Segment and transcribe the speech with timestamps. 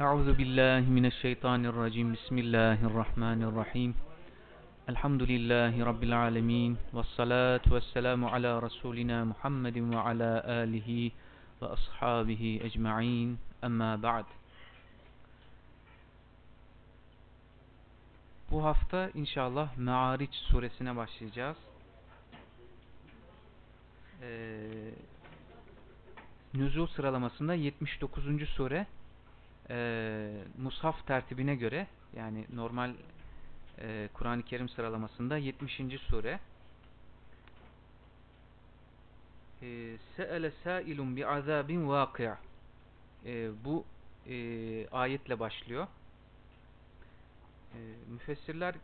[0.00, 3.94] أعوذ بالله من الشيطان الرجيم بسم الله الرحمن الرحيم
[4.88, 10.30] الحمد لله رب العالمين والصلاة والسلام على رسولنا محمد وعلى
[10.62, 11.10] آله
[11.60, 13.28] وأصحابه أجمعين
[13.64, 14.24] أما بعد
[18.50, 21.56] Bu hafta inşallah Me'ariç suresine başlayacağız.
[24.22, 24.90] Ee,
[26.54, 28.48] nüzul sıralamasında 79.
[28.56, 28.86] sure
[29.69, 32.93] e, Mushaf tertibine göre yani normal
[33.79, 35.81] e, Kur'an-ı Kerim sıralamasında 70.
[36.09, 36.39] sure
[39.61, 42.37] e, Se'ele sâilun bi'azâbin vâkî'
[43.25, 43.85] e, bu
[44.29, 45.87] e, ayetle başlıyor.
[47.73, 47.79] E,
[48.09, 48.75] müfessirler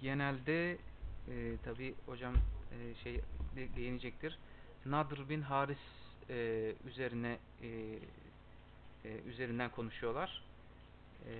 [0.00, 0.78] genelde
[1.28, 3.20] e, tabi hocam e, şey
[3.56, 4.38] de, değinecektir.
[4.86, 5.78] Nadr bin Haris
[6.30, 7.68] e, üzerine e,
[9.04, 10.42] e, üzerinden konuşuyorlar.
[11.26, 11.32] E,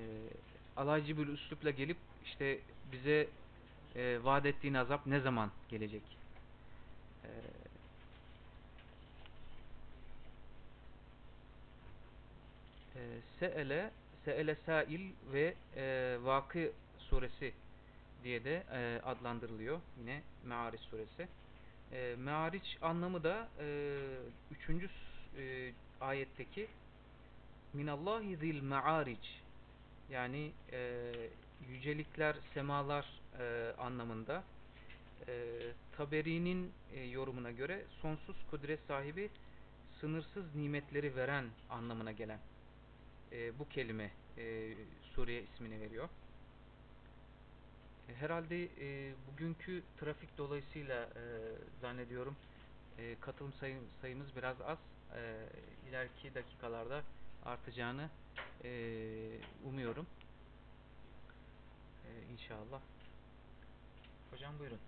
[0.76, 2.58] alaycı bir üslupla gelip işte
[2.92, 3.28] bize
[3.96, 6.02] e, vaat ettiğin azap ne zaman gelecek?
[7.24, 7.28] E,
[12.96, 13.00] e,
[13.38, 13.90] Se'ele
[14.24, 17.52] Se'ele Sail ve e, Vakı suresi
[18.24, 19.80] diye de e, adlandırılıyor.
[20.00, 21.28] Yine Me'ariç suresi.
[21.92, 23.66] E, Me'ariç anlamı da e,
[25.38, 26.68] e, ayetteki
[27.72, 29.28] Minallahi zil ma'aric
[30.10, 31.12] yani e,
[31.68, 33.06] yücelikler, semalar
[33.38, 34.44] e, anlamında
[35.28, 35.32] e,
[35.96, 39.30] Taberi'nin e, yorumuna göre sonsuz kudret sahibi
[40.00, 42.38] sınırsız nimetleri veren anlamına gelen
[43.32, 44.74] e, bu kelime e,
[45.14, 46.08] Suriye ismini veriyor.
[48.08, 51.22] E, herhalde e, bugünkü trafik dolayısıyla e,
[51.80, 52.36] zannediyorum
[52.98, 54.78] e, katılım sayı, sayımız biraz az.
[55.14, 55.48] E,
[55.88, 57.02] ileriki dakikalarda
[57.45, 58.09] artacağını
[58.63, 58.69] e,
[59.65, 60.07] umuyorum.
[62.05, 62.81] E, inşallah.
[64.31, 64.79] Hocam buyurun.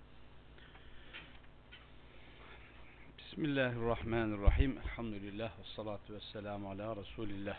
[3.17, 4.77] Bismillahirrahmanirrahim.
[4.77, 7.57] Elhamdülillah ve salatu ve selamu ala Resulillah.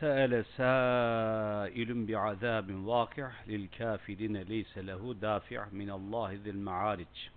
[0.00, 7.30] سأل سائل بعذاب واقع للكافرين ليس له دافع من الله ذي المعارج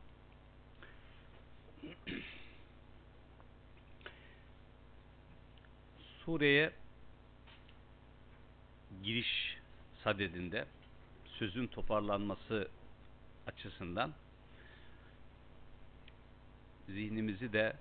[6.25, 6.73] Sureye
[9.03, 9.59] giriş
[10.05, 10.67] sadedinde
[11.27, 12.69] sözün toparlanması
[13.47, 14.13] açısından
[16.89, 17.77] zihnimizi de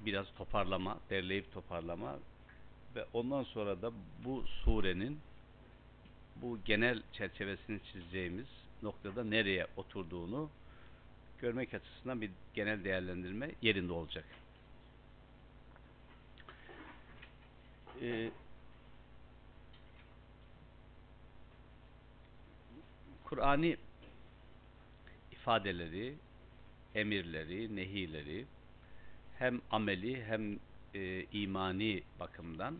[0.00, 2.18] biraz toparlama, derleyip toparlama
[2.94, 3.92] ve ondan sonra da
[4.24, 5.20] bu surenin
[6.36, 8.46] bu genel çerçevesini çizeceğimiz
[8.82, 10.50] noktada nereye oturduğunu
[11.40, 14.24] görmek açısından bir genel değerlendirme yerinde olacak.
[18.02, 18.30] Ee,
[23.24, 23.76] Kur'an'i
[25.32, 26.14] ifadeleri,
[26.94, 28.46] emirleri, nehileri
[29.38, 30.58] hem ameli hem
[30.94, 32.76] e, imani bakımdan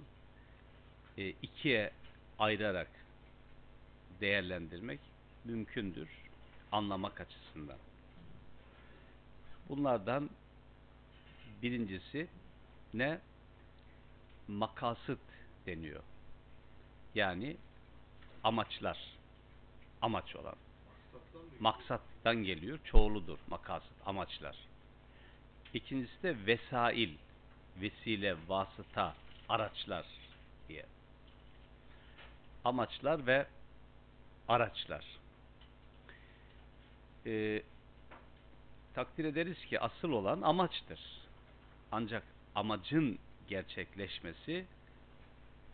[1.18, 1.90] e, ikiye
[2.38, 2.90] ayırarak
[4.20, 5.00] değerlendirmek
[5.44, 6.08] mümkündür
[6.72, 7.78] anlamak açısından.
[9.68, 10.30] Bunlardan
[11.62, 12.26] birincisi
[12.94, 13.20] ne?
[14.48, 15.18] Makasıt
[15.66, 16.02] deniyor.
[17.14, 17.56] Yani
[18.44, 18.98] amaçlar.
[20.02, 20.54] Amaç olan.
[21.60, 22.78] Maksattan geliyor.
[22.84, 24.56] Çoğuludur makasıt, amaçlar.
[25.74, 27.10] İkincisi de vesail.
[27.80, 29.14] Vesile, vasıta,
[29.48, 30.06] araçlar
[30.68, 30.86] diye.
[32.64, 33.46] Amaçlar ve
[34.48, 35.04] araçlar.
[37.26, 37.62] Ee,
[38.94, 41.00] takdir ederiz ki asıl olan amaçtır.
[41.92, 42.22] Ancak
[42.54, 43.18] amacın
[43.48, 44.64] gerçekleşmesi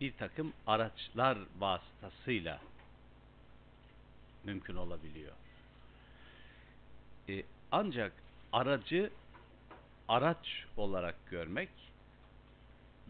[0.01, 2.59] bir takım araçlar vasıtasıyla
[4.43, 5.33] mümkün olabiliyor.
[7.29, 8.13] Ee, ancak
[8.53, 9.11] aracı
[10.07, 11.69] araç olarak görmek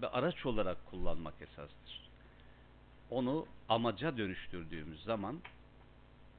[0.01, 2.09] ve araç olarak kullanmak esastır.
[3.09, 5.39] Onu amaca dönüştürdüğümüz zaman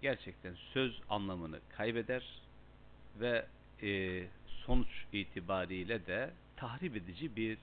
[0.02, 2.24] gerçekten söz anlamını kaybeder
[3.20, 3.46] ve
[3.82, 7.58] e, sonuç itibariyle de tahrip edici bir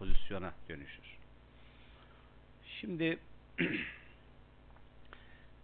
[0.00, 1.18] pozisyona dönüşür.
[2.80, 3.18] Şimdi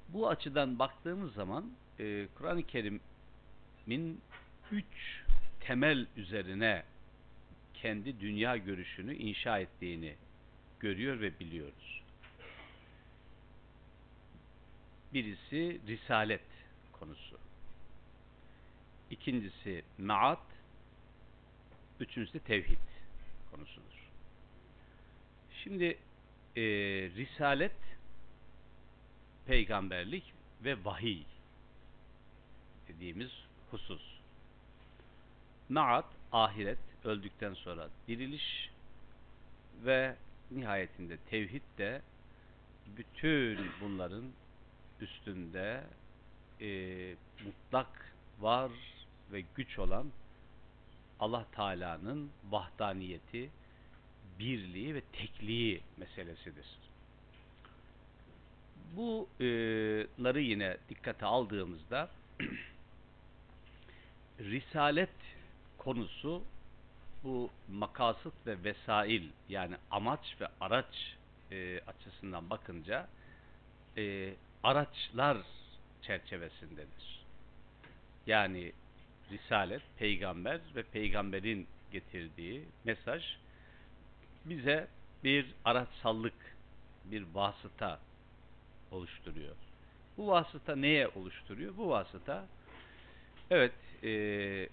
[0.09, 4.21] bu açıdan baktığımız zaman e, Kur'an-ı Kerim'in
[4.73, 5.23] üç
[5.61, 6.85] temel üzerine
[7.75, 10.14] kendi dünya görüşünü inşa ettiğini
[10.81, 12.02] görüyor ve biliyoruz.
[15.14, 16.45] Birisi risalet
[16.93, 17.38] konusu.
[19.11, 20.47] İkincisi maat.
[22.00, 22.78] Üçüncüsü tevhid
[23.50, 23.95] konusudur.
[25.66, 25.99] Şimdi
[26.56, 26.62] e,
[27.16, 27.76] risalet
[29.46, 30.25] peygamberlik
[30.64, 31.23] ve vahiy
[32.88, 33.30] dediğimiz
[33.70, 34.02] husus.
[35.68, 38.70] Maat, ahiret, öldükten sonra diriliş
[39.85, 40.16] ve
[40.50, 42.02] nihayetinde tevhid de
[42.96, 44.25] bütün bunların
[45.00, 45.85] üstünde
[46.61, 46.68] e,
[47.44, 48.70] mutlak var
[49.32, 50.06] ve güç olan
[51.20, 53.50] Allah Teala'nın vahdaniyeti,
[54.38, 56.66] birliği ve tekliği meselesidir.
[58.97, 62.11] Bunları yine dikkate aldığımızda
[64.40, 65.11] risalet
[65.78, 66.43] konusu
[67.25, 71.16] bu makasıt ve vesail yani amaç ve araç
[71.50, 73.09] e, açısından bakınca
[73.97, 75.38] e, araçlar
[76.02, 77.25] çerçevesindedir.
[78.26, 78.73] Yani
[79.31, 83.25] risalet, peygamber ve peygamberin getirdiği mesaj
[84.48, 84.88] bize
[85.24, 86.56] bir araçsallık,
[87.04, 88.00] bir vasıta
[88.90, 89.56] oluşturuyor.
[90.16, 91.76] Bu vasıta neye oluşturuyor?
[91.76, 92.46] Bu vasıta
[93.50, 94.68] evet e,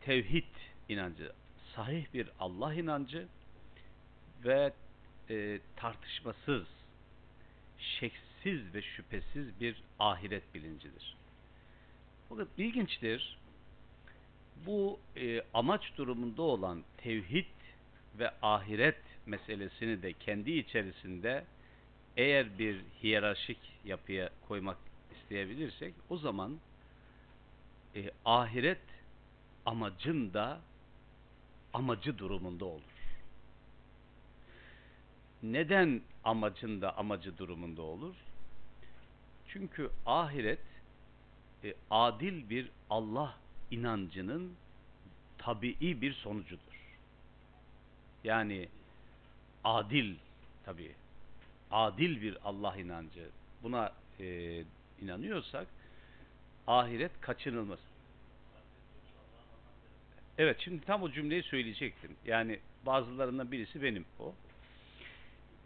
[0.00, 0.44] tevhid
[0.88, 1.32] inancı,
[1.74, 3.28] sahih bir Allah inancı
[4.44, 4.72] ve
[5.30, 6.66] e, tartışmasız,
[7.78, 11.16] şeksiz ve şüphesiz bir ahiret bilincidir.
[12.28, 13.38] Fakat ilginçtir,
[14.66, 17.46] bu e, amaç durumunda olan tevhid
[18.18, 21.44] ve ahiret meselesini de kendi içerisinde
[22.16, 24.78] eğer bir hiyerarşik yapıya koymak
[25.16, 26.58] isteyebilirsek o zaman
[27.94, 28.80] e, ahiret
[29.66, 30.60] amacın da
[31.72, 32.82] amacı durumunda olur.
[35.42, 38.14] Neden amacın da amacı durumunda olur?
[39.48, 40.60] Çünkü ahiret
[41.64, 43.34] e, adil bir Allah
[43.70, 44.52] inancının
[45.38, 46.96] tabii bir sonucudur.
[48.24, 48.68] Yani
[49.64, 50.14] adil
[50.64, 50.94] tabii
[51.70, 53.28] adil bir Allah inancı
[53.62, 54.62] buna e,
[55.02, 55.66] inanıyorsak
[56.66, 57.78] ahiret kaçınılmaz.
[60.38, 62.16] Evet şimdi tam o cümleyi söyleyecektim.
[62.26, 64.34] Yani bazılarından birisi benim o.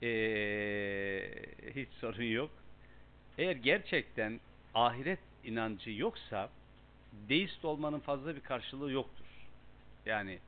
[0.03, 1.33] Ee,
[1.75, 2.51] hiç sorun yok.
[3.39, 4.41] Eğer gerçekten
[4.75, 6.51] ahiret inancı yoksa
[7.29, 9.27] deist olmanın fazla bir karşılığı yoktur.
[10.07, 10.39] Yani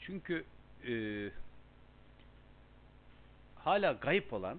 [0.00, 0.44] çünkü
[0.88, 0.94] e,
[3.56, 4.58] hala gayip olan,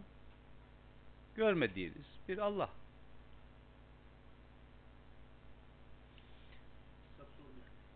[1.35, 2.69] görmediğiniz bir Allah.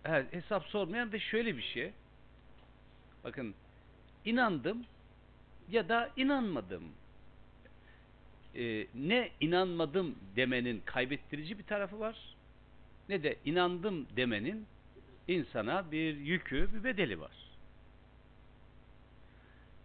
[0.06, 1.92] Evet, hesap sormayan da şöyle bir şey.
[3.24, 3.56] Bakın,
[4.26, 4.86] inandım
[5.70, 6.84] ya da inanmadım.
[8.56, 12.36] Ee, ne inanmadım demenin kaybettirici bir tarafı var,
[13.10, 14.66] ne de inandım demenin
[15.28, 17.32] insana bir yükü, bir bedeli var.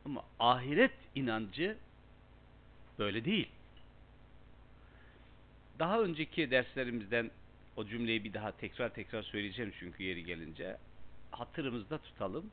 [0.04, 1.76] Ama ahiret inancı
[2.98, 3.48] böyle değil.
[5.78, 7.30] Daha önceki derslerimizden
[7.76, 10.76] o cümleyi bir daha tekrar tekrar söyleyeceğim çünkü yeri gelince.
[11.30, 12.50] Hatırımızda tutalım.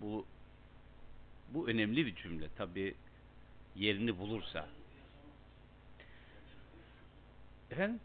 [0.00, 0.26] Bu
[1.54, 2.48] bu önemli bir cümle.
[2.56, 2.94] Tabi
[3.76, 4.68] yerini bulursa.
[7.70, 8.00] Efendim?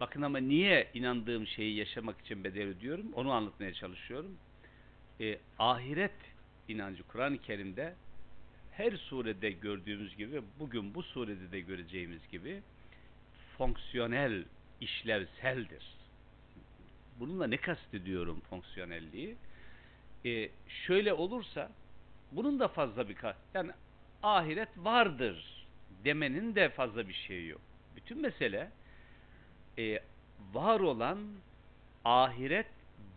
[0.00, 3.12] Bakın ama niye inandığım şeyi yaşamak için bedel ödüyorum?
[3.12, 4.38] Onu anlatmaya çalışıyorum.
[5.20, 6.14] Ee, ahiret
[6.68, 7.94] inancı Kur'an-ı Kerim'de
[8.72, 12.62] her surede gördüğümüz gibi bugün bu surede de göreceğimiz gibi
[13.58, 14.44] fonksiyonel,
[14.80, 15.84] işlevseldir.
[17.20, 19.36] Bununla ne kastediyorum fonksiyonelliği?
[20.24, 21.70] Ee, şöyle olursa
[22.32, 23.16] bunun da fazla bir
[23.54, 23.70] yani
[24.22, 25.66] ahiret vardır
[26.04, 27.60] demenin de fazla bir şey yok.
[27.96, 28.70] Bütün mesele
[29.78, 30.00] e,
[30.52, 31.18] var olan
[32.04, 32.66] ahiret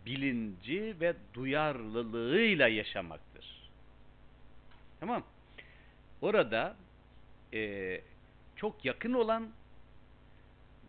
[0.06, 3.70] bilinci ve duyarlılığıyla yaşamaktır.
[5.00, 5.22] Tamam.
[6.22, 6.76] Orada
[7.54, 8.00] e,
[8.56, 9.48] çok yakın olan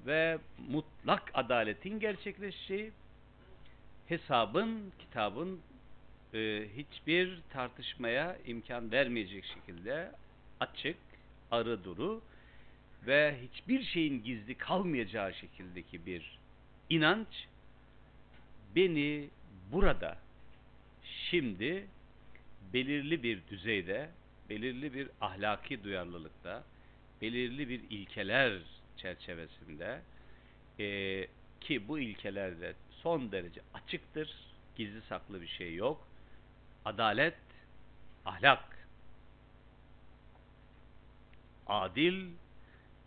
[0.05, 0.37] ve
[0.69, 2.91] mutlak adaletin gerçekleşeceği,
[4.07, 5.59] hesabın, kitabın
[6.33, 10.11] e, hiçbir tartışmaya imkan vermeyecek şekilde
[10.59, 10.97] açık,
[11.51, 12.21] arı duru
[13.07, 16.39] ve hiçbir şeyin gizli kalmayacağı şekildeki bir
[16.89, 17.47] inanç
[18.75, 19.29] beni
[19.71, 20.17] burada
[21.29, 21.87] şimdi
[22.73, 24.09] belirli bir düzeyde,
[24.49, 26.63] belirli bir ahlaki duyarlılıkta,
[27.21, 28.61] belirli bir ilkeler
[28.97, 30.01] çerçevesinde
[30.79, 31.27] e,
[31.61, 34.35] ki bu ilkelerde son derece açıktır,
[34.75, 36.07] gizli saklı bir şey yok.
[36.85, 37.37] Adalet,
[38.25, 38.87] ahlak,
[41.67, 42.29] adil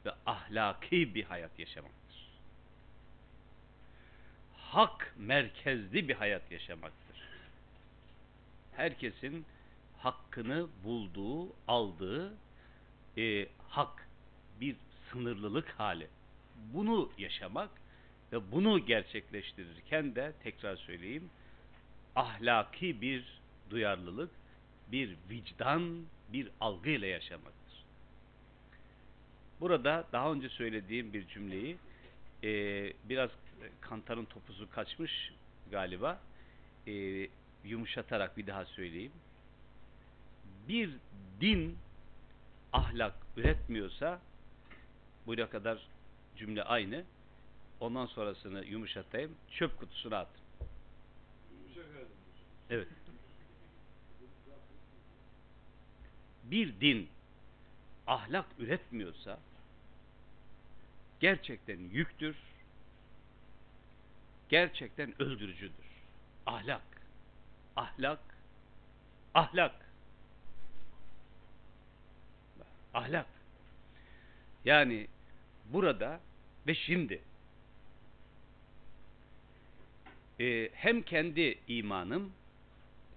[0.07, 2.29] ve ahlaki bir hayat yaşamaktır.
[4.57, 7.17] Hak merkezli bir hayat yaşamaktır.
[8.77, 9.45] Herkesin
[9.99, 12.35] hakkını bulduğu, aldığı
[13.19, 14.09] e, hak
[14.61, 14.77] bir
[15.11, 16.09] sınırlılık hali.
[16.75, 17.71] Bunu yaşamak
[18.33, 21.31] ve bunu gerçekleştirirken de tekrar söyleyeyim
[22.17, 24.31] ahlaki bir duyarlılık,
[24.93, 27.56] bir vicdan, bir algıyla yaşamaktır.
[29.61, 31.77] Burada daha önce söylediğim bir cümleyi
[32.45, 32.49] e,
[33.05, 33.31] biraz
[33.81, 35.33] kantarın topuzu kaçmış
[35.71, 36.21] galiba
[36.87, 37.29] e,
[37.65, 39.13] yumuşatarak bir daha söyleyeyim.
[40.69, 40.91] Bir
[41.41, 41.79] din
[42.73, 44.21] ahlak üretmiyorsa
[45.27, 45.79] buraya kadar
[46.37, 47.05] cümle aynı.
[47.81, 49.37] Ondan sonrasını yumuşatayım.
[49.51, 50.29] Çöp kutusuna at.
[52.71, 52.89] Evet.
[56.45, 57.09] Bir din
[58.07, 59.39] ahlak üretmiyorsa
[61.21, 62.37] gerçekten yüktür,
[64.49, 65.87] gerçekten öldürücüdür.
[66.47, 66.83] Ahlak,
[67.77, 68.21] ahlak,
[69.35, 69.87] ahlak.
[72.95, 73.27] Ahlak.
[74.65, 75.09] Yani
[75.73, 76.21] burada
[76.67, 77.23] ve şimdi
[80.41, 82.33] e, hem kendi imanım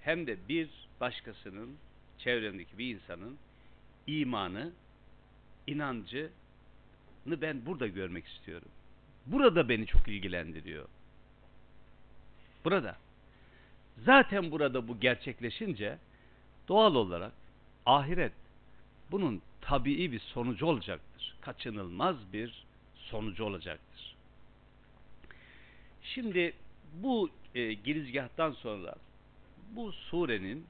[0.02, 1.78] hem de bir başkasının
[2.18, 3.38] çevremdeki bir insanın
[4.08, 4.72] imanı,
[5.68, 6.30] inancını
[7.26, 8.68] ben burada görmek istiyorum.
[9.26, 10.88] Burada beni çok ilgilendiriyor.
[12.66, 12.98] Burada.
[13.98, 15.98] Zaten burada bu gerçekleşince
[16.68, 17.34] doğal olarak
[17.86, 18.34] ahiret
[19.12, 21.36] bunun tabii bir sonucu olacaktır.
[21.42, 24.16] Kaçınılmaz bir sonucu olacaktır.
[26.04, 26.54] Şimdi
[26.94, 28.96] bu e, girizgahtan sonra
[29.72, 30.66] bu surenin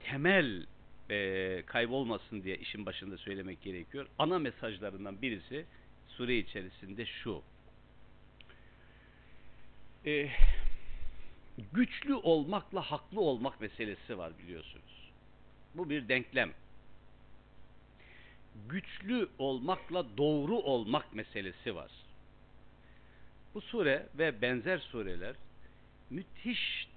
[0.00, 0.66] temel
[1.10, 4.06] e, kaybolmasın diye işin başında söylemek gerekiyor.
[4.18, 5.64] Ana mesajlarından birisi
[6.20, 7.42] sure içerisinde şu.
[10.06, 10.30] E,
[11.72, 15.10] güçlü olmakla haklı olmak meselesi var biliyorsunuz.
[15.74, 16.52] Bu bir denklem.
[18.68, 21.90] Güçlü olmakla doğru olmak meselesi var.
[23.54, 25.36] Bu sure ve benzer sureler
[26.10, 26.88] müthiş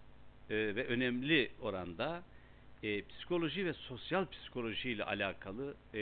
[0.50, 2.24] e, ve önemli oranda
[2.84, 6.00] e, psikoloji ve sosyal psikoloji ile alakalı e,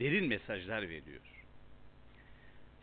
[0.00, 1.33] derin mesajlar veriyor.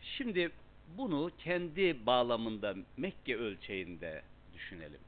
[0.02, 0.50] Şimdi
[0.96, 4.22] bunu kendi bağlamında Mekke ölçeğinde
[4.54, 5.00] düşünelim.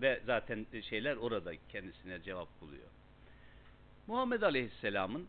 [0.00, 2.88] Ve zaten şeyler orada kendisine cevap buluyor.
[4.06, 5.26] Muhammed Aleyhisselam'ın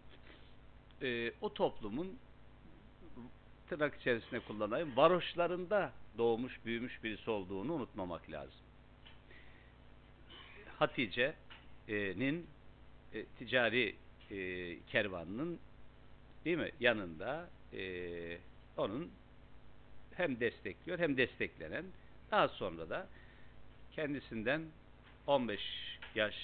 [1.01, 2.19] e, o toplumun
[3.69, 8.59] tırnak içerisinde kullanayım varoşlarında doğmuş büyümüş birisi olduğunu unutmamak lazım.
[10.79, 12.47] Hatice'nin
[13.13, 13.95] e, ticari
[14.31, 15.59] e, kervanının
[16.45, 18.37] değil mi yanında e,
[18.77, 19.11] onun
[20.15, 21.85] hem destekliyor hem desteklenen
[22.31, 23.07] daha sonra da
[23.91, 24.61] kendisinden
[25.27, 25.61] 15
[26.15, 26.35] yaş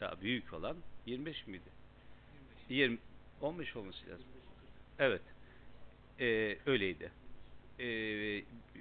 [0.00, 1.70] daha büyük olan 25 miydi?
[2.68, 2.98] 20
[3.40, 4.26] 15 olması lazım.
[4.98, 5.22] Evet.
[6.20, 7.10] Ee, öyleydi.
[7.78, 7.84] Ee,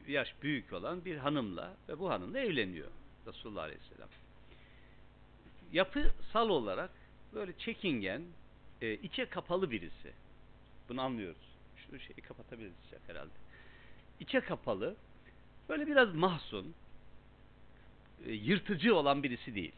[0.08, 2.92] yaş büyük olan bir hanımla ve bu hanımla evleniyor
[3.28, 4.10] Resulullah Aleyhisselam.
[5.72, 6.92] Yapısal olarak
[7.34, 8.22] böyle çekingen,
[8.82, 10.14] e, içe kapalı birisi.
[10.90, 11.47] Bunu anlıyoruz.
[11.92, 12.74] Şu şeyi kapatabiliriz
[13.08, 13.32] herhalde.
[14.20, 14.96] İçe kapalı,
[15.70, 16.74] böyle biraz mahzun,
[18.26, 19.72] e, yırtıcı olan birisi değil.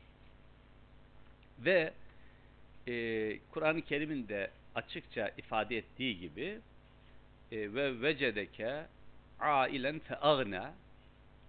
[1.59, 1.93] Ve
[2.87, 6.59] e, Kur'an-ı Kerim'in de açıkça ifade ettiği gibi
[7.51, 8.85] e, ve vecedeke
[9.39, 10.73] ailen feagna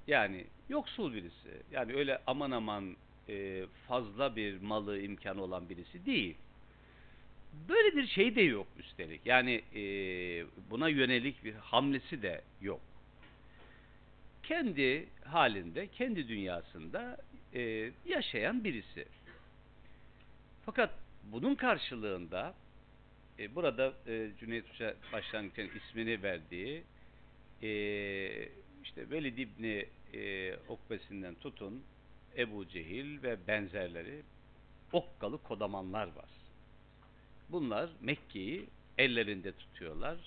[0.06, 1.62] yani yoksul birisi.
[1.72, 2.96] Yani öyle aman aman
[3.28, 6.36] e, fazla bir malı imkanı olan birisi değil.
[7.68, 9.26] Böyle bir şey de yok üstelik.
[9.26, 9.82] Yani e,
[10.70, 12.80] buna yönelik bir hamlesi de yok.
[14.42, 17.16] Kendi halinde, kendi dünyasında
[17.54, 19.06] e, yaşayan birisi.
[20.66, 20.90] Fakat
[21.24, 22.54] bunun karşılığında
[23.38, 26.82] e, burada e, Cüneyt Hoca başlangıçta ismini verdiği
[27.62, 27.68] e,
[28.82, 31.82] işte Velid İbni e, Okbesinden tutun
[32.36, 34.22] Ebu Cehil ve benzerleri
[34.92, 36.39] okkalı kodamanlar var.
[37.52, 38.66] Bunlar Mekke'yi
[38.98, 40.18] ellerinde tutuyorlar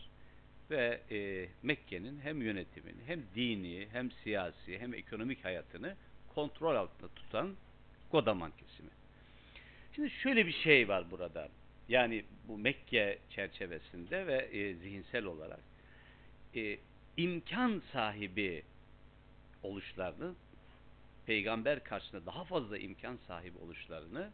[0.71, 5.95] ve e, Mekke'nin hem yönetimini hem dini hem siyasi hem ekonomik hayatını
[6.35, 7.55] kontrol altında tutan
[8.11, 8.89] kodaman kesimi.
[9.95, 11.49] Şimdi şöyle bir şey var burada.
[11.89, 15.59] Yani bu Mekke çerçevesinde ve e, zihinsel olarak
[16.55, 16.77] e,
[17.17, 18.63] imkan sahibi
[19.63, 20.33] oluşlarını
[21.25, 24.31] peygamber karşısında daha fazla imkan sahibi oluşlarını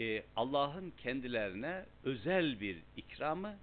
[0.00, 3.56] e, Allah'ın kendilerine özel bir ikramı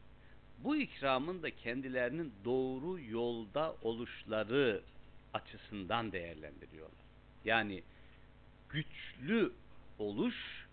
[0.64, 4.82] bu ikramın da kendilerinin doğru yolda oluşları
[5.34, 7.00] açısından değerlendiriyorlar.
[7.46, 7.84] Yani
[8.70, 9.52] güçlü
[10.00, 10.68] oluş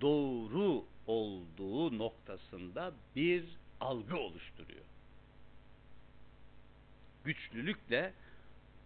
[0.00, 3.44] doğru olduğu noktasında bir
[3.80, 4.84] algı oluşturuyor.
[7.24, 8.12] Güçlülükle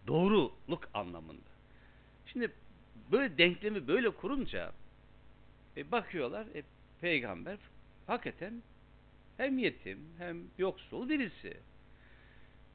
[0.07, 1.49] doğruluk anlamında.
[2.25, 2.51] Şimdi
[3.11, 4.71] böyle denklemi böyle kurunca
[5.77, 6.63] e, bakıyorlar e,
[7.01, 7.57] peygamber
[8.07, 8.63] hakikaten
[9.37, 11.57] hem yetim hem yoksul birisi.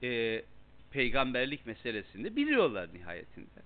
[0.03, 0.43] E,
[0.91, 3.61] peygamberlik meselesini biliyorlar nihayetinde.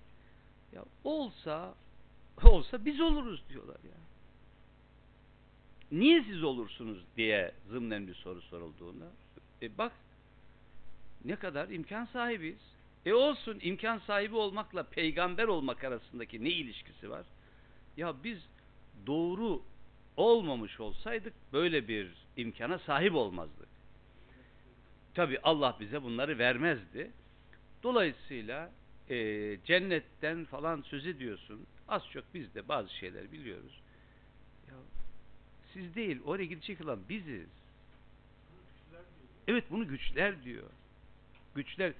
[0.73, 1.75] Ya olsa
[2.43, 4.05] olsa biz oluruz diyorlar ya
[5.91, 9.05] niye siz olursunuz diye zımnen bir soru sorulduğunda
[9.61, 9.91] e bak
[11.25, 12.75] ne kadar imkan sahibiyiz.
[13.05, 17.25] E olsun imkan sahibi olmakla peygamber olmak arasındaki ne ilişkisi var?
[17.97, 18.39] Ya biz
[19.07, 19.61] doğru
[20.17, 23.67] olmamış olsaydık böyle bir imkana sahip olmazdık.
[25.13, 27.11] Tabi Allah bize bunları vermezdi.
[27.83, 28.71] Dolayısıyla
[29.09, 29.17] e,
[29.65, 31.67] cennetten falan söz ediyorsun.
[31.87, 33.81] Az çok biz de bazı şeyler biliyoruz.
[34.67, 34.73] Ya
[35.73, 37.47] siz değil, oraya gidecek olan biziz.
[39.47, 40.69] Evet bunu güçler diyor.
[41.55, 41.93] Güçler.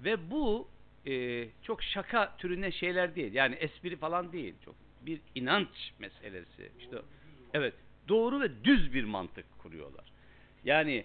[0.00, 0.68] Ve bu
[1.06, 3.32] e, çok şaka türüne şeyler değil.
[3.32, 4.54] Yani espri falan değil.
[4.64, 4.74] Çok
[5.06, 6.72] bir inanç meselesi.
[6.80, 6.96] İşte
[7.54, 7.74] evet
[8.08, 10.12] doğru ve düz bir mantık kuruyorlar.
[10.64, 11.04] Yani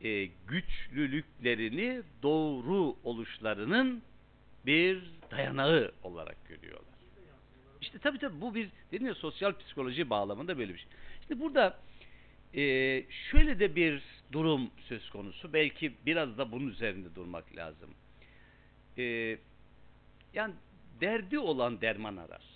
[0.00, 4.02] e, güçlülüklerini doğru oluşlarının
[4.66, 6.92] bir dayanağı olarak görüyorlar.
[7.80, 10.88] İşte tabii tabii bu bir dedim ya sosyal psikoloji bağlamında böyle bir şey.
[11.28, 11.78] Şimdi burada
[12.54, 12.60] e,
[13.30, 14.02] şöyle de bir
[14.32, 15.52] durum söz konusu.
[15.52, 17.90] Belki biraz da bunun üzerinde durmak lazım.
[18.98, 19.38] E,
[20.34, 20.54] yani
[21.00, 22.51] derdi olan derman arar.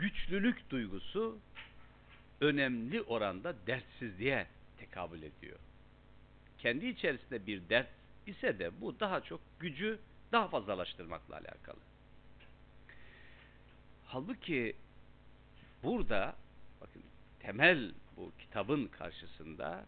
[0.00, 1.38] Güçlülük duygusu
[2.40, 4.46] önemli oranda dertsizliğe
[4.78, 5.58] tekabül ediyor.
[6.58, 7.88] Kendi içerisinde bir dert
[8.26, 9.98] ise de bu daha çok gücü
[10.32, 11.80] daha fazlalaştırmakla alakalı.
[14.06, 14.76] Halbuki
[15.82, 16.34] burada
[16.80, 17.02] bakın
[17.40, 19.86] temel bu kitabın karşısında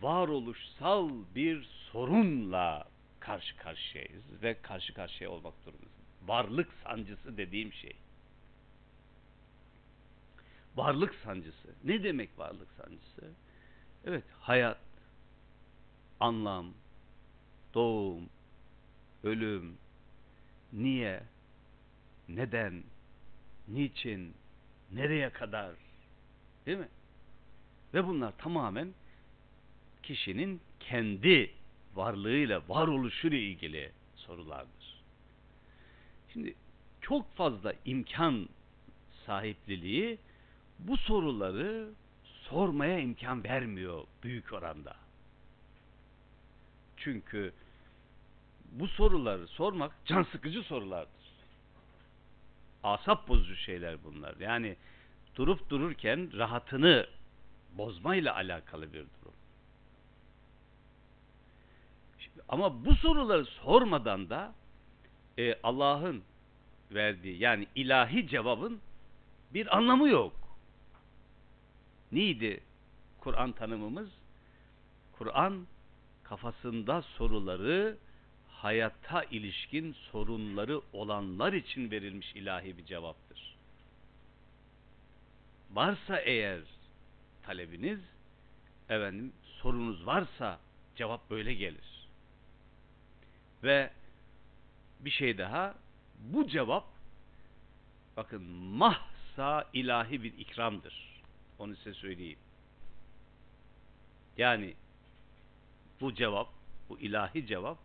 [0.00, 2.88] varoluşsal bir sorunla
[3.20, 5.94] karşı karşıyayız ve karşı karşıya olmak durumundayız.
[6.26, 7.96] Varlık sancısı dediğim şey.
[10.76, 11.68] Varlık sancısı.
[11.84, 13.32] Ne demek varlık sancısı?
[14.04, 14.78] Evet, hayat,
[16.20, 16.72] anlam,
[17.74, 18.28] doğum,
[19.22, 19.76] ölüm,
[20.72, 21.22] niye,
[22.28, 22.82] neden,
[23.68, 24.34] niçin,
[24.92, 25.74] nereye kadar,
[26.66, 26.88] değil mi?
[27.94, 28.94] Ve bunlar tamamen
[30.02, 31.50] kişinin kendi
[31.94, 35.02] varlığıyla, varoluşuyla ilgili sorulardır.
[36.32, 36.54] Şimdi
[37.00, 38.48] çok fazla imkan
[39.26, 40.18] sahipliliği
[40.86, 41.88] bu soruları
[42.24, 44.96] sormaya imkan vermiyor büyük oranda.
[46.96, 47.52] Çünkü
[48.72, 51.30] bu soruları sormak can sıkıcı sorulardır.
[52.82, 54.36] Asap bozucu şeyler bunlar.
[54.40, 54.76] Yani
[55.36, 57.06] durup dururken rahatını
[57.78, 59.34] bozmayla alakalı bir durum.
[62.18, 64.54] Şimdi, ama bu soruları sormadan da
[65.38, 66.22] e, Allah'ın
[66.90, 68.80] verdiği yani ilahi cevabın
[69.54, 70.39] bir anlamı yok.
[72.12, 72.60] Neydi
[73.20, 74.10] Kur'an tanımımız?
[75.12, 75.66] Kur'an
[76.22, 77.96] kafasında soruları
[78.48, 83.56] hayata ilişkin sorunları olanlar için verilmiş ilahi bir cevaptır.
[85.72, 86.60] Varsa eğer
[87.42, 88.00] talebiniz,
[88.88, 90.58] efendim sorunuz varsa
[90.96, 92.08] cevap böyle gelir.
[93.62, 93.90] Ve
[95.00, 95.74] bir şey daha,
[96.18, 96.84] bu cevap
[98.16, 101.09] bakın mahsa ilahi bir ikramdır.
[101.60, 102.38] Onu size söyleyeyim.
[104.36, 104.74] Yani
[106.00, 106.48] bu cevap,
[106.88, 107.78] bu ilahi cevap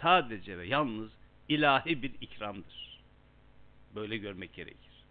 [0.00, 1.10] sadece ve yalnız
[1.48, 3.00] ilahi bir ikramdır.
[3.94, 5.04] Böyle görmek gerekir.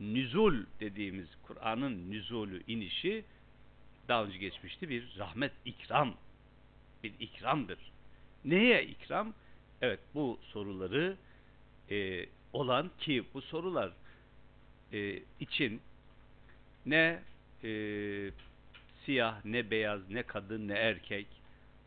[0.00, 3.24] Nüzul dediğimiz Kur'an'ın nüzulü inişi
[4.08, 6.14] daha önce geçmişti bir rahmet ikram
[7.02, 7.78] bir ikramdır.
[8.44, 9.34] Neye ikram?
[9.82, 11.16] Evet bu soruları
[11.90, 13.92] e, olan ki bu sorular
[14.92, 15.80] e, için
[16.86, 17.22] ne
[17.64, 17.70] e,
[19.04, 21.26] siyah ne beyaz ne kadın ne erkek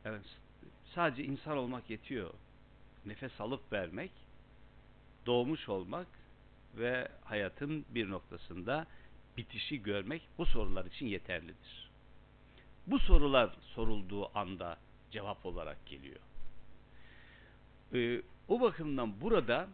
[0.05, 0.25] evet,
[0.95, 2.33] sadece insan olmak yetiyor.
[3.05, 4.12] Nefes alıp vermek,
[5.25, 6.07] doğmuş olmak
[6.75, 8.88] ve hayatın bir noktasında
[9.38, 11.89] bitişi görmek bu sorular için yeterlidir.
[12.88, 14.77] Bu sorular sorulduğu anda
[15.12, 16.19] cevap olarak geliyor.
[17.93, 19.67] Ee, o bakımdan burada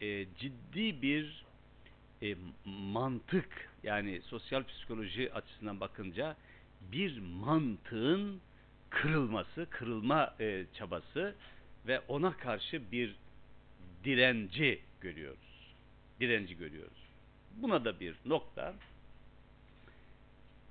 [0.00, 1.44] e, ciddi bir
[2.22, 6.36] e, mantık yani sosyal psikoloji açısından bakınca
[6.92, 8.40] bir mantığın
[8.90, 11.34] kırılması, kırılma e, çabası
[11.86, 13.16] ve ona karşı bir
[14.04, 15.74] direnci görüyoruz.
[16.20, 17.02] Direnci görüyoruz.
[17.56, 18.74] Buna da bir nokta.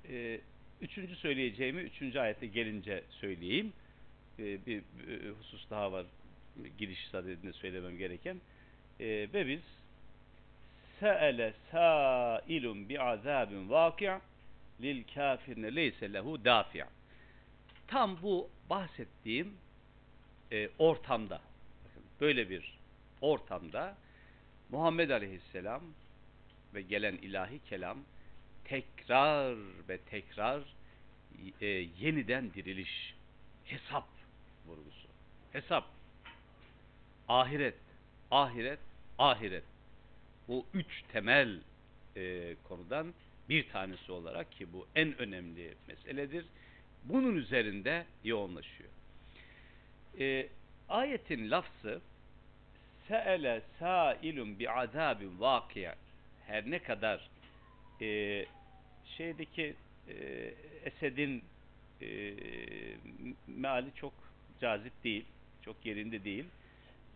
[0.08, 0.40] E,
[0.80, 3.72] üçüncü söyleyeceğimi üçüncü ayette gelince söyleyeyim.
[4.38, 6.06] E, bir, bir husus daha var
[6.78, 8.40] giriş sadedinde söylemem gereken.
[9.00, 9.60] E, ve biz
[11.02, 14.18] se'ele sâilun bi'azâbin vâki'
[14.82, 16.84] lil kafirine leyse lehu dafi'
[17.86, 19.56] tam bu bahsettiğim
[20.52, 21.40] e, ortamda
[22.20, 22.78] böyle bir
[23.20, 23.96] ortamda
[24.70, 25.82] Muhammed Aleyhisselam
[26.74, 27.98] ve gelen ilahi kelam
[28.64, 29.56] tekrar
[29.88, 30.62] ve tekrar
[31.60, 31.66] e,
[32.00, 33.14] yeniden diriliş
[33.64, 34.08] hesap
[34.66, 35.08] vurgusu.
[35.52, 35.84] Hesap.
[37.28, 37.74] Ahiret
[38.30, 38.78] ahiret
[39.18, 39.64] ahiret
[40.48, 41.58] bu üç temel
[42.16, 43.14] e, konudan
[43.48, 46.44] bir tanesi olarak ki bu en önemli meseledir
[47.04, 48.90] bunun üzerinde yoğunlaşıyor.
[50.18, 50.48] E,
[50.88, 52.00] ayetin lafzı
[53.08, 55.94] se'ele sailun bi azabin vakiye
[56.46, 57.28] her ne kadar
[58.00, 58.46] e,
[59.16, 59.74] şeydeki
[60.08, 60.14] e,
[60.84, 61.42] Esed'in
[62.02, 62.34] e,
[63.46, 64.12] meali çok
[64.60, 65.24] cazip değil,
[65.62, 66.44] çok yerinde değil.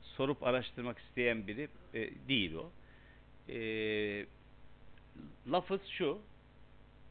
[0.02, 2.70] Sorup araştırmak isteyen biri e, değil o.
[3.48, 4.26] E,
[5.46, 6.18] lafız şu,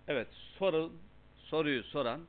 [0.08, 0.28] evet
[0.60, 0.92] soru,
[1.38, 2.22] soruyu soran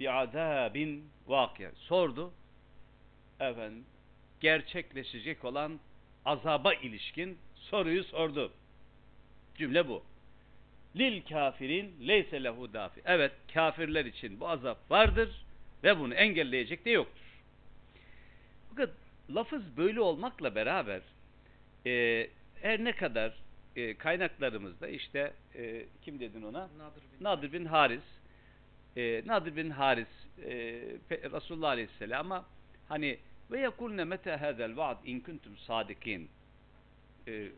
[0.00, 1.70] bir azabin vakı.
[1.74, 2.32] Sordu.
[3.40, 3.84] Efendim
[4.40, 5.80] gerçekleşecek olan
[6.24, 8.52] azaba ilişkin soruyu sordu.
[9.54, 10.02] Cümle bu.
[10.96, 13.02] Lil kafirin leyse lehu dafi.
[13.04, 15.44] Evet kafirler için bu azap vardır
[15.84, 17.22] ve bunu engelleyecek de yoktur.
[18.70, 18.90] Fakat
[19.30, 21.00] lafız böyle olmakla beraber
[21.86, 22.28] e,
[22.62, 23.34] her ne kadar
[23.76, 26.60] e, kaynaklarımızda işte e, kim dedin ona?
[26.78, 28.02] Nadir bin, Nadir bin Haris
[28.96, 30.08] e, Nadir bin Haris
[30.44, 30.52] e,
[31.10, 32.44] Resulullah Aleyhisselam'a
[32.88, 33.18] hani
[33.50, 36.28] ve yekulne mete hadel vaad in kuntum sadikin
[37.28, 37.48] e,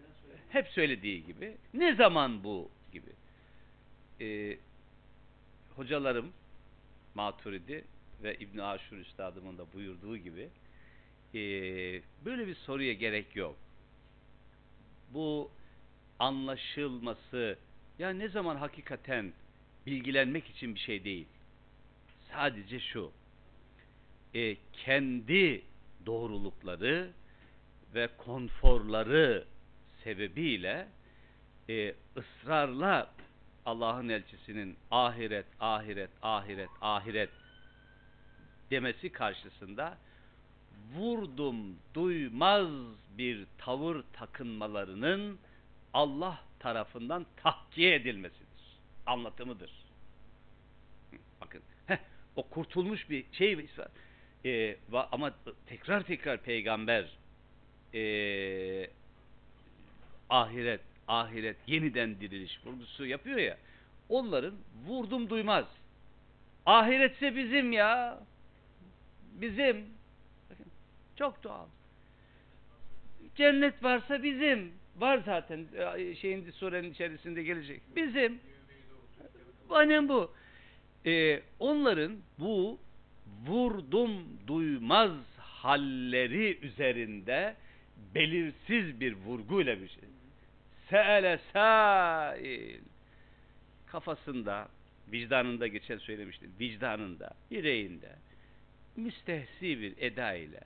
[0.49, 3.11] hep söylediği gibi ne zaman bu gibi
[4.21, 4.59] e,
[5.77, 6.33] hocalarım
[7.15, 7.85] Maturidi
[8.23, 10.49] ve İbn Aşur Üstadımın da buyurduğu gibi
[11.35, 11.41] e,
[12.25, 13.57] böyle bir soruya gerek yok.
[15.15, 15.51] Bu
[16.19, 17.59] anlaşılması
[17.99, 19.33] ya ne zaman hakikaten
[19.87, 21.27] bilgilenmek için bir şey değil.
[22.33, 23.13] Sadece şu,
[24.35, 25.63] e, kendi
[26.07, 27.11] doğrulukları
[27.95, 29.45] ve konforları
[30.05, 30.89] sebebiyle
[31.69, 33.11] e, ısrarla
[33.67, 37.31] Allah'ın elçisinin ahiret, ahiret, ahiret, ahiret
[38.71, 39.99] demesi karşısında
[40.95, 42.69] vurdum duymaz
[43.19, 45.39] bir tavır takınmalarının
[45.93, 48.45] Allah tarafından tahkiye edilmesidir.
[49.07, 49.73] Anlatımıdır.
[51.41, 51.99] Bakın heh,
[52.37, 53.67] o kurtulmuş bir şey.
[54.45, 54.77] Ee,
[55.13, 55.35] ama
[55.67, 57.11] tekrar tekrar peygamber
[57.95, 58.91] e,
[60.31, 63.59] ahiret, ahiret, yeniden diriliş vurgusu yapıyor ya.
[64.09, 64.55] Onların
[64.87, 65.65] vurdum duymaz.
[66.67, 68.21] Ahiretse bizim ya.
[69.33, 69.94] Bizim.
[71.17, 71.67] Çok doğal.
[73.37, 74.73] Cennet varsa bizim.
[74.97, 75.67] Var zaten
[76.21, 77.83] şeyin surenin içerisinde gelecek.
[77.97, 78.41] Bizim.
[79.71, 80.35] Aynen bu.
[81.07, 82.79] Ee, onların bu
[83.47, 84.11] vurdum
[84.47, 87.57] duymaz halleri üzerinde
[88.15, 90.05] belirsiz bir vurguyla bir şey.
[90.91, 92.81] Se'ele sail.
[93.87, 94.69] Kafasında,
[95.13, 96.53] vicdanında geçen söylemiştim.
[96.61, 98.13] Vicdanında, yüreğinde
[98.97, 100.61] müstehsi bir eda ile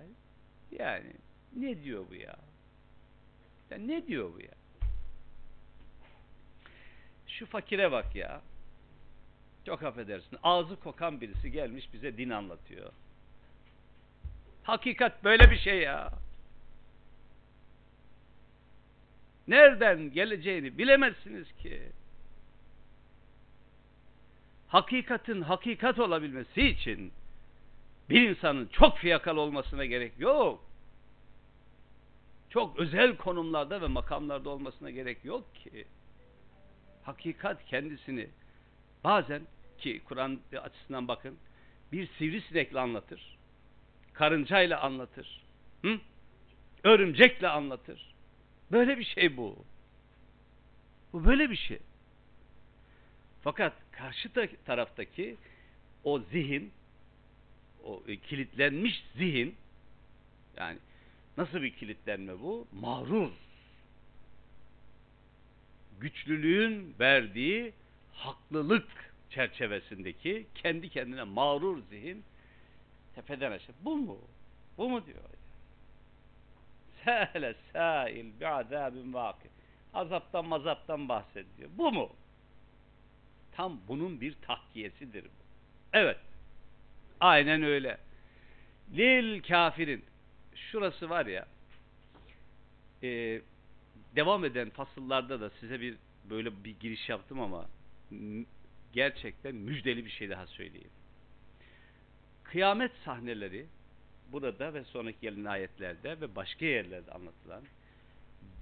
[0.70, 1.12] yani
[1.56, 2.36] ne diyor bu ya?
[3.70, 4.54] ya ne diyor bu ya?
[7.26, 8.42] Şu fakire bak ya.
[9.66, 10.38] Çok affedersin.
[10.42, 12.92] Ağzı kokan birisi gelmiş bize din anlatıyor.
[14.62, 16.12] Hakikat böyle bir şey ya.
[19.48, 21.82] Nereden geleceğini bilemezsiniz ki.
[24.68, 27.12] Hakikatin hakikat olabilmesi için
[28.10, 30.64] bir insanın çok fiyakal olmasına gerek yok.
[32.50, 35.86] Çok özel konumlarda ve makamlarda olmasına gerek yok ki.
[37.02, 38.28] Hakikat kendisini
[39.04, 39.42] bazen
[39.78, 41.38] ki Kur'an açısından bakın
[41.92, 43.38] bir sivrisinekle anlatır.
[44.12, 45.42] Karıncayla anlatır.
[45.82, 45.98] Hı?
[46.84, 48.14] Örümcekle anlatır.
[48.72, 49.64] Böyle bir şey bu.
[51.12, 51.78] Bu böyle bir şey.
[53.42, 54.30] Fakat karşı
[54.66, 55.36] taraftaki
[56.04, 56.72] o zihin
[57.88, 59.56] o e, kilitlenmiş zihin
[60.56, 60.78] yani
[61.36, 62.66] nasıl bir kilitlenme bu?
[62.72, 63.30] Mağrur.
[66.00, 67.72] Güçlülüğün verdiği
[68.12, 72.24] haklılık çerçevesindeki kendi kendine mağrur zihin
[73.14, 73.74] tepeden aşağı.
[73.80, 74.18] Bu mu?
[74.78, 75.18] Bu mu diyor?
[77.04, 79.48] Sâle sâil bi'azâbin vâki.
[79.94, 81.70] Azaptan mazaptan bahsediyor.
[81.78, 82.10] Bu mu?
[83.52, 85.28] Tam bunun bir tahkiyesidir bu.
[85.92, 86.18] Evet.
[87.20, 87.98] Aynen öyle.
[88.96, 90.04] Lil kafirin.
[90.54, 91.46] Şurası var ya
[93.02, 93.40] e,
[94.16, 95.96] devam eden fasıllarda da size bir
[96.30, 97.66] böyle bir giriş yaptım ama
[98.92, 100.90] gerçekten müjdeli bir şey daha söyleyeyim.
[102.44, 103.66] Kıyamet sahneleri
[104.32, 107.64] burada ve sonraki gelen ayetlerde ve başka yerlerde anlatılan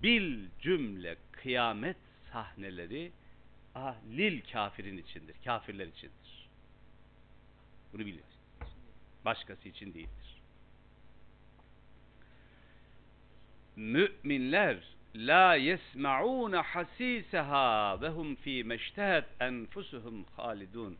[0.02, 1.96] bil cümle kıyamet
[2.32, 3.12] sahneleri
[3.74, 5.36] ah, lil kafirin içindir.
[5.44, 6.48] Kafirler içindir.
[7.92, 8.22] Bunu bilin.
[9.26, 10.42] Başkası için değildir.
[13.76, 14.78] Müminler
[15.14, 20.96] la yesmaun hasisaha ve hum fi meştehet enfusuhum halidun.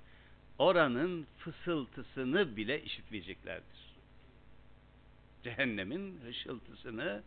[0.59, 3.97] Oranın fısıltısını bile işitmeyeceklerdir.
[5.43, 7.23] Cehennemin hışıltısını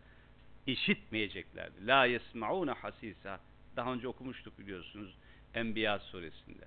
[0.67, 1.87] işitmeyeceklerdir.
[1.87, 3.39] La yesmaun hasisa.
[3.75, 5.15] Daha önce okumuştuk biliyorsunuz
[5.53, 6.65] Enbiya suresinde.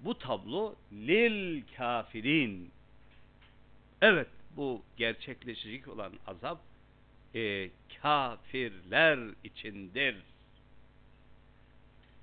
[0.00, 2.72] Bu tablo lil kafirin
[4.02, 6.60] Evet bu gerçekleşecek olan azap
[7.34, 7.70] e,
[8.02, 10.16] kafirler içindir.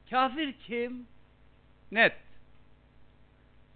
[0.10, 1.08] Kafir kim?
[1.92, 2.16] Net.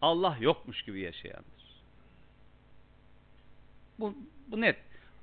[0.01, 1.81] Allah yokmuş gibi yaşayandır.
[3.99, 4.15] Bu,
[4.47, 4.77] bu net.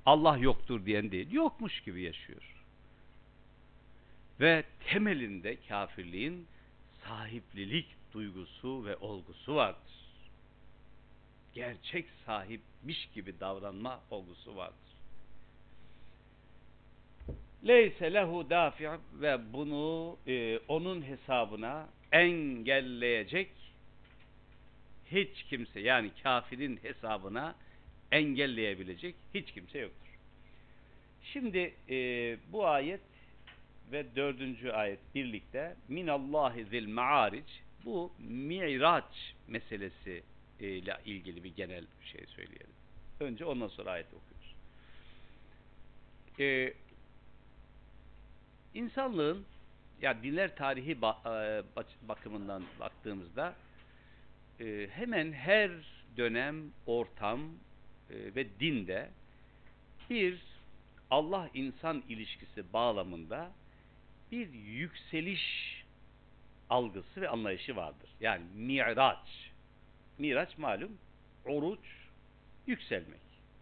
[0.05, 1.31] Allah yoktur diyen değil.
[1.31, 2.55] Yokmuş gibi yaşıyor.
[4.39, 6.47] Ve temelinde kafirliğin
[7.03, 10.00] sahiplilik duygusu ve olgusu vardır
[11.53, 14.91] gerçek sahipmiş gibi davranma olgusu vardır.
[17.67, 23.49] Leyse lehu dafi' ve bunu e, onun hesabına engelleyecek
[25.11, 27.55] hiç kimse yani kafirin hesabına
[28.11, 30.09] engelleyebilecek hiç kimse yoktur.
[31.23, 33.01] Şimdi e, bu ayet
[33.91, 37.45] ve dördüncü ayet birlikte minallahi zil ma'aric
[37.85, 40.23] bu miraç meselesi
[40.67, 42.75] ile ilgili bir genel bir şey söyleyelim.
[43.19, 44.55] Önce ondan sonra ayet okuyoruz.
[46.39, 46.73] Ee,
[48.73, 49.45] insanlığın
[50.01, 51.63] ya dinler tarihi e,
[52.07, 53.55] bakımından baktığımızda
[54.59, 55.71] e, hemen her
[56.17, 57.39] dönem, ortam
[58.09, 59.09] e, ve dinde
[60.09, 60.41] bir
[61.11, 63.51] Allah insan ilişkisi bağlamında
[64.31, 65.75] bir yükseliş
[66.69, 68.09] algısı ve anlayışı vardır.
[68.19, 69.50] Yani miraç.
[70.21, 70.97] Miraç malum
[71.45, 71.79] oruç
[72.67, 73.21] yükselmek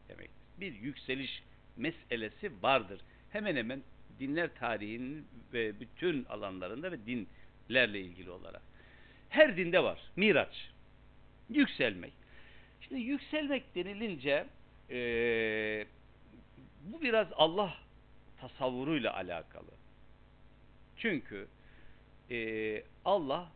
[0.09, 0.29] demek.
[0.59, 1.43] Bir yükseliş
[1.77, 3.01] meselesi vardır.
[3.29, 3.81] Hemen hemen
[4.19, 8.61] dinler tarihinin ve bütün alanlarında ve dinlerle ilgili olarak.
[9.29, 9.99] Her dinde var.
[10.15, 10.71] Miraç.
[11.49, 12.13] Yükselmek.
[12.81, 14.45] Şimdi yükselmek denilince
[14.89, 15.85] ee,
[16.83, 17.73] bu biraz Allah
[18.37, 19.71] tasavvuruyla alakalı.
[20.97, 21.47] Çünkü
[22.31, 23.51] e, Allah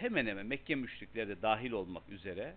[0.00, 2.54] hemen hemen Mekke müşrikleri de dahil olmak üzere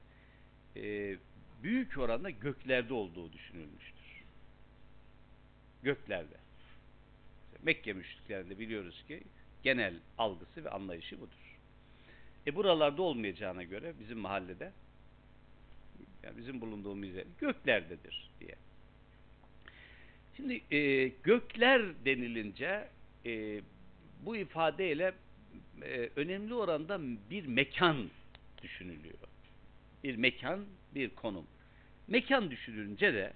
[0.75, 1.15] e,
[1.63, 4.23] büyük oranda göklerde olduğu düşünülmüştür.
[5.83, 6.35] Göklerde.
[7.63, 9.23] Mekke müşriklerinde biliyoruz ki
[9.63, 11.57] genel algısı ve anlayışı budur.
[12.47, 14.71] E buralarda olmayacağına göre bizim mahallede
[16.23, 18.55] yani bizim bulunduğumuz yer göklerdedir diye.
[20.35, 22.89] Şimdi e, gökler denilince
[23.25, 23.61] e,
[24.25, 25.13] bu ifadeyle
[25.83, 28.09] e, önemli oranda bir mekan
[28.63, 29.17] düşünülüyor.
[30.03, 31.47] Bir mekan, bir konum.
[32.07, 33.33] Mekan düşünülünce de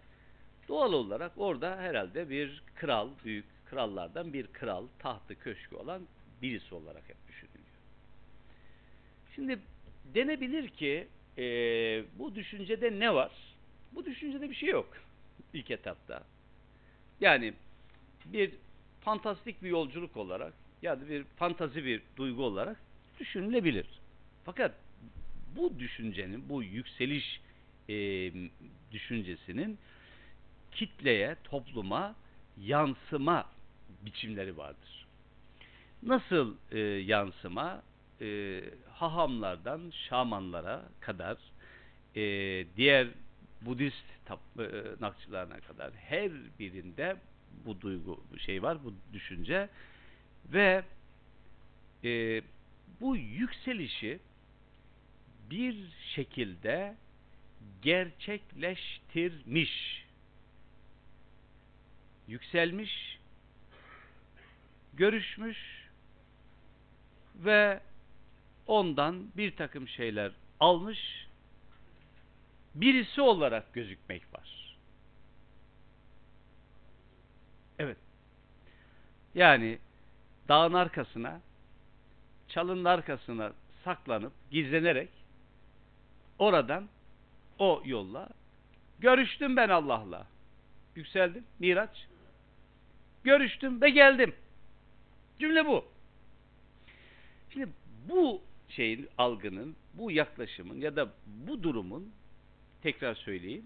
[0.67, 6.07] doğal olarak orada herhalde bir kral, büyük krallardan bir kral, tahtı, köşkü olan
[6.41, 7.65] birisi olarak hep düşünülüyor.
[9.35, 9.59] Şimdi
[10.13, 11.43] denebilir ki e,
[12.19, 13.31] bu düşüncede ne var?
[13.91, 14.97] Bu düşüncede bir şey yok
[15.53, 16.23] ilk etapta.
[17.21, 17.53] Yani
[18.25, 18.51] bir
[19.01, 20.53] fantastik bir yolculuk olarak
[20.85, 22.77] ya da bir fantazi bir duygu olarak
[23.19, 23.85] düşünülebilir.
[24.43, 24.75] Fakat
[25.55, 27.41] bu düşüncenin, bu yükseliş
[27.89, 27.95] e,
[28.91, 29.77] düşüncesinin
[30.71, 32.15] kitleye, topluma
[32.61, 33.45] yansıma
[34.01, 35.05] biçimleri vardır.
[36.03, 37.83] Nasıl e, yansıma?
[38.21, 38.61] E,
[38.93, 41.37] hahamlardan şamanlara kadar,
[42.15, 42.21] e,
[42.77, 43.07] diğer
[43.61, 47.15] Budist tapınakçılarına kadar her birinde
[47.65, 49.69] bu duygu şey var, bu düşünce
[50.53, 50.83] ve
[52.03, 52.41] e,
[53.01, 54.19] bu yükselişi
[55.49, 55.77] bir
[56.15, 56.95] şekilde
[57.81, 60.05] gerçekleştirmiş,
[62.27, 63.19] yükselmiş,
[64.93, 65.89] görüşmüş
[67.35, 67.79] ve
[68.67, 71.27] ondan bir takım şeyler almış,
[72.75, 74.77] birisi olarak gözükmek var.
[77.79, 77.97] Evet.
[79.35, 79.79] Yani
[80.47, 81.41] dağın arkasına,
[82.47, 85.09] çalının arkasına saklanıp, gizlenerek
[86.39, 86.87] oradan
[87.59, 88.29] o yolla
[88.99, 90.27] görüştüm ben Allah'la.
[90.95, 91.43] Yükseldim.
[91.59, 92.07] Miraç.
[93.23, 94.35] Görüştüm ve geldim.
[95.39, 95.85] Cümle bu.
[97.53, 97.69] Şimdi
[98.09, 102.13] bu şeyin, algının, bu yaklaşımın ya da bu durumun
[102.81, 103.65] tekrar söyleyeyim.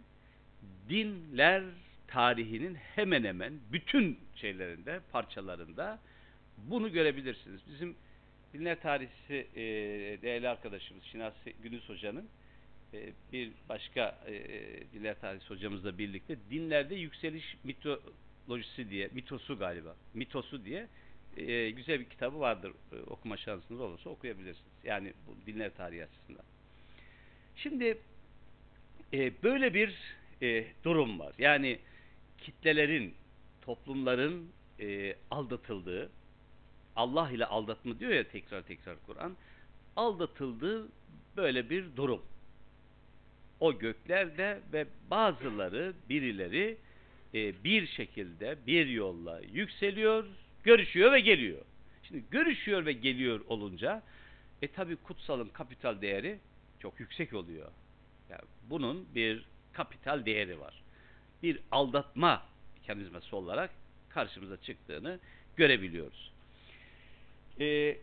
[0.90, 1.64] Dinler
[2.08, 6.00] tarihinin hemen hemen bütün şeylerinde, parçalarında
[6.68, 7.62] bunu görebilirsiniz.
[7.70, 7.96] Bizim
[8.54, 9.62] dinler tarihçisi e,
[10.22, 12.30] değerli arkadaşımız Şinasi Günüz Hoca'nın
[12.94, 14.34] e, bir başka e,
[14.94, 20.88] dinler tarihçisi hocamızla birlikte dinlerde yükseliş mitolojisi diye, mitosu galiba, mitosu diye
[21.38, 22.72] e, güzel bir kitabı vardır.
[22.92, 24.72] E, okuma şansınız olursa okuyabilirsiniz.
[24.84, 26.46] Yani bu dinler tarihi açısından.
[27.56, 27.98] Şimdi
[29.14, 29.96] e, böyle bir
[30.42, 31.34] e, durum var.
[31.38, 31.80] Yani
[32.38, 33.14] kitlelerin,
[33.62, 34.50] toplumların
[34.80, 36.10] e, aldatıldığı,
[36.96, 39.38] Allah ile aldatma diyor ya tekrar tekrar Kur'an,
[39.96, 40.88] aldatıldığı
[41.38, 42.22] böyle bir durum.
[43.60, 46.78] O göklerde ve bazıları, birileri
[47.34, 50.26] e, bir şekilde, bir yolla yükseliyor,
[50.64, 51.62] görüşüyor ve geliyor.
[52.04, 54.04] Şimdi görüşüyor ve geliyor olunca,
[54.62, 56.40] e tabi kutsalın kapital değeri
[56.80, 57.72] çok yüksek oluyor.
[58.30, 60.82] Yani bunun bir kapital değeri var.
[61.44, 62.44] Bir aldatma
[62.78, 63.70] mekanizması olarak
[64.10, 65.20] karşımıza çıktığını
[65.58, 66.29] görebiliyoruz.
[67.60, 67.98] Ee,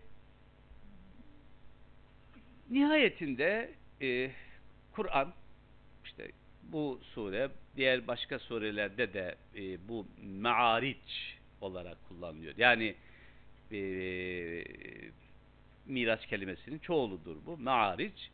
[2.70, 3.70] nihayetinde
[4.02, 4.30] e,
[4.92, 5.32] Kur'an
[6.04, 6.30] işte
[6.62, 12.54] bu sure diğer başka surelerde de e, bu me'ariç olarak kullanılıyor.
[12.56, 12.94] Yani
[13.72, 13.78] e,
[15.86, 17.58] miraç kelimesinin çoğuludur bu.
[17.58, 18.30] Me'ariç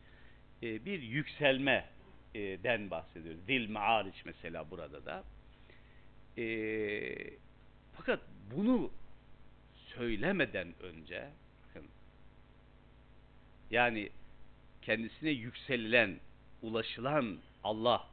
[0.63, 3.35] e, bir yükselmeden bahsediyor.
[3.47, 5.23] Zil me'ariç mesela burada da.
[6.37, 6.45] E,
[7.93, 8.19] fakat
[8.55, 8.91] bunu
[9.95, 11.29] söylemeden önce
[11.67, 11.87] bakın,
[13.71, 14.09] yani
[14.81, 16.19] kendisine yükselilen,
[16.61, 18.07] ulaşılan Allah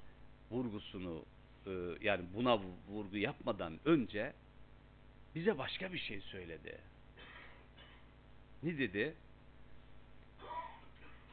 [0.51, 1.25] vurgusunu
[1.67, 1.71] e,
[2.01, 2.59] yani buna
[2.89, 4.33] vurgu yapmadan önce
[5.35, 6.79] bize başka bir şey söyledi.
[8.63, 9.15] Ne dedi?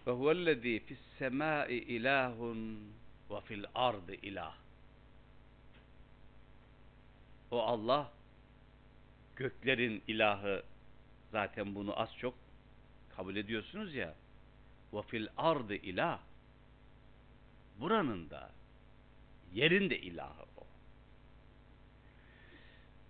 [0.07, 2.91] Ve huvellezî fissemâi ilâhun
[3.29, 4.55] ve fil ardı ilah.
[7.51, 8.11] o Allah
[9.37, 10.63] göklerin ilahı
[11.31, 12.33] zaten bunu az çok
[13.15, 14.15] kabul ediyorsunuz ya.
[14.93, 16.19] Ve fil ardı ilah.
[17.79, 18.51] Buranın da
[19.53, 20.67] yerin de ilahı o.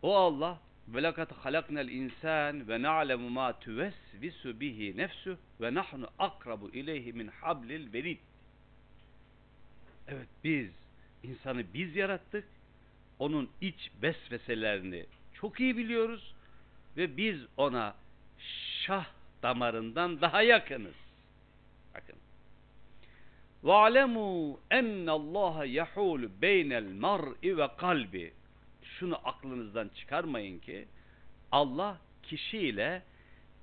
[0.02, 6.70] O Allah ve lekad halaknel insan ve na'lemu ma tuvesvisu bihi nefsu ve nahnu akrabu
[6.70, 8.20] ileyhi min hablil verid.
[10.08, 10.70] Evet biz
[11.24, 12.46] insanı biz yarattık.
[13.20, 15.06] Onun iç vesveselerini
[15.37, 16.35] çok iyi biliyoruz
[16.97, 17.95] ve biz ona
[18.83, 19.07] şah
[19.43, 20.95] damarından daha yakınız.
[21.95, 22.17] Bakın.
[23.65, 28.33] وَعْلَمُوا اَنَّ اللّٰهَ يَحُولُ بَيْنَ الْمَرْءِ ve kalbi.
[28.83, 30.89] Şunu aklınızdan çıkarmayın ki
[31.53, 33.03] Allah kişiyle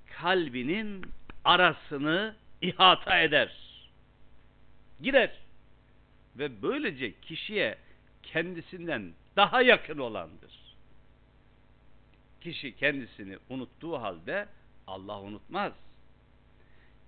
[0.06, 1.06] kalbinin
[1.44, 3.52] arasını ihata eder.
[5.02, 5.32] Girer.
[6.36, 7.78] Ve böylece kişiye
[8.24, 10.63] kendisinden daha yakın olandır.
[12.45, 14.47] kişi kendisini unuttuğu halde
[14.87, 15.73] Allah unutmaz.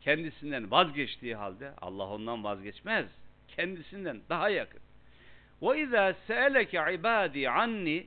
[0.00, 3.06] Kendisinden vazgeçtiği halde Allah ondan vazgeçmez.
[3.48, 4.80] Kendisinden daha yakın.
[5.62, 8.06] Ve izâ se'eleke ibâdî anni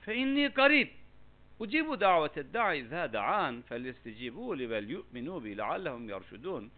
[0.00, 0.88] fe inni garib.
[1.60, 6.70] Ucibu davete da'i zâ da'an fellestecibû li vel yu'minû bi leallehum yarşudûn.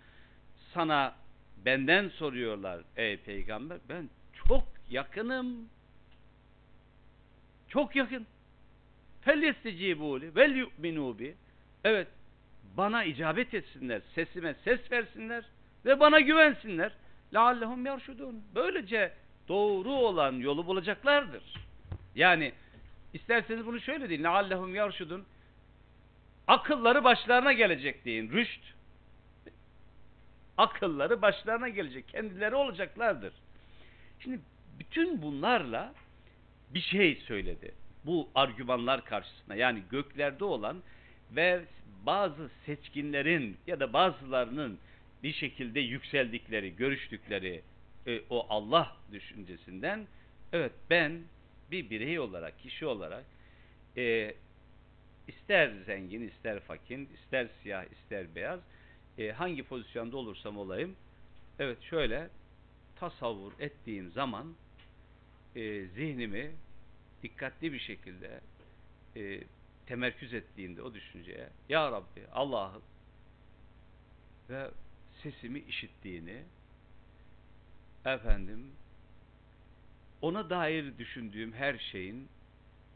[0.74, 1.14] Sana
[1.64, 4.10] benden soruyorlar ey peygamber ben
[4.46, 5.68] çok yakınım.
[7.68, 8.26] Çok yakın.
[9.25, 11.33] فَلْيَسْتَجِيبُوا لِي وَلْيُؤْمِنُوا بِي
[11.83, 12.07] Evet,
[12.77, 15.45] bana icabet etsinler, sesime ses versinler
[15.85, 16.91] ve bana güvensinler.
[17.33, 19.13] لَعَلَّهُمْ يَرْشُدُونَ Böylece
[19.47, 21.43] doğru olan yolu bulacaklardır.
[22.15, 22.53] Yani
[23.13, 24.23] isterseniz bunu şöyle deyin.
[24.23, 25.21] لَعَلَّهُمْ يَرْشُدُونَ
[26.47, 28.31] Akılları başlarına gelecek deyin.
[28.31, 28.61] Rüşt.
[30.57, 32.07] Akılları başlarına gelecek.
[32.07, 33.33] Kendileri olacaklardır.
[34.19, 34.39] Şimdi
[34.79, 35.93] bütün bunlarla
[36.69, 37.75] bir şey söyledi.
[38.06, 40.82] Bu argümanlar karşısında yani göklerde olan
[41.30, 41.64] ve
[42.06, 44.78] bazı seçkinlerin ya da bazılarının
[45.22, 47.62] bir şekilde yükseldikleri, görüştükleri
[48.06, 50.06] e, o Allah düşüncesinden
[50.52, 51.20] evet ben
[51.70, 53.24] bir birey olarak, kişi olarak
[53.96, 54.34] e,
[55.28, 58.60] ister zengin, ister fakir, ister siyah, ister beyaz
[59.18, 60.96] e, hangi pozisyonda olursam olayım
[61.58, 62.28] evet şöyle
[62.96, 64.54] tasavvur ettiğim zaman
[65.56, 66.50] e, zihnimi
[67.22, 68.40] dikkatli bir şekilde
[69.16, 69.40] e,
[69.86, 72.82] temerküz ettiğimde o düşünceye Ya Rabbi Allah'ım
[74.50, 74.70] ve
[75.22, 76.42] sesimi işittiğini
[78.04, 78.72] efendim
[80.22, 82.28] ona dair düşündüğüm her şeyin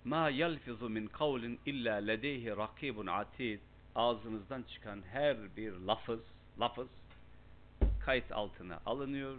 [0.05, 3.61] ma yalfizu min kavlin illa ledeyhi rakibun atid
[3.95, 6.20] ağzınızdan çıkan her bir lafız
[6.61, 6.89] lafız
[8.05, 9.37] kayıt altına alınıyor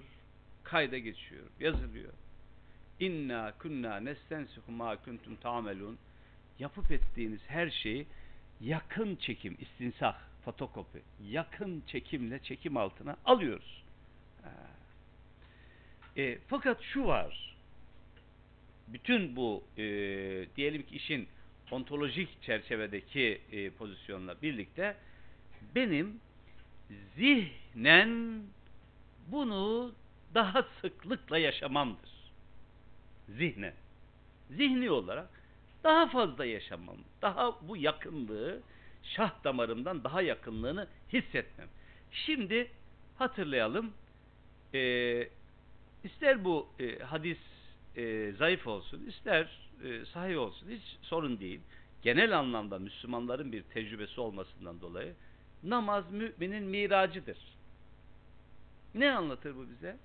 [0.63, 2.13] kayda geçiyor yazılıyor
[2.99, 5.97] inna kunna nestensihu ma kuntum ta'melun
[6.59, 8.07] yapıp ettiğiniz her şeyi
[8.61, 13.83] yakın çekim, istinsah, fotokopi, yakın çekimle çekim altına alıyoruz.
[16.17, 17.55] E, fakat şu var,
[18.87, 19.83] bütün bu e,
[20.55, 21.27] diyelim ki işin
[21.71, 24.95] ontolojik çerçevedeki e, pozisyonla birlikte
[25.75, 26.19] benim
[27.15, 28.41] zihnen
[29.27, 29.93] bunu
[30.33, 32.14] daha sıklıkla yaşamamdır.
[33.29, 33.73] Zihnen.
[34.49, 35.29] Zihni olarak
[35.83, 38.61] daha fazla yaşamam, daha bu yakınlığı,
[39.03, 41.67] şah damarımdan daha yakınlığını hissetmem.
[42.11, 42.71] Şimdi
[43.17, 43.93] hatırlayalım,
[44.73, 45.29] e,
[46.03, 47.37] ister bu e, hadis
[47.95, 51.59] e, zayıf olsun, ister e, sahih olsun, hiç sorun değil.
[52.01, 55.13] Genel anlamda Müslümanların bir tecrübesi olmasından dolayı
[55.63, 57.37] namaz müminin miracıdır.
[58.95, 59.97] Ne anlatır bu bize?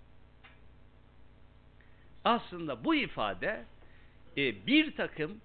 [2.25, 3.65] Aslında bu ifade
[4.37, 5.41] e, bir takım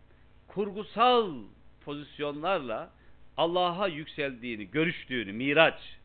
[0.47, 1.33] kurgusal
[1.85, 2.89] pozisyonlarla
[3.37, 5.97] Allah'a yükseldiğini, görüştüğünü, miraç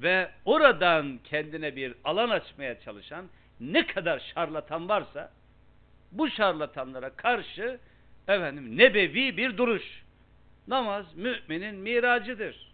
[0.00, 3.26] ve oradan kendine bir alan açmaya çalışan
[3.60, 5.32] ne kadar şarlatan varsa
[6.12, 7.78] bu şarlatanlara karşı
[8.28, 10.02] efendim nebevi bir duruş.
[10.68, 12.70] Namaz müminin miracıdır.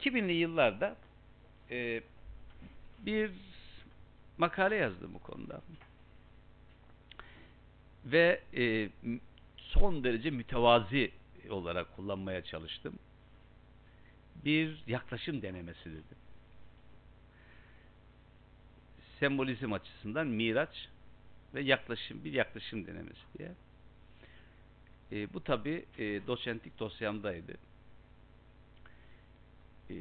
[0.00, 0.96] 2000'li yıllarda
[1.70, 2.00] e,
[2.98, 3.30] bir
[4.38, 5.60] makale yazdım bu konuda
[8.04, 8.88] ve e,
[9.56, 11.12] son derece mütevazi
[11.50, 12.94] olarak kullanmaya çalıştım.
[14.44, 16.18] Bir yaklaşım denemesi dedim.
[19.20, 20.88] Sembolizm açısından miraç
[21.54, 23.52] ve yaklaşım, bir yaklaşım denemesi diye.
[25.12, 27.52] E, bu tabi e, doçentlik dosyamdaydı.
[29.90, 29.94] E,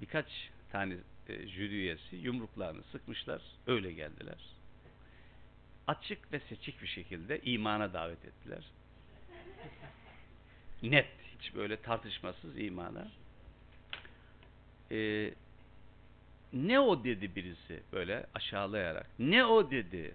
[0.00, 0.96] birkaç tane
[1.30, 4.38] e, jüri üyesi yumruklarını sıkmışlar, öyle geldiler.
[5.86, 8.64] açık ve seçik bir şekilde imana davet ettiler.
[10.82, 11.08] Net,
[11.38, 13.08] hiç böyle tartışmasız imana.
[14.90, 15.34] Ee,
[16.52, 19.06] ne o dedi birisi böyle aşağılayarak.
[19.18, 20.14] Ne o dedi.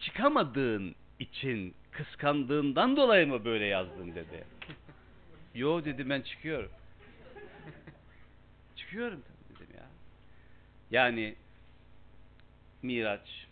[0.00, 4.44] Çıkamadığın için kıskandığından dolayı mı böyle yazdın dedi.
[5.54, 6.70] Yo dedi ben çıkıyorum.
[8.76, 9.22] çıkıyorum.
[10.92, 11.34] Yani
[12.82, 13.46] Miraç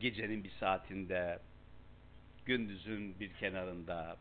[0.00, 1.38] gecenin bir saatinde
[2.46, 4.16] gündüzün bir kenarında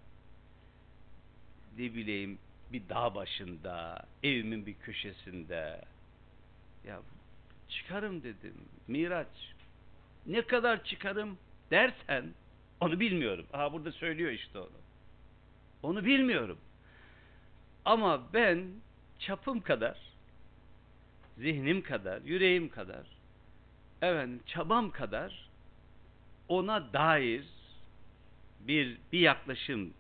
[1.78, 2.40] ne bileyim
[2.72, 5.82] bir dağ başında evimin bir köşesinde
[6.88, 7.02] ya
[7.70, 8.56] çıkarım dedim
[8.88, 9.54] Miraç
[10.26, 11.38] ne kadar çıkarım
[11.72, 12.26] dersen
[12.82, 13.46] onu bilmiyorum.
[13.54, 14.84] Aha burada söylüyor işte onu.
[15.84, 16.58] Onu bilmiyorum.
[17.86, 18.68] Ama ben
[19.20, 20.13] çapım kadar,
[21.38, 23.06] zihnim kadar, yüreğim kadar,
[24.02, 25.50] efendim çabam kadar
[26.48, 27.46] ona dair
[28.60, 29.94] bir bir yaklaşım.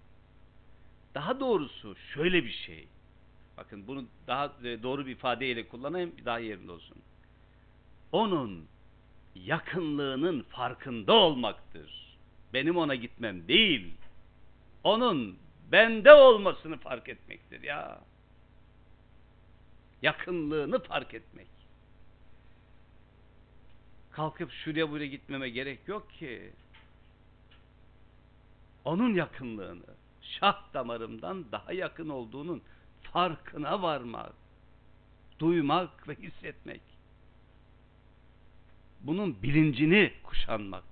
[1.15, 2.88] Daha doğrusu şöyle bir şey.
[3.57, 6.97] Bakın bunu daha e, doğru bir ifadeyle kullanayım daha yerinde olsun.
[8.11, 8.67] Onun
[9.36, 12.17] yakınlığının farkında olmaktır.
[12.53, 13.93] Benim ona gitmem değil.
[14.84, 15.38] Onun
[15.71, 18.01] bende olmasını fark etmektir ya.
[20.04, 21.47] Yakınlığını fark etmek.
[24.12, 26.51] Kalkıp şuraya buraya gitmeme gerek yok ki.
[28.86, 29.86] Onun yakınlığını,
[30.22, 32.62] şah damarımdan daha yakın olduğunun
[33.04, 34.34] farkına varmak,
[35.39, 36.82] duymak ve hissetmek.
[39.01, 40.84] Bunun bilincini kuşanmak.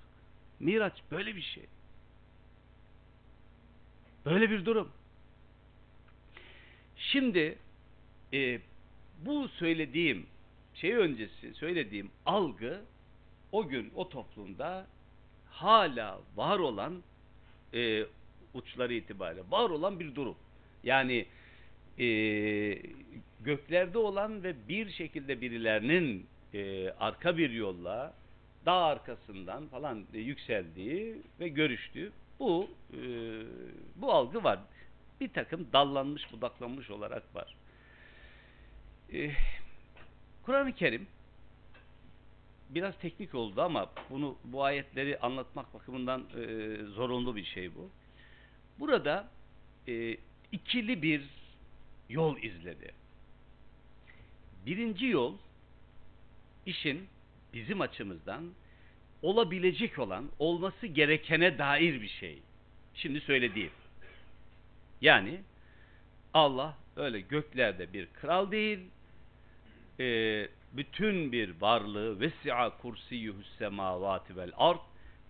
[0.60, 1.66] Miraç böyle bir şey.
[4.26, 4.92] Böyle bir durum.
[6.98, 7.58] Şimdi
[8.34, 8.62] e,
[9.26, 10.26] bu söylediğim
[10.74, 12.82] şey öncesi söylediğim algı
[13.52, 14.88] o gün o toplumda
[15.50, 17.04] hala var olan
[17.74, 18.06] e,
[18.54, 20.36] uçları itibariyle var olan bir durum.
[20.84, 21.26] Yani
[22.00, 22.06] e,
[23.42, 28.14] göklerde olan ve bir şekilde birilerinin e, arka bir yolla
[28.66, 33.00] dağ arkasından falan e, yükseldiği ve görüştüğü bu e,
[33.96, 34.60] bu algı var.
[35.22, 37.56] Bir takım dallanmış, budaklanmış olarak var.
[39.14, 39.32] E,
[40.44, 41.08] Kur'an-ı Kerim
[42.70, 47.90] biraz teknik oldu ama bunu bu ayetleri anlatmak bakımından e, zorunlu bir şey bu.
[48.80, 49.28] Burada
[49.88, 50.18] e,
[50.52, 51.22] ikili bir
[52.10, 52.92] yol izledi.
[54.66, 55.38] Birinci yol
[56.66, 57.08] işin
[57.54, 58.52] bizim açımızdan
[59.22, 62.40] olabilecek olan, olması gerekene dair bir şey.
[62.94, 63.72] Şimdi söylediğim.
[65.02, 65.42] Yani
[66.34, 68.80] Allah öyle göklerde bir kral değil,
[70.02, 74.80] e, bütün bir varlığı vesi'a kursiyyuhus semavati vel ard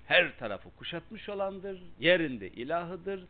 [0.07, 1.81] her tarafı kuşatmış olandır.
[1.99, 3.23] Yerinde ilahıdır.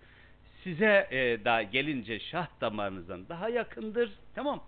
[0.64, 4.12] Size e, da gelince şah damarınızdan daha yakındır.
[4.36, 4.64] Tamam.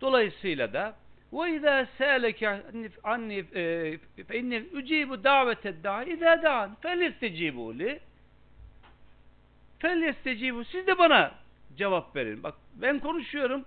[0.00, 0.96] Dolayısıyla da
[1.32, 2.62] ve izâ sâleke
[3.04, 8.00] anni e, fe inni ucibu davete da'i izâ da'an felistecibû li
[9.78, 11.34] felistecibû siz de bana
[11.76, 12.42] cevap verin.
[12.42, 13.64] Bak ben konuşuyorum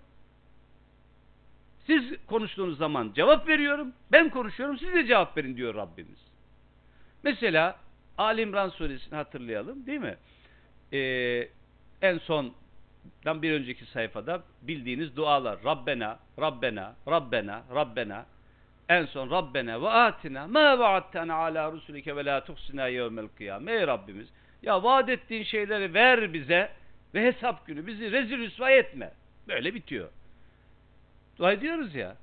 [1.87, 3.93] siz konuştuğunuz zaman cevap veriyorum.
[4.11, 4.77] Ben konuşuyorum.
[4.77, 6.19] Siz de cevap verin diyor Rabbimiz.
[7.23, 7.75] Mesela
[8.17, 10.17] Ali İmran suresini hatırlayalım değil mi?
[10.93, 11.49] Ee,
[12.01, 12.53] en son
[13.25, 15.59] dan bir önceki sayfada bildiğiniz dualar.
[15.65, 18.25] Rabbena, Rabbena, Rabbena, Rabbena.
[18.89, 23.71] En son Rabbena ve atina ma vaattena ala rusulike ve la tuhsina yevmel kıyame.
[23.71, 24.27] Ey Rabbimiz
[24.61, 26.71] ya vaat ettiğin şeyleri ver bize
[27.13, 29.11] ve hesap günü bizi rezil rüsva etme.
[29.47, 30.09] Böyle bitiyor.
[31.37, 32.17] Dua ediyoruz ya.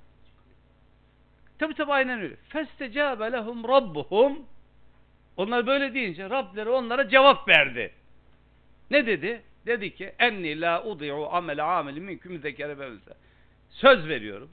[1.58, 2.36] Tabi tabi aynen öyle.
[2.48, 4.46] Festecabe lehum rabbuhum
[5.36, 7.92] onlar böyle deyince Rableri onlara cevap verdi.
[8.90, 9.42] Ne dedi?
[9.66, 13.14] Dedi ki enni la udi'u amel ameli minküm zekere bevze.
[13.70, 14.50] Söz veriyorum.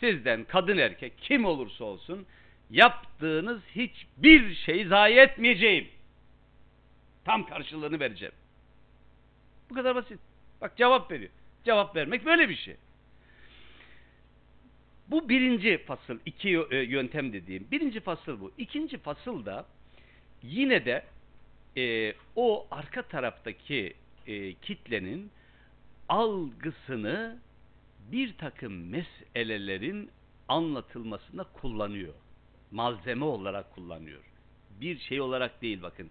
[0.00, 2.26] Sizden kadın erkek kim olursa olsun
[2.70, 5.88] yaptığınız hiçbir şeyi zayi etmeyeceğim.
[7.24, 8.34] Tam karşılığını vereceğim.
[9.70, 10.20] Bu kadar basit.
[10.60, 11.30] Bak cevap veriyor.
[11.64, 12.76] Cevap vermek böyle bir şey.
[15.10, 16.48] Bu birinci fasıl, iki
[16.88, 17.66] yöntem dediğim.
[17.70, 18.52] Birinci fasıl bu.
[18.58, 19.66] İkinci fasıl da
[20.42, 21.04] yine de
[21.76, 23.94] e, o arka taraftaki
[24.26, 25.30] e, kitlenin
[26.08, 27.38] algısını
[28.12, 30.10] bir takım meselelerin
[30.48, 32.14] anlatılmasında kullanıyor.
[32.70, 34.20] Malzeme olarak kullanıyor.
[34.80, 36.10] Bir şey olarak değil bakın.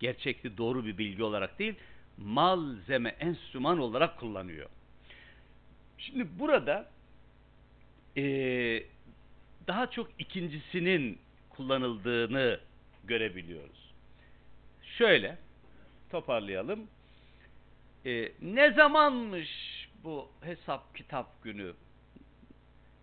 [0.00, 1.74] Gerçekli doğru bir bilgi olarak değil,
[2.18, 4.68] malzeme, enstrüman olarak kullanıyor.
[5.98, 6.93] Şimdi burada
[8.16, 8.22] e,
[9.66, 11.18] daha çok ikincisinin
[11.50, 12.60] kullanıldığını
[13.04, 13.94] görebiliyoruz.
[14.98, 15.38] Şöyle
[16.10, 16.88] toparlayalım.
[18.06, 19.50] Ee, ne zamanmış
[20.04, 21.72] bu hesap kitap günü?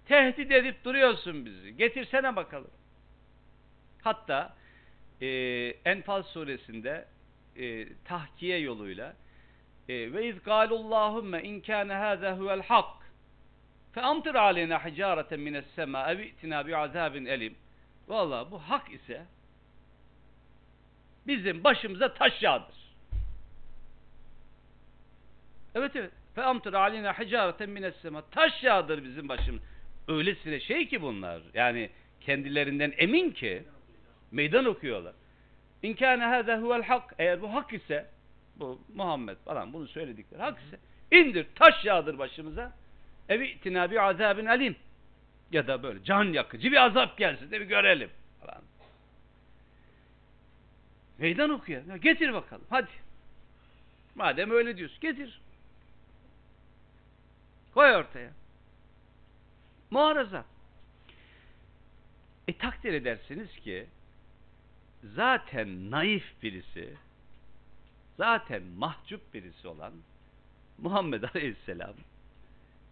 [0.05, 1.77] Tehdit edip duruyorsun bizi.
[1.77, 2.71] Getirsene bakalım.
[4.01, 4.55] Hatta
[5.21, 5.27] e,
[5.85, 7.07] Enfal suresinde
[7.55, 9.15] e, tahkiye yoluyla
[9.89, 12.19] e, ve iz galullahumme in kana
[12.67, 13.00] hak
[13.95, 17.55] hicareten mines sema ev i'tina bi azabin elim.
[18.07, 19.25] Valla bu hak ise
[21.27, 22.75] bizim başımıza taş yağdır.
[25.75, 26.11] Evet evet.
[26.37, 28.21] Amtir aleyna hicareten mines sema.
[28.21, 29.61] Taş yağdır bizim başımız.
[30.07, 31.41] Öylesine şey ki bunlar.
[31.53, 31.89] Yani
[32.21, 33.63] kendilerinden emin ki
[34.31, 35.13] meydan okuyorlar.
[35.83, 37.15] İn kâne hâzâ huvel hak.
[37.19, 38.09] Eğer bu hak ise
[38.55, 40.79] bu Muhammed falan bunu söyledikleri hak ise
[41.11, 42.80] indir taş yağdır başımıza.
[43.31, 44.75] Evi itina bi azabin alim.
[45.51, 48.09] Ya da böyle can yakıcı bir azap gelsin de bir görelim
[48.41, 48.61] falan.
[51.17, 51.85] Meydan okuyor.
[51.85, 52.89] Ya getir bakalım hadi.
[54.15, 55.41] Madem öyle diyorsun getir.
[57.73, 58.31] Koy ortaya.
[59.91, 60.45] Muharaza.
[62.47, 63.85] E takdir edersiniz ki
[65.03, 66.93] zaten naif birisi,
[68.17, 69.93] zaten mahcup birisi olan
[70.77, 71.93] Muhammed Aleyhisselam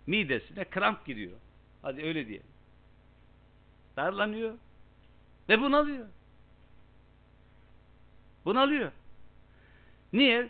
[0.07, 1.37] midesine kramp giriyor.
[1.81, 2.47] Hadi öyle diyelim.
[3.97, 4.53] Darlanıyor
[5.49, 6.07] ve bunalıyor.
[8.45, 8.91] Bunalıyor.
[10.13, 10.49] Niye?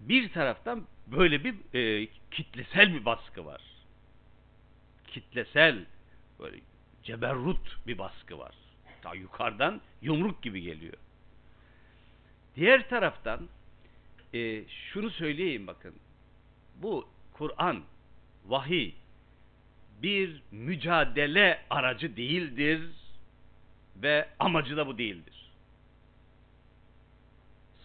[0.00, 3.62] Bir taraftan böyle bir e, kitlesel bir baskı var.
[5.06, 5.84] Kitlesel
[6.38, 6.60] böyle
[7.02, 8.54] ceberrut bir baskı var.
[9.02, 10.96] Ta yukarıdan yumruk gibi geliyor.
[12.56, 13.48] Diğer taraftan
[14.34, 15.94] e, şunu söyleyeyim bakın.
[16.76, 17.82] Bu Kur'an,
[18.48, 18.92] vahiy
[20.02, 22.82] bir mücadele aracı değildir
[23.96, 25.50] ve amacı da bu değildir.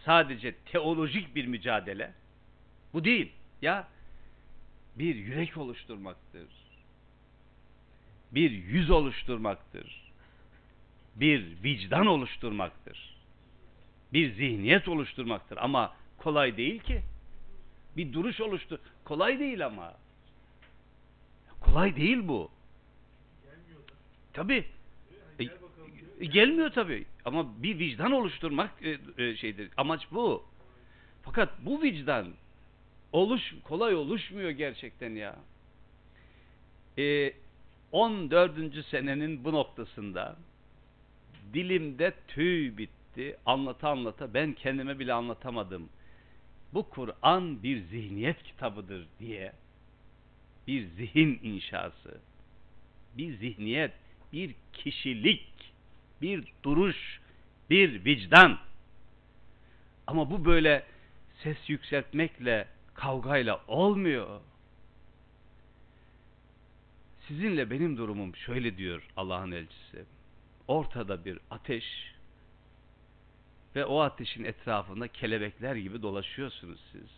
[0.06, 2.14] Sadece teolojik bir mücadele
[2.94, 3.32] bu değil.
[3.62, 3.88] Ya
[4.96, 6.48] bir yürek oluşturmaktır.
[8.32, 10.12] Bir yüz oluşturmaktır.
[11.16, 13.16] Bir vicdan oluşturmaktır.
[14.14, 17.02] Bir zihniyet oluşturmaktır ama kolay değil ki.
[17.98, 18.80] Bir duruş oluştur.
[19.04, 19.94] Kolay değil ama.
[21.66, 22.52] Kolay değil bu.
[24.34, 24.66] Tabi.
[25.40, 25.44] E,
[26.20, 27.06] e, gelmiyor tabi.
[27.26, 29.70] Ama bir vicdan oluşturmak e, e, şeydir.
[29.78, 30.44] Amaç bu.
[31.24, 32.28] Fakat bu vicdan
[33.12, 35.36] oluş kolay oluşmuyor gerçekten ya.
[36.98, 37.34] E,
[37.92, 38.86] 14.
[38.86, 40.36] senenin bu noktasında
[41.54, 43.38] dilimde tüy bitti.
[43.46, 45.90] Anlata anlata ben kendime bile anlatamadım.
[46.74, 49.54] Bu Kur'an bir zihniyet kitabıdır diye
[50.68, 52.18] bir zihin inşası,
[53.18, 53.92] bir zihniyet,
[54.34, 55.74] bir kişilik,
[56.22, 57.22] bir duruş,
[57.70, 58.60] bir vicdan.
[60.08, 60.86] Ama bu böyle
[61.44, 64.42] ses yükseltmekle, kavgayla olmuyor.
[67.28, 70.06] Sizinle benim durumum şöyle diyor Allah'ın elçisi.
[70.68, 72.14] Ortada bir ateş
[73.76, 77.10] ve o ateşin etrafında kelebekler gibi dolaşıyorsunuz siz.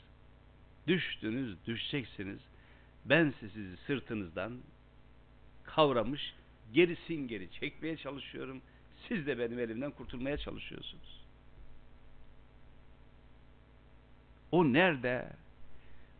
[0.88, 2.40] Düştünüz, düşeceksiniz.
[3.06, 4.60] Ben sizi sırtınızdan
[5.64, 6.36] kavramış,
[6.74, 8.62] gerisin geri çekmeye çalışıyorum.
[9.08, 11.26] Siz de benim elimden kurtulmaya çalışıyorsunuz.
[14.52, 15.30] O nerede?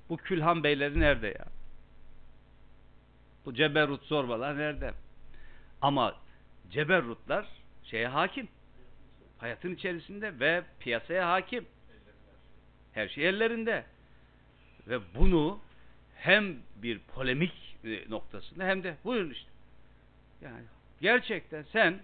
[0.10, 1.46] Bu külhan beyleri nerede ya?
[3.46, 4.94] Bu ceberrut zorbalar nerede?
[5.82, 6.16] Ama
[6.72, 7.46] ceberrutlar
[7.84, 8.48] şeye hakim.
[9.38, 11.66] Hayatın içerisinde ve piyasaya hakim.
[12.94, 13.86] Her şey ellerinde.
[14.88, 15.60] Ve bunu
[16.26, 19.50] hem bir polemik e, noktasında hem de buyurun işte.
[20.42, 20.64] Yani
[21.02, 22.00] gerçekten sen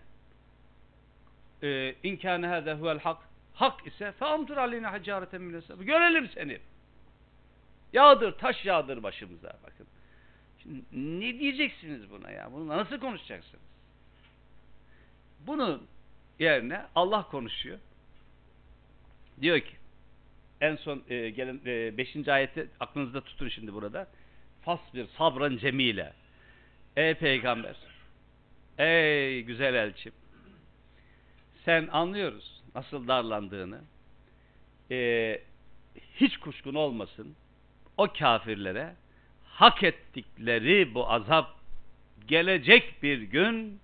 [1.64, 3.18] e, inkâne hâzâ huvel hak
[3.54, 6.60] hak ise feamtur aleyne hacâreten min Görelim seni.
[7.94, 9.58] Yağdır, taş yağdır başımıza.
[9.64, 9.88] Bakın.
[10.64, 10.84] Şimdi
[11.22, 12.54] ne diyeceksiniz buna ya?
[12.54, 13.64] Bunu nasıl konuşacaksınız?
[15.40, 15.88] Bunun
[16.40, 17.80] yerine Allah konuşuyor.
[19.42, 19.81] Diyor ki
[20.62, 21.66] en son e, gelen
[21.98, 22.16] 5.
[22.16, 24.08] E, ayeti aklınızda tutun şimdi burada.
[24.62, 26.14] Fasbir sabran cemile.
[26.96, 27.76] Ey peygamber.
[28.78, 30.14] Ey güzel elçim.
[31.66, 33.82] Sen anlıyoruz nasıl darlandığını.
[34.92, 35.42] E,
[36.16, 37.36] hiç kuşkun olmasın.
[37.98, 38.96] O kafirlere
[39.46, 41.56] hak ettikleri bu azap
[42.28, 43.80] gelecek bir gün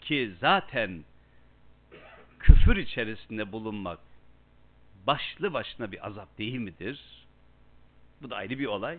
[0.00, 1.04] ki zaten
[2.38, 4.07] küfür içerisinde bulunmak
[5.08, 7.00] başlı başına bir azap değil midir?
[8.22, 8.98] Bu da ayrı bir olay.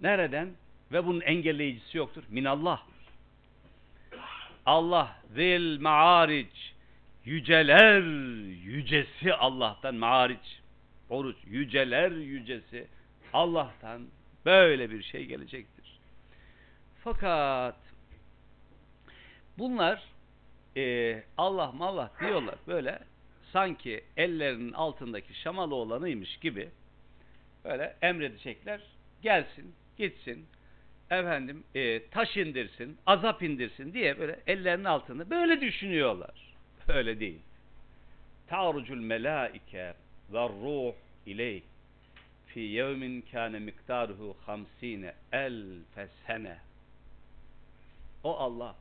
[0.00, 0.50] Nereden?
[0.92, 2.22] Ve bunun engelleyicisi yoktur.
[2.28, 2.82] Minallah.
[4.66, 6.50] Allah zil maaric
[7.24, 8.02] yüceler
[8.64, 10.60] yücesi Allah'tan mariç
[11.10, 12.86] oruç yüceler yücesi
[13.32, 14.06] Allah'tan
[14.44, 15.98] böyle bir şey gelecektir.
[17.04, 17.76] Fakat
[19.58, 20.02] bunlar
[20.76, 22.98] e, Allah mallah diyorlar böyle
[23.52, 26.68] sanki ellerinin altındaki şamalı olanıymış gibi
[27.64, 28.80] böyle emredecekler
[29.22, 30.46] gelsin gitsin
[31.10, 36.54] efendim e, taş indirsin azap indirsin diye böyle ellerinin altında böyle düşünüyorlar.
[36.88, 37.40] Öyle değil.
[38.46, 39.94] Ta'rucul melaike
[40.32, 40.94] ve ruh
[41.26, 41.62] ileyh
[42.46, 46.58] fi yevmin kâne miktaruhu hamsine elfe sene.
[48.24, 48.76] O Allah.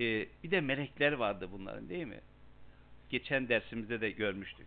[0.00, 2.20] Ee, bir de melekler vardı bunların değil mi?
[3.10, 4.66] Geçen dersimizde de görmüştük.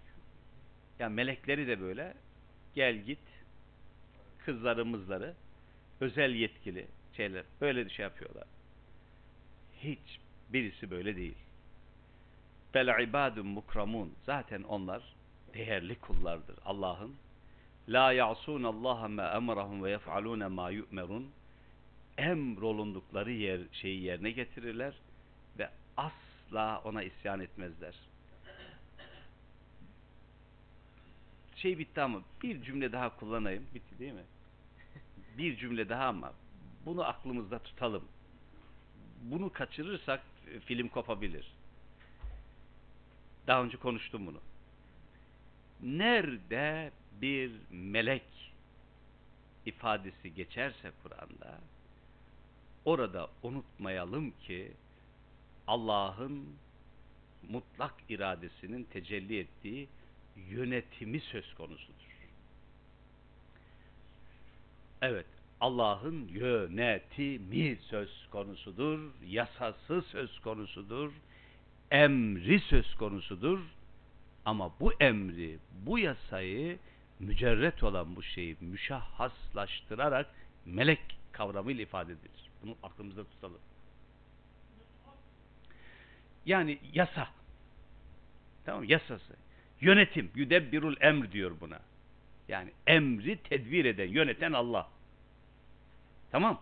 [0.99, 2.13] Ya melekleri de böyle
[2.75, 3.19] gel git
[4.45, 5.33] kızlarımızları
[5.99, 6.87] özel yetkili
[7.17, 8.47] şeyler böyle şey yapıyorlar.
[9.83, 10.19] Hiç
[10.49, 11.37] birisi böyle değil.
[12.73, 14.13] Bel ibadun mukramun.
[14.25, 15.03] Zaten onlar
[15.53, 17.15] değerli kullardır Allah'ın.
[17.89, 21.31] La ya'sun Allah ma emrahum ve yef'alun ma yu'merun.
[22.17, 24.93] Emrolundukları yer şeyi yerine getirirler
[25.57, 27.95] ve asla ona isyan etmezler.
[31.61, 33.67] Şey bitti ama bir cümle daha kullanayım.
[33.73, 34.23] Bitti değil mi?
[35.37, 36.33] Bir cümle daha ama
[36.85, 38.03] bunu aklımızda tutalım.
[39.21, 40.21] Bunu kaçırırsak
[40.65, 41.51] film kopabilir.
[43.47, 44.39] Daha önce konuştum bunu.
[45.81, 46.91] Nerede
[47.21, 48.53] bir melek
[49.65, 51.59] ifadesi geçerse Kur'an'da
[52.85, 54.71] orada unutmayalım ki
[55.67, 56.55] Allah'ın
[57.49, 59.87] mutlak iradesinin tecelli ettiği
[60.49, 62.09] yönetimi söz konusudur.
[65.01, 65.25] Evet,
[65.61, 71.11] Allah'ın yönetimi söz konusudur, yasası söz konusudur,
[71.91, 73.59] emri söz konusudur.
[74.45, 76.79] Ama bu emri, bu yasayı
[77.19, 80.27] mücerret olan bu şeyi müşahhaslaştırarak
[80.65, 80.99] melek
[81.31, 82.49] kavramıyla ifade edilir.
[82.63, 83.59] Bunu aklımızda tutalım.
[86.45, 87.27] Yani yasa.
[88.65, 89.35] Tamam yasası.
[89.81, 90.31] Yönetim.
[90.35, 91.79] Yüdebbirul emr diyor buna.
[92.47, 94.89] Yani emri tedbir eden, yöneten Allah.
[96.31, 96.61] Tamam.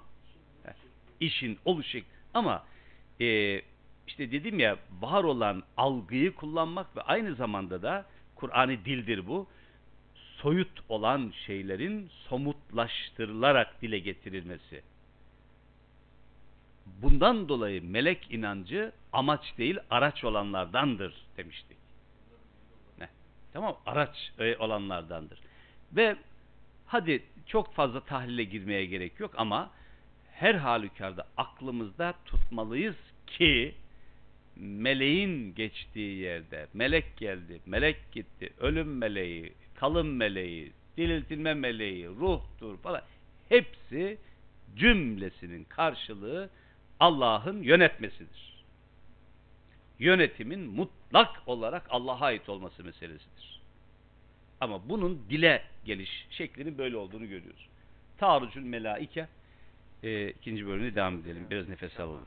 [1.19, 1.99] İşin oluşu.
[2.33, 2.65] Ama
[3.21, 3.61] e,
[4.07, 8.05] işte dedim ya var olan algıyı kullanmak ve aynı zamanda da
[8.35, 9.47] Kur'an'ı dildir bu.
[10.15, 14.81] Soyut olan şeylerin somutlaştırılarak dile getirilmesi.
[16.85, 21.76] Bundan dolayı melek inancı amaç değil araç olanlardandır demiştik.
[23.53, 25.39] Tamam araç e, olanlardandır.
[25.95, 26.15] Ve
[26.85, 29.71] hadi çok fazla tahlile girmeye gerek yok ama
[30.31, 32.95] her halükarda aklımızda tutmalıyız
[33.27, 33.75] ki
[34.55, 43.01] meleğin geçtiği yerde melek geldi, melek gitti, ölüm meleği, kalım meleği, diriltilme meleği, ruhtur falan
[43.49, 44.17] hepsi
[44.75, 46.49] cümlesinin karşılığı
[46.99, 48.63] Allah'ın yönetmesidir.
[49.99, 50.59] Yönetimin
[51.07, 53.59] mutlak olarak Allah'a ait olması meselesidir.
[54.61, 57.67] Ama bunun dile geliş şeklinin böyle olduğunu görüyoruz.
[58.17, 59.27] Tarucul melaike
[60.03, 61.47] e, ikinci bölümüne devam edelim.
[61.49, 62.25] Biraz nefes alalım.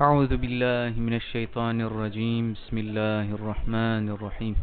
[0.00, 2.52] أعوذ بالله من الشيطان الرجيم.
[2.52, 4.56] بسم الله الرحمن الرحيم.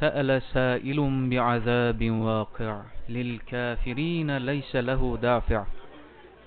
[0.00, 2.82] سأل سائل بعذاب واقع.
[3.08, 5.64] للكافرين ليس له دافع.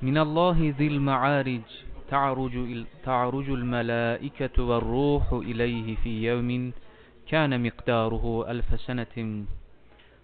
[0.01, 1.61] من الله ذي المعارج.
[2.09, 6.73] تعرج, تعرج الملائكة والروح إليه في يوم
[7.29, 9.45] كان مقداره ألف سنة.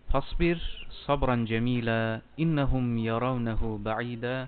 [0.10, 0.58] فاصبر
[1.06, 2.22] صبرا جميلا.
[2.40, 4.48] إنهم يرونه بعيدا.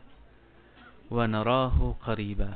[1.11, 2.55] ونراه قريبا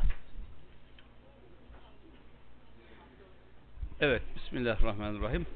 [4.01, 5.47] Evet, Bismillahirrahmanirrahim.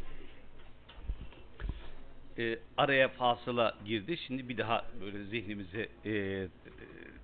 [2.39, 4.17] Ee, araya fasıla girdi.
[4.17, 6.49] Şimdi bir daha böyle zihnimizi e, e,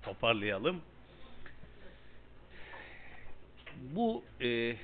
[0.03, 0.81] toparlayalım.
[3.81, 4.75] Bu e,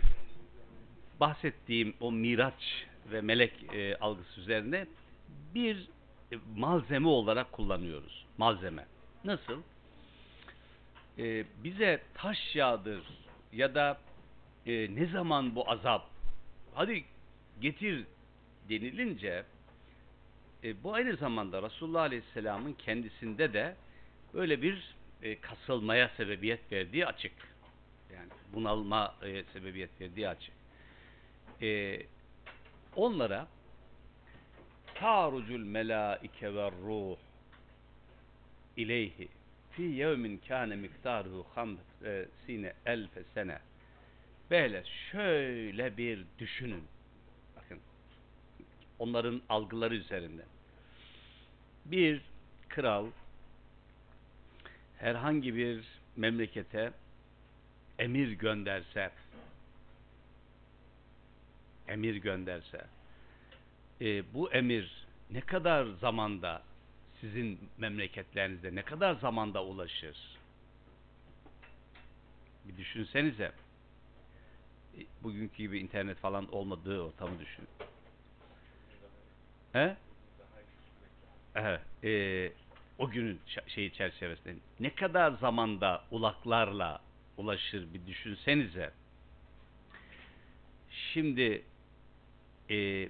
[1.20, 4.88] bahsettiğim o miraç ve melek e, algısı üzerine
[5.54, 5.88] bir
[6.32, 8.26] e, malzeme olarak kullanıyoruz.
[8.38, 8.86] Malzeme.
[9.24, 9.62] Nasıl?
[11.21, 13.03] E, bize taş yağdır
[13.53, 14.01] ya da
[14.67, 16.11] e, ne zaman bu azap
[16.75, 17.05] hadi
[17.61, 18.07] getir
[18.69, 19.45] denilince
[20.65, 23.77] e, bu aynı zamanda Resulullah Aleyhisselam'ın kendisinde de
[24.35, 27.33] böyle bir e, kasılmaya sebebiyet verdiği açık.
[28.15, 30.55] Yani bunalma e, sebebiyet verdiği açık.
[31.63, 32.01] E,
[32.97, 33.49] onlara
[34.95, 37.17] tarucul melaike ve ruh
[38.77, 39.29] ileyhi
[39.71, 43.59] fi yevmin kâne miktaruhu hamsine elfe sene.
[44.51, 46.85] Böyle şöyle bir düşünün.
[47.57, 47.79] Bakın
[48.99, 50.47] onların algıları üzerinden
[51.85, 52.21] bir
[52.69, 53.07] kral
[54.99, 55.85] herhangi bir
[56.17, 56.93] memlekete
[57.99, 59.11] emir gönderse
[61.89, 62.87] emir gönderse
[64.01, 66.63] e, bu emir ne kadar zamanda
[67.21, 70.17] sizin memleketlerinizde ne kadar zamanda ulaşır?
[72.65, 73.53] Bir düşünsenize.
[74.99, 77.65] E, Bugünkü gibi internet falan olmadığı ortamı düşün.
[79.73, 79.97] He?
[81.55, 81.81] Evet.
[82.05, 82.53] E,
[82.99, 87.01] o günün şeyi çerçevesinde ne kadar zamanda ulaklarla
[87.37, 88.91] ulaşır bir düşünsenize.
[90.91, 91.65] Şimdi
[92.71, 93.09] e,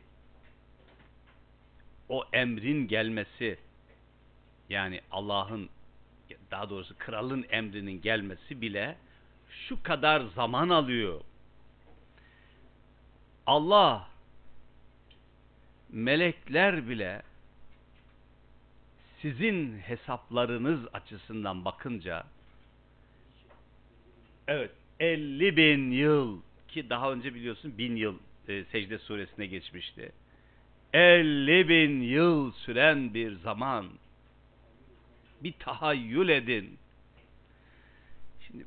[2.08, 3.58] o emrin gelmesi
[4.70, 5.68] yani Allah'ın
[6.50, 8.96] daha doğrusu kralın emrinin gelmesi bile
[9.50, 11.20] şu kadar zaman alıyor.
[13.46, 14.08] Allah
[15.92, 17.22] melekler bile
[19.22, 22.24] sizin hesaplarınız açısından bakınca
[24.48, 24.70] evet
[25.00, 28.18] 50 bin yıl ki daha önce biliyorsun bin yıl
[28.48, 30.12] e, secde suresine geçmişti.
[30.92, 33.86] 50 bin yıl süren bir zaman
[35.40, 36.78] bir tahayyül edin.
[38.46, 38.66] Şimdi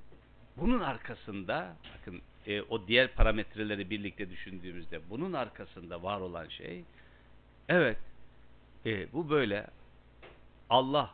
[0.57, 6.83] bunun arkasında bakın e, o diğer parametreleri birlikte düşündüğümüzde bunun arkasında var olan şey
[7.69, 7.97] evet
[8.85, 9.67] e, bu böyle.
[10.69, 11.13] Allah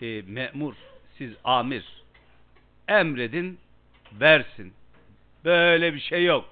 [0.00, 0.74] e, memur
[1.18, 2.02] siz amir
[2.88, 3.58] emredin
[4.12, 4.72] versin.
[5.44, 6.48] Böyle bir şey yok.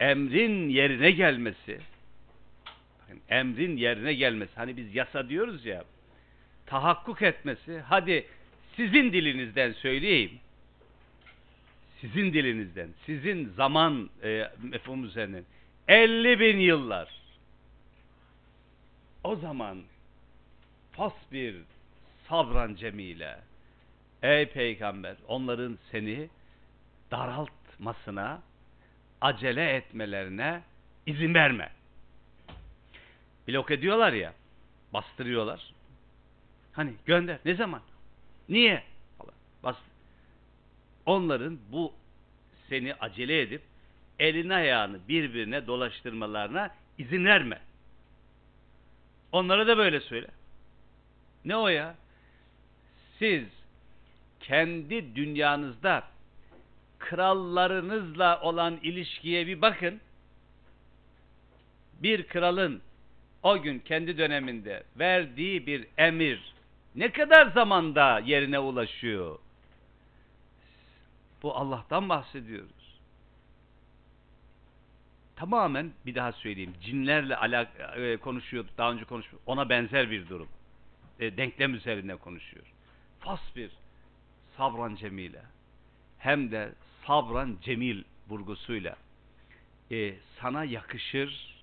[0.00, 1.80] Emrin yerine gelmesi
[3.10, 4.52] bakın, emrin yerine gelmesi.
[4.54, 5.84] Hani biz yasa diyoruz ya
[6.66, 7.80] tahakkuk etmesi.
[7.80, 8.26] Hadi
[8.76, 10.38] sizin dilinizden söyleyeyim.
[12.00, 15.44] Sizin dilinizden sizin zaman e, mefhum üzerinden
[15.88, 17.08] 50 bin yıllar.
[19.24, 19.82] O zaman
[20.92, 21.56] fasbir
[22.28, 23.38] sabran cemile
[24.22, 26.28] ey peygamber onların seni
[27.10, 28.42] daraltmasına
[29.20, 30.62] acele etmelerine
[31.06, 31.79] izin verme.
[33.50, 34.34] Blok ediyorlar ya,
[34.92, 35.72] bastırıyorlar.
[36.72, 37.82] Hani gönder, ne zaman?
[38.48, 38.82] Niye?
[39.18, 39.34] Falan.
[39.62, 39.76] Bas.
[41.06, 41.92] Onların bu
[42.68, 43.62] seni acele edip
[44.18, 47.60] elini ayağını birbirine dolaştırmalarına izin verme.
[49.32, 50.28] Onlara da böyle söyle.
[51.44, 51.94] Ne o ya?
[53.18, 53.44] Siz
[54.40, 56.04] kendi dünyanızda
[56.98, 60.00] krallarınızla olan ilişkiye bir bakın.
[62.02, 62.82] Bir kralın
[63.42, 66.54] o gün kendi döneminde verdiği bir emir
[66.94, 69.38] ne kadar zamanda yerine ulaşıyor?
[71.42, 73.00] Bu Allah'tan bahsediyoruz.
[75.36, 76.74] Tamamen bir daha söyleyeyim.
[76.82, 78.78] Cinlerle alak e, konuşuyorduk.
[78.78, 79.40] Daha önce konuştuk.
[79.46, 80.48] Ona benzer bir durum.
[81.20, 82.66] E, denklem üzerinde konuşuyor.
[83.20, 83.70] Fasbir
[84.56, 85.42] sabran cemile.
[86.18, 86.72] Hem de
[87.06, 88.96] sabran cemil vurgusuyla
[89.90, 91.59] e, sana yakışır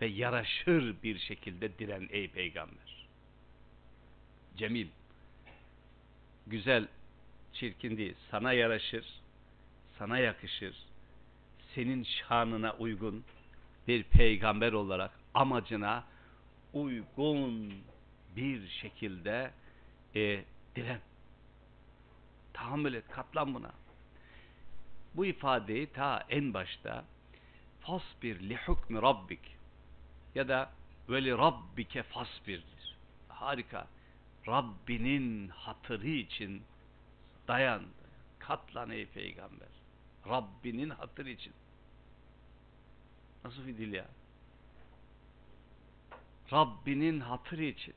[0.00, 3.06] ve yaraşır bir şekilde diren ey peygamber.
[4.56, 4.88] Cemil.
[6.46, 6.88] güzel,
[7.52, 8.14] çirkin değil.
[8.30, 9.06] Sana yaraşır,
[9.98, 10.76] sana yakışır,
[11.74, 13.24] senin şanına uygun
[13.88, 16.04] bir peygamber olarak amacına
[16.72, 17.74] uygun
[18.36, 19.50] bir şekilde
[20.14, 20.44] e,
[20.76, 21.00] diren.
[22.52, 23.72] Tahammül et, katlan buna.
[25.14, 27.04] Bu ifadeyi ta en başta
[27.80, 29.55] fasbir li hukmi rabbik
[30.36, 30.70] ya da
[31.10, 32.96] li rabbike fasbirdir.
[33.28, 33.86] Harika.
[34.48, 36.62] Rabbinin hatırı için
[37.48, 37.82] dayan.
[38.38, 39.68] Katlan ey peygamber.
[40.28, 41.52] Rabbinin hatırı için.
[43.44, 44.06] Nasıl bir dil ya?
[46.52, 47.94] Rabbinin hatırı için.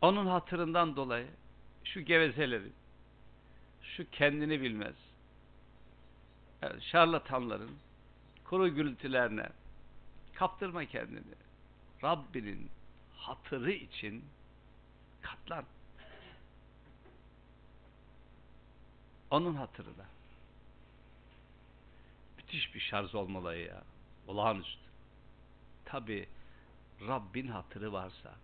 [0.00, 1.26] Onun hatırından dolayı
[1.84, 2.72] şu gevezelerin,
[3.82, 4.94] şu kendini bilmez,
[6.62, 7.70] yani şarlatanların
[8.44, 9.48] kuru gürültülerine
[10.38, 11.34] kaptırma kendini.
[12.02, 12.70] Rabbinin
[13.16, 14.24] hatırı için
[15.22, 15.64] katlan.
[19.30, 20.06] Onun hatırına.
[22.36, 23.82] Müthiş bir şarj olmalı ya.
[24.26, 24.88] Olağanüstü.
[25.84, 26.28] Tabi
[27.08, 28.34] Rabbin hatırı varsa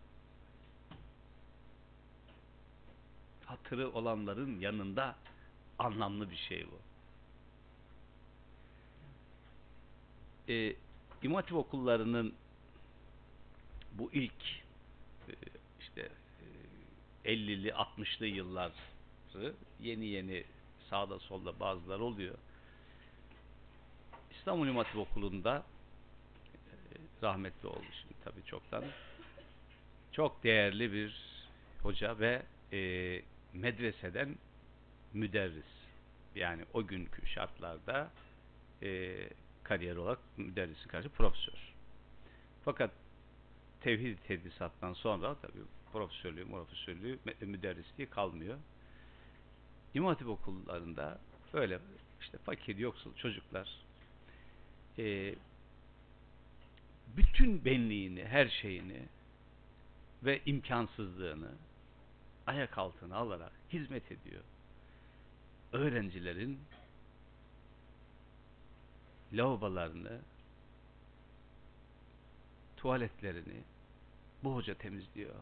[3.47, 5.17] hatırı olanların yanında
[5.79, 6.79] anlamlı bir şey bu.
[10.53, 10.77] Ee,
[11.33, 12.35] Hatip okullarının
[13.93, 14.43] bu ilk
[15.29, 15.33] e,
[15.81, 16.09] işte
[17.25, 20.45] e, 50'li 60'lı yılları yeni yeni
[20.91, 22.35] sağda solda bazılar oluyor.
[24.31, 25.65] İstanbul Hatip Okulu'nda
[26.55, 26.73] e,
[27.23, 28.85] rahmetli oldu şimdi tabii çoktan.
[30.13, 31.17] Çok değerli bir
[31.83, 32.43] hoca ve
[32.73, 33.23] e,
[33.53, 34.37] medreseden
[35.13, 35.75] müderris.
[36.35, 38.11] Yani o günkü şartlarda
[38.83, 39.17] e,
[39.65, 41.75] kariyer olarak müderrisin karşı profesör.
[42.65, 42.91] Fakat
[43.81, 45.63] tevhid tedrisattan sonra tabii
[45.93, 48.59] profesörlüğü, profesörlüğü, müderrisliği kalmıyor.
[49.95, 51.19] İmam Hatip okullarında
[51.53, 51.79] böyle
[52.21, 53.69] işte fakir, yoksul çocuklar
[54.99, 55.35] e,
[57.17, 59.03] bütün benliğini, her şeyini
[60.23, 61.51] ve imkansızlığını
[62.47, 64.43] ayak altına alarak hizmet ediyor.
[65.73, 66.59] Öğrencilerin
[69.37, 70.21] lavabolarını,
[72.77, 73.63] tuvaletlerini
[74.45, 75.35] bu hoca temizliyor.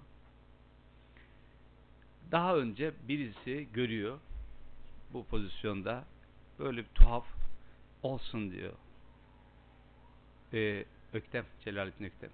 [2.31, 4.19] Daha önce birisi görüyor
[5.13, 6.05] bu pozisyonda
[6.59, 7.27] böyle bir tuhaf
[8.03, 8.73] olsun diyor.
[10.53, 12.31] Ee, Öktem, Celalettin Öktem.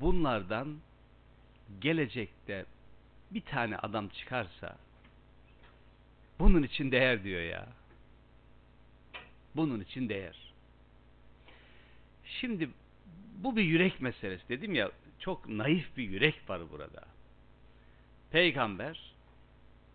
[0.00, 0.78] Bunlardan
[1.80, 2.66] gelecekte
[3.30, 4.76] bir tane adam çıkarsa
[6.38, 7.68] bunun için değer diyor ya.
[9.56, 10.52] Bunun için değer.
[12.24, 12.70] Şimdi
[13.36, 17.04] bu bir yürek meselesi dedim ya çok naif bir yürek var burada.
[18.30, 19.14] Peygamber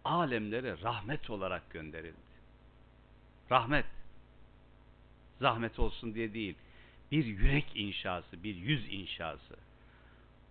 [0.05, 2.29] alemlere rahmet olarak gönderildi.
[3.51, 3.85] Rahmet.
[5.39, 6.55] Zahmet olsun diye değil.
[7.11, 9.55] Bir yürek inşası, bir yüz inşası.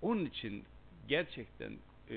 [0.02, 0.64] Onun için
[1.08, 1.78] gerçekten
[2.10, 2.16] e,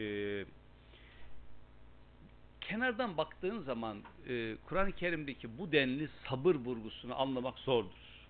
[2.71, 8.27] kenardan baktığın zaman e, Kur'an-ı Kerim'deki bu denli sabır vurgusunu anlamak zordur.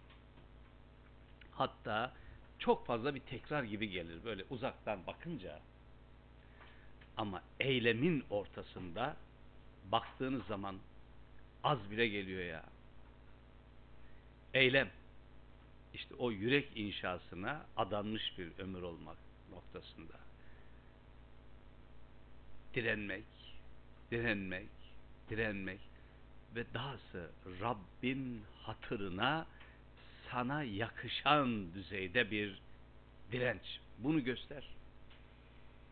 [1.52, 2.14] Hatta
[2.60, 5.60] çok fazla bir tekrar gibi gelir böyle uzaktan bakınca.
[7.18, 9.16] Ama eylemin ortasında
[9.92, 10.76] baktığınız zaman
[11.64, 12.64] az bile geliyor ya.
[14.54, 14.90] Eylem.
[15.94, 19.18] İşte o yürek inşasına adanmış bir ömür olmak
[19.52, 20.14] noktasında.
[22.74, 23.24] Direnmek,
[24.12, 24.70] direnmek,
[25.30, 25.80] direnmek
[26.56, 27.30] ve dahası
[27.62, 29.46] Rabbin hatırına
[30.32, 32.62] sana yakışan düzeyde bir
[33.32, 33.80] direnç.
[33.98, 34.64] Bunu göster.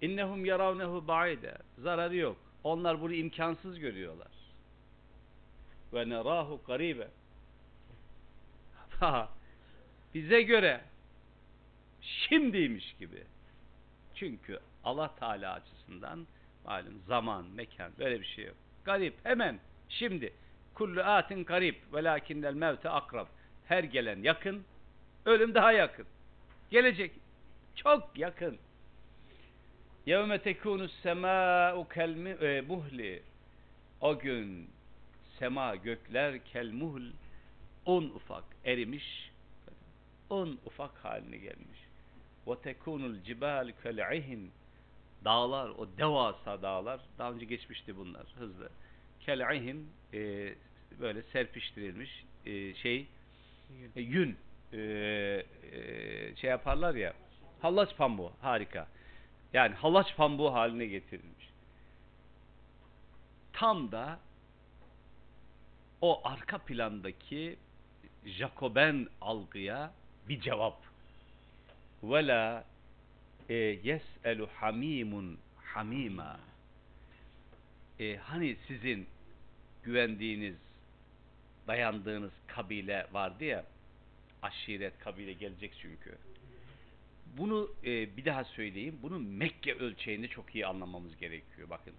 [0.02, 1.58] İnnehum yaravnehu ba'ide.
[1.78, 2.38] Zararı yok.
[2.64, 4.32] Onlar bunu imkansız görüyorlar.
[5.94, 7.08] Ve nerahu garibe.
[10.14, 10.82] Bize göre
[12.02, 13.24] şimdiymiş gibi.
[14.16, 16.28] Çünkü Allah Teala açısından
[16.66, 18.56] malum zaman, mekan böyle bir şey yok.
[18.86, 19.60] Garip hemen
[19.90, 20.34] şimdi
[20.74, 23.28] kullu atin garip velakinnel mevte akrab.
[23.68, 24.64] Her gelen yakın,
[25.26, 26.06] ölüm daha yakın.
[26.72, 27.12] Gelecek
[27.76, 28.58] çok yakın.
[30.06, 33.24] Yevme tekunu semâ'u kelmi e, muhli.
[34.02, 34.70] O gün
[35.40, 37.12] sema gökler kelmuhl
[37.86, 39.32] un ufak erimiş
[40.30, 41.80] un ufak haline gelmiş.
[42.48, 44.52] Ve tekunul cibal kel'ihin
[45.26, 48.70] dağlar o devasa dağlar daha önce geçmişti bunlar hızlı.
[49.20, 50.20] Kel'ihin e,
[51.00, 53.08] böyle serpiştirilmiş e, şey
[53.96, 54.38] e, yün
[54.74, 57.14] e, e, şey yaparlar ya
[57.62, 58.88] hallaç pambuğu harika.
[59.54, 61.50] Yani hallaç pambuğu haline getirilmiş.
[63.60, 64.20] tam da
[66.02, 67.58] o arka plandaki
[68.26, 69.92] Jacoben algıya
[70.30, 70.78] bir cevap.
[72.04, 72.66] Vela
[73.50, 76.40] e, yes'elu hamimun hamima.
[78.00, 79.08] E, hani sizin
[79.84, 80.56] güvendiğiniz,
[81.68, 83.66] dayandığınız kabile vardı ya,
[84.42, 86.18] aşiret kabile gelecek çünkü.
[87.38, 89.00] Bunu e, bir daha söyleyeyim.
[89.02, 91.70] Bunu Mekke ölçeğinde çok iyi anlamamız gerekiyor.
[91.70, 91.94] Bakın.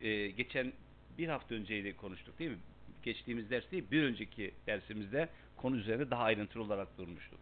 [0.00, 0.72] E, geçen
[1.18, 2.58] bir hafta önceydi konuştuk değil mi?
[3.02, 7.40] Geçtiğimiz ders değil, bir önceki dersimizde konu üzerine daha ayrıntılı olarak durmuştuk.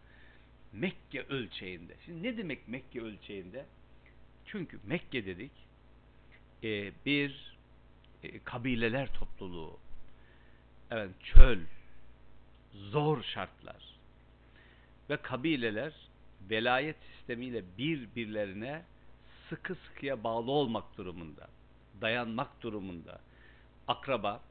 [0.73, 1.95] Mekke ölçeğinde.
[2.05, 3.65] Şimdi ne demek Mekke ölçeğinde?
[4.45, 5.51] Çünkü Mekke dedik
[6.63, 7.57] e, bir
[8.23, 9.79] e, kabileler topluluğu.
[10.91, 11.59] Evet, çöl,
[12.73, 13.95] zor şartlar
[15.09, 15.93] ve kabileler
[16.49, 18.81] velayet sistemiyle birbirlerine
[19.49, 21.47] sıkı sıkıya bağlı olmak durumunda,
[22.01, 23.21] dayanmak durumunda,
[23.87, 24.41] akraba,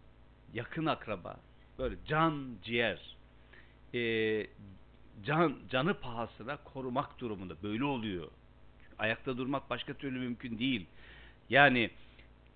[0.54, 1.36] yakın akraba,
[1.78, 3.16] böyle can ciğer,
[3.94, 4.00] e,
[5.24, 7.54] can canı pahasına korumak durumunda.
[7.62, 8.28] Böyle oluyor.
[8.98, 10.86] Ayakta durmak başka türlü mümkün değil.
[11.50, 11.90] Yani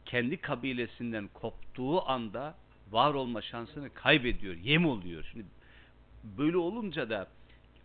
[0.04, 2.54] kendi kabilesinden koptuğu anda
[2.90, 5.28] var olma şansını kaybediyor, yem oluyor.
[5.32, 5.44] Şimdi
[6.38, 7.28] böyle olunca da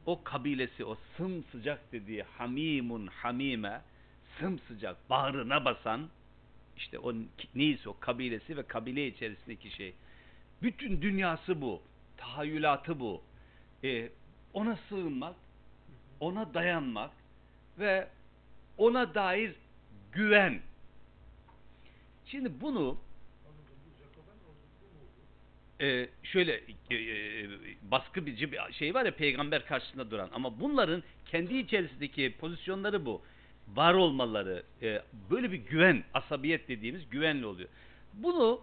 [0.05, 3.81] o kabilesi, o sımsıcak dediği hamimun hamime,
[4.39, 6.09] sımsıcak, bağrına basan,
[6.77, 7.13] işte o
[7.55, 9.93] neyse o kabilesi ve kabile içerisindeki şey.
[10.61, 11.81] Bütün dünyası bu,
[12.17, 13.21] tahayyülatı bu.
[13.83, 14.09] Ee,
[14.53, 15.35] ona sığınmak,
[16.19, 17.11] ona dayanmak
[17.79, 18.07] ve
[18.77, 19.55] ona dair
[20.11, 20.59] güven.
[22.25, 22.97] Şimdi bunu
[25.81, 27.49] e, şöyle e, e,
[27.91, 33.21] baskı bir bir şey var ya peygamber karşısında duran ama bunların kendi içerisindeki pozisyonları bu.
[33.75, 35.01] Var olmaları, e,
[35.31, 37.69] böyle bir güven, asabiyet dediğimiz güvenli oluyor.
[38.13, 38.61] Bunu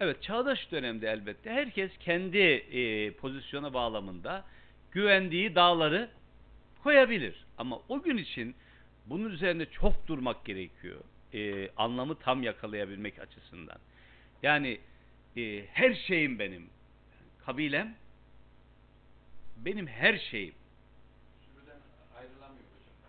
[0.00, 4.44] evet çağdaş dönemde elbette herkes kendi e, pozisyona bağlamında
[4.92, 6.10] güvendiği dağları
[6.82, 7.44] koyabilir.
[7.58, 8.54] Ama o gün için
[9.06, 11.00] bunun üzerine çok durmak gerekiyor.
[11.34, 13.78] E, anlamı tam yakalayabilmek açısından.
[14.42, 14.80] Yani
[15.36, 16.66] e, her şeyim benim.
[17.46, 17.94] Kabilem
[19.56, 20.54] benim her şeyim.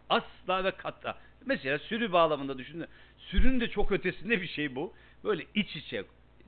[0.10, 1.18] Asla ve katta.
[1.45, 2.85] Mesela sürü bağlamında düşünün.
[3.18, 4.93] Sürünün de çok ötesinde bir şey bu.
[5.23, 6.03] Böyle iç içe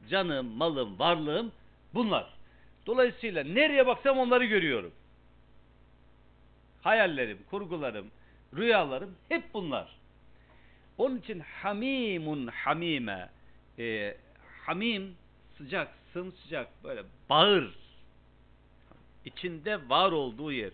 [0.09, 1.51] canım, malım, varlığım
[1.93, 2.33] bunlar.
[2.85, 4.91] Dolayısıyla nereye baksam onları görüyorum.
[6.85, 8.11] Hayallerim, kurgularım,
[8.55, 9.95] rüyalarım hep bunlar.
[10.97, 13.29] Onun için hamimun hamime
[13.79, 14.17] e,
[14.65, 15.15] hamim
[15.57, 17.75] sıcak, sımsıcak böyle bağır
[19.25, 20.71] içinde var olduğu yer.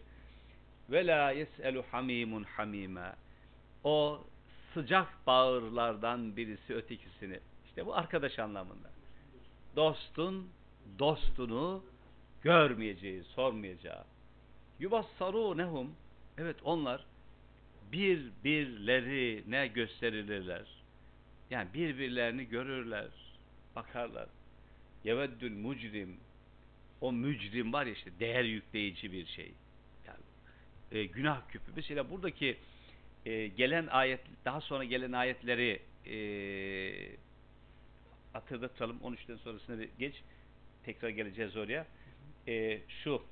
[0.90, 3.14] Ve la yes'elu hamimun hamime.
[3.84, 4.22] O
[4.74, 7.40] sıcak bağırlardan birisi ötekisini.
[7.66, 8.90] İşte bu arkadaş anlamında.
[9.76, 10.50] Dostun
[11.00, 11.84] dostunu
[12.44, 14.04] görmeyeceği, sormayacağı.
[14.82, 15.96] Yubassarunehum.
[16.38, 17.06] Evet onlar
[17.92, 20.66] birbirlerine gösterilirler.
[21.50, 23.08] Yani birbirlerini görürler,
[23.76, 24.30] bakarlar.
[25.04, 26.18] Yeveddül mucrim
[27.02, 29.52] o mücrim var ya işte değer yükleyici bir şey.
[30.08, 30.24] Yani
[30.92, 31.72] e, günah küpü.
[31.76, 32.58] Mesela buradaki
[33.26, 36.16] e, gelen ayet daha sonra gelen ayetleri e,
[38.34, 38.98] hatırlatalım.
[38.98, 40.16] 13'ten sonrasına bir geç.
[40.84, 41.88] Tekrar geleceğiz oraya.
[42.48, 43.24] E, şu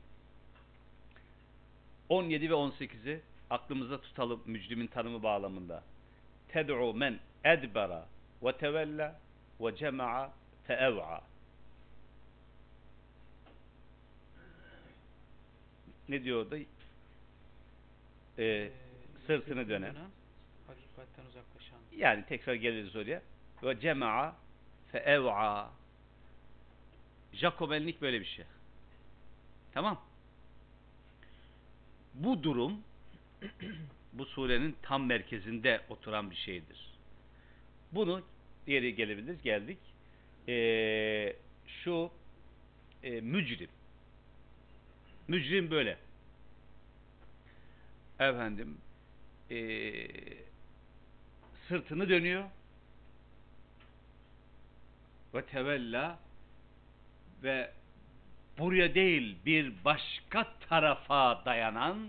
[2.10, 5.84] 17 ve 18'i aklımızda tutalım mücrimin tanımı bağlamında.
[6.48, 8.06] Ted'u men edbara
[8.44, 9.20] ve tevella
[9.62, 10.32] ve cema'a
[10.68, 11.22] feev'a.
[16.10, 16.58] Ne diyor orada?
[18.40, 18.72] Ee,
[19.28, 19.96] sırtını dönen.
[20.68, 21.80] Hakikatten uzaklaşan.
[21.98, 23.22] Yani tekrar geliriz oraya.
[23.64, 24.36] Ve cema'a
[24.92, 25.72] feev'a.
[27.34, 28.46] Jacobenlik böyle bir şey.
[29.74, 30.09] Tamam.
[32.14, 32.82] Bu durum
[34.14, 36.90] bu surenin tam merkezinde oturan bir şeydir.
[37.92, 38.24] Bunu
[38.68, 39.42] diğeri gelebiliriz.
[39.42, 39.78] Geldik.
[40.48, 41.36] Ee,
[41.68, 42.12] şu
[43.04, 43.70] e, mücrim.
[45.28, 45.98] Mücrim böyle.
[48.20, 48.78] Efendim
[49.52, 49.58] e,
[51.68, 52.44] sırtını dönüyor
[55.34, 56.20] ve tevella
[57.44, 57.72] ve
[58.60, 62.08] buraya değil bir başka tarafa dayanan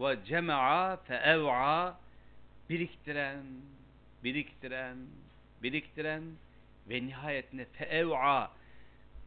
[0.00, 1.98] ve cema'a feev'a
[2.70, 3.44] biriktiren,
[4.24, 4.96] biriktiren,
[5.62, 6.22] biriktiren
[6.88, 8.50] ve nihayetinde feev'a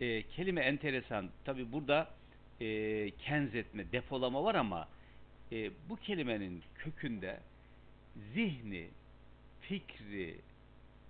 [0.01, 1.29] e, kelime enteresan.
[1.45, 2.09] Tabi burada
[2.61, 4.87] e, kenzetme, depolama var ama
[5.51, 7.39] e, bu kelimenin kökünde
[8.33, 8.87] zihni,
[9.61, 10.35] fikri,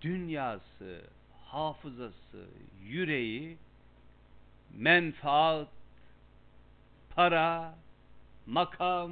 [0.01, 1.01] dünyası,
[1.45, 2.45] hafızası,
[2.83, 3.57] yüreği
[4.75, 5.67] menfaat,
[7.15, 7.75] para,
[8.45, 9.11] makam,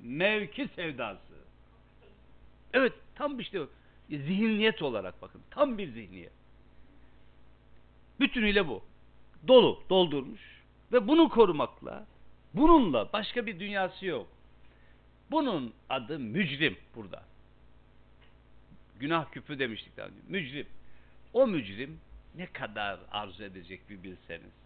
[0.00, 1.34] mevki sevdası.
[2.72, 3.66] Evet tam işte o.
[4.08, 5.40] zihniyet olarak bakın.
[5.50, 6.32] Tam bir zihniyet.
[8.20, 8.82] Bütünüyle bu.
[9.48, 10.62] Dolu, doldurmuş.
[10.92, 12.06] Ve bunu korumakla,
[12.54, 14.28] bununla başka bir dünyası yok.
[15.30, 17.22] Bunun adı mücrim burada.
[19.00, 20.16] Günah küpü demiştik daha önce.
[20.28, 20.66] Mücrim.
[21.32, 22.00] O mücrim
[22.34, 24.61] ne kadar arzu edecek bir bilseniz.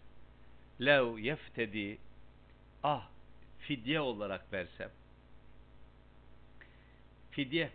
[0.81, 1.97] Lev yeftedi
[2.83, 3.07] ah
[3.59, 4.89] fidye olarak versem.
[7.31, 7.69] Fidye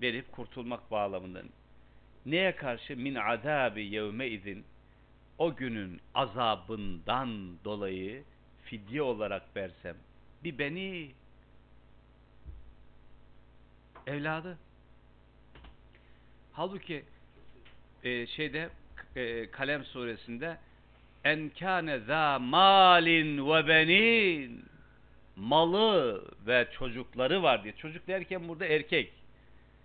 [0.00, 1.48] verip kurtulmak bağlamından
[2.26, 2.96] neye karşı?
[2.96, 4.64] Min azabi yevme izin.
[5.38, 8.24] O günün azabından dolayı
[8.64, 9.96] fidye olarak versem.
[10.44, 11.10] Bir beni
[14.06, 14.58] evladı.
[16.52, 17.04] Halbuki
[18.04, 18.70] e, şeyde
[19.16, 20.58] e, Kalem suresinde
[21.24, 24.64] en kâne zâ malin ve benin
[25.36, 27.76] malı ve çocukları var diye.
[27.76, 29.12] Çocuk derken burada erkek.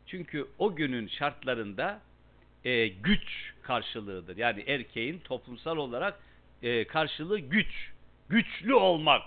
[0.08, 2.02] Çünkü o günün şartlarında
[2.66, 4.38] e, güç karşılığıdır.
[4.38, 6.20] Yani erkeğin toplumsal olarak
[6.64, 7.92] e, karşılığı güç.
[8.30, 9.22] Güçlü olmak.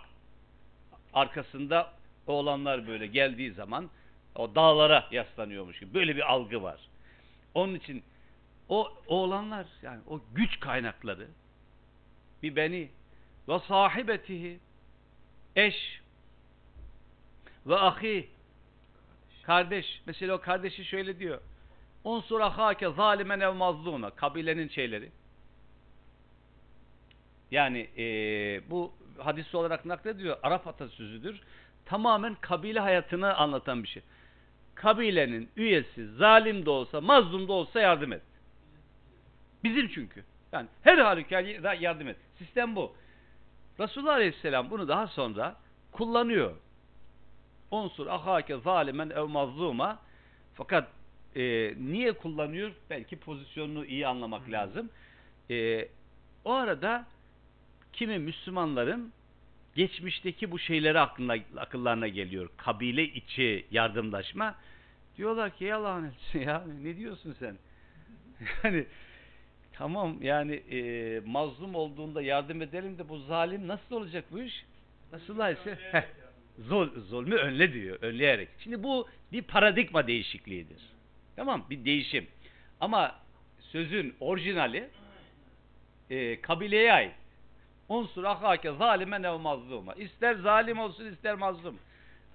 [1.14, 1.92] Arkasında
[2.26, 3.90] oğlanlar böyle geldiği zaman
[4.34, 5.94] o dağlara yaslanıyormuş gibi.
[5.94, 6.80] Böyle bir algı var.
[7.54, 8.02] Onun için
[8.68, 11.28] o oğlanlar yani o güç kaynakları
[12.42, 12.88] bir beni
[13.48, 14.60] ve sahibetihi
[15.56, 16.00] eş
[17.66, 18.28] ve ahi
[19.42, 20.02] kardeş.
[20.06, 21.40] Mesela o kardeşi şöyle diyor.
[22.04, 24.10] Unsur ahake zalimen ev mazluna.
[24.10, 25.10] Kabilenin şeyleri.
[27.50, 28.04] Yani e,
[28.70, 30.36] bu hadis olarak naklediyor.
[30.42, 31.40] Arap atasözüdür.
[31.84, 34.02] Tamamen kabile hayatını anlatan bir şey.
[34.74, 38.22] Kabilenin üyesi zalim de olsa, mazlum da olsa yardım et.
[39.64, 40.24] Bizim çünkü.
[40.52, 42.16] Yani her halükarda yardım et.
[42.38, 42.92] Sistem bu.
[43.80, 45.56] Resulullah Aleyhisselam bunu daha sonra
[45.92, 46.56] kullanıyor.
[47.70, 49.98] Unsur ahake zalimen ev mazluma
[50.54, 50.88] fakat
[51.36, 52.72] e, niye kullanıyor?
[52.90, 54.90] Belki pozisyonunu iyi anlamak lazım.
[55.50, 55.88] E,
[56.44, 57.06] o arada
[57.92, 59.12] kimi Müslümanların
[59.74, 62.50] geçmişteki bu şeyleri aklına, akıllarına geliyor.
[62.56, 64.54] Kabile içi yardımlaşma.
[65.16, 67.56] Diyorlar ki ya lanet ya ne diyorsun sen?
[68.64, 68.86] yani
[69.78, 74.64] Tamam yani e, mazlum olduğunda yardım edelim de bu zalim nasıl olacak bu iş?
[75.12, 75.78] Nasıl ise
[76.58, 77.98] zul, zulmü önle diyor.
[78.02, 78.48] Önleyerek.
[78.58, 80.82] Şimdi bu bir paradigma değişikliğidir.
[81.36, 82.26] Tamam bir değişim.
[82.80, 83.14] Ama
[83.60, 84.88] sözün orijinali
[86.10, 87.12] e, kabileye ait.
[87.88, 89.94] Unsur ahake zalimen ev mazluma.
[89.94, 91.78] İster zalim olsun ister mazlum.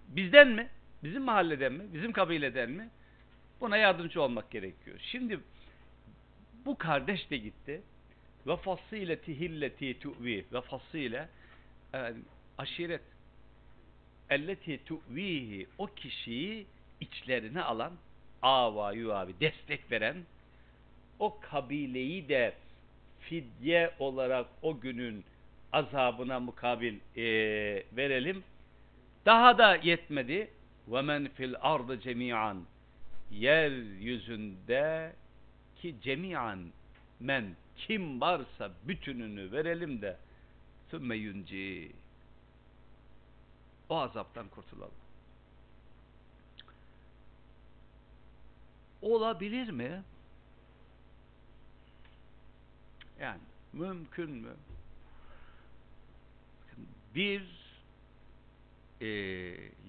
[0.07, 0.69] Bizden mi?
[1.03, 1.83] Bizim mahalleden mi?
[1.93, 2.89] Bizim kabileden mi?
[3.61, 4.99] Buna yardımcı olmak gerekiyor.
[4.99, 5.39] Şimdi
[6.65, 7.81] bu kardeş de gitti.
[8.47, 11.29] Ve fasileti hilleti tu'vi ve fasile
[12.57, 13.01] aşiret
[14.29, 16.65] elleti tu'vihi o kişiyi
[16.99, 17.93] içlerine alan
[18.41, 20.17] ava yuavi destek veren
[21.19, 22.53] o kabileyi de
[23.19, 25.25] fidye olarak o günün
[25.71, 27.23] azabına mukabil e,
[27.97, 28.43] verelim.
[29.25, 30.47] Daha da yetmedi.
[30.87, 32.63] Ve men fil ardı cemiyan
[33.31, 35.13] yer yüzünde
[35.83, 36.71] ki cemiyan
[37.19, 40.17] men kim varsa bütününü verelim de
[40.91, 41.91] sümme yunci
[43.89, 44.93] o azaptan kurtulalım.
[49.01, 50.03] Olabilir mi?
[53.19, 53.41] Yani
[53.73, 54.53] mümkün mü?
[57.15, 57.43] Bir
[59.01, 59.07] e,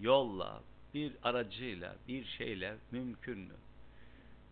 [0.01, 0.63] yolla,
[0.95, 3.55] bir aracıyla, bir şeyle mümkün mü?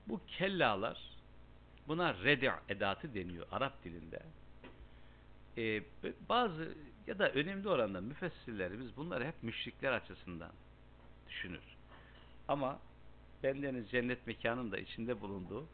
[0.09, 1.12] Bu kellalar
[1.89, 4.23] Buna redi' edatı deniyor Arap dilinde.
[5.59, 5.83] Ee,
[6.29, 6.75] bazı
[7.07, 10.53] ya da önemli oranda müfessirlerimiz bunları hep müşrikler açısından
[11.29, 11.63] düşünür.
[12.49, 12.79] Ama
[13.43, 15.67] bendeniz cennet mekanın da içinde bulunduğu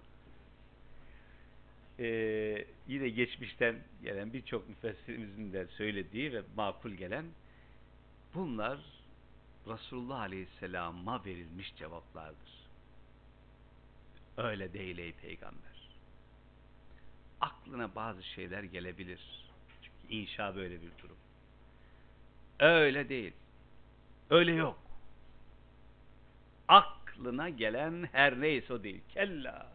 [1.98, 7.24] ee, yine geçmişten gelen birçok müfessirimizin de söylediği ve makul gelen
[8.34, 8.78] bunlar
[9.66, 12.68] Resulullah Aleyhisselam'a verilmiş cevaplardır.
[14.36, 15.77] Öyle değil ey peygamber
[17.40, 19.50] aklına bazı şeyler gelebilir.
[19.82, 21.16] Çünkü inşa böyle bir durum.
[22.58, 23.32] Öyle değil.
[24.30, 24.78] Öyle yok.
[26.68, 29.00] Aklına gelen her neyse o değil.
[29.08, 29.66] Kella.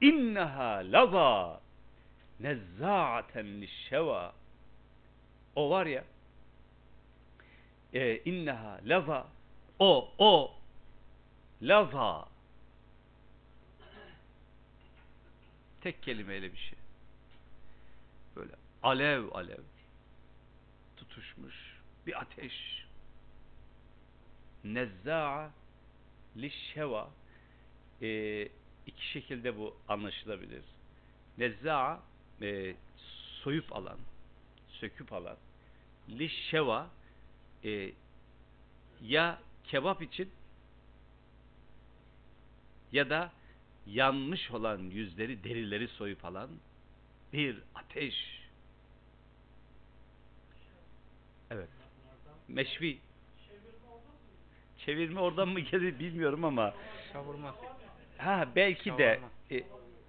[0.00, 1.60] İnneha lava
[2.40, 4.32] nezza'aten lişşeva
[5.54, 6.04] o var ya
[7.92, 9.26] e, inneha lava
[9.78, 10.54] o o
[11.62, 12.28] lava
[15.86, 16.78] Tek kelimeyle bir şey.
[18.36, 18.52] Böyle
[18.82, 19.60] alev alev
[20.96, 21.54] tutuşmuş
[22.06, 22.86] bir ateş.
[24.64, 25.50] Nezza'a
[26.36, 27.10] lişheva
[28.02, 28.42] e,
[28.86, 30.62] iki şekilde bu anlaşılabilir.
[31.38, 32.02] Nezza'a
[32.42, 32.74] e,
[33.42, 33.98] soyup alan,
[34.68, 35.36] söküp alan.
[36.08, 36.90] Lişheva
[37.64, 37.92] e,
[39.02, 40.30] ya kebap için
[42.92, 43.32] ya da
[43.86, 46.50] yanmış olan yüzleri, derileri soyup alan
[47.32, 48.14] bir ateş.
[51.50, 51.68] Evet.
[52.48, 52.98] Meşvi.
[54.78, 56.74] Çevirme oradan mı geldi bilmiyorum ama
[57.12, 57.54] Şavurma.
[58.18, 59.62] ha belki de e,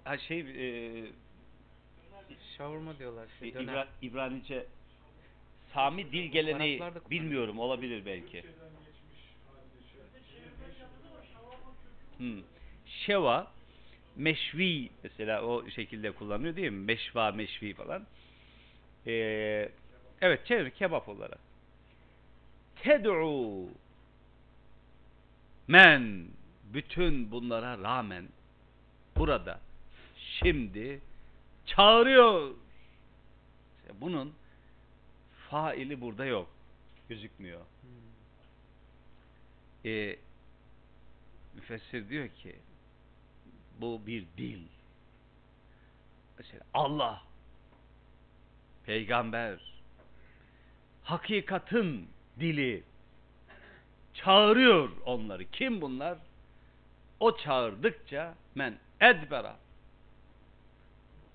[0.04, 1.06] ha şey e,
[2.56, 3.28] Şavurma diyorlar.
[3.38, 3.62] Şey, döner.
[3.62, 4.66] İbra, İbranice
[5.74, 8.44] Sami dil geleneği bilmiyorum olabilir belki.
[12.18, 12.42] Hmm.
[12.86, 13.57] Şeva
[14.18, 16.84] meşvi mesela o şekilde kullanıyor değil mi?
[16.84, 18.06] Meşva, meşvi falan.
[19.06, 19.68] Ee,
[20.20, 21.38] evet çevir kebap olarak.
[22.82, 23.68] Ted'u
[25.68, 26.26] men
[26.64, 28.28] bütün bunlara rağmen
[29.16, 29.60] burada
[30.16, 31.00] şimdi
[31.66, 32.54] çağırıyor.
[33.80, 34.34] İşte Bunun
[35.50, 36.48] faili burada yok.
[37.08, 37.60] Gözükmüyor.
[37.60, 37.90] Hmm.
[39.84, 40.16] Ee,
[41.54, 42.56] müfessir diyor ki
[43.78, 44.62] bu bir dil.
[46.38, 47.22] Mesela Allah,
[48.86, 49.58] peygamber,
[51.04, 52.08] hakikatin
[52.40, 52.82] dili
[54.14, 55.44] çağırıyor onları.
[55.44, 56.18] Kim bunlar?
[57.20, 59.56] O çağırdıkça men edbera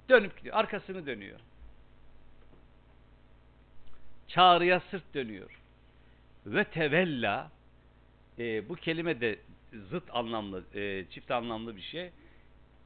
[0.10, 0.56] dönüp gidiyor.
[0.56, 1.40] Arkasını dönüyor.
[4.28, 5.60] Çağrıya sırt dönüyor.
[6.46, 7.52] Ve tevella
[8.40, 9.40] e, bu kelime de
[9.90, 12.12] zıt anlamlı, e, çift anlamlı bir şey.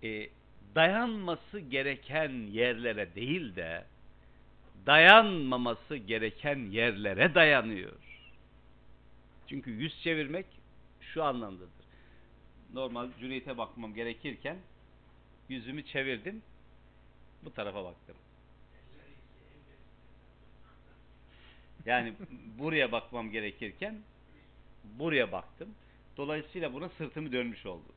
[0.03, 0.30] E,
[0.76, 3.86] dayanması gereken yerlere değil de
[4.86, 7.94] dayanmaması gereken yerlere dayanıyor.
[9.48, 10.45] Çünkü yüz çevirmek
[11.02, 11.69] şu anlamdadır.
[12.74, 14.57] Normal Cüneyt'e bakmam gerekirken
[15.49, 16.41] yüzümü çevirdim.
[17.44, 18.15] Bu tarafa baktım.
[21.86, 22.14] Yani
[22.57, 24.02] buraya bakmam gerekirken
[24.84, 25.69] buraya baktım.
[26.18, 27.97] Dolayısıyla buna sırtımı dönmüş oldu.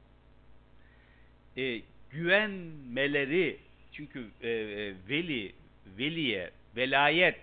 [1.56, 3.58] E, güvenmeleri
[3.92, 5.52] çünkü e, e, veli,
[5.98, 7.36] veliye, velayet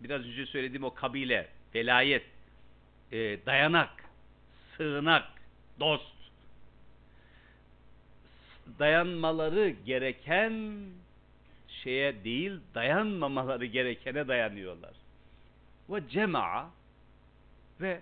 [0.00, 2.24] biraz önce söylediğim o kabile, velayet,
[3.12, 4.04] e, dayanak,
[4.76, 5.28] sığınak,
[5.80, 6.12] dost
[8.78, 10.84] dayanmaları gereken
[11.68, 14.92] şeye değil, dayanmamaları gerekene dayanıyorlar.
[15.90, 16.70] Ve cema'a
[17.80, 18.00] ve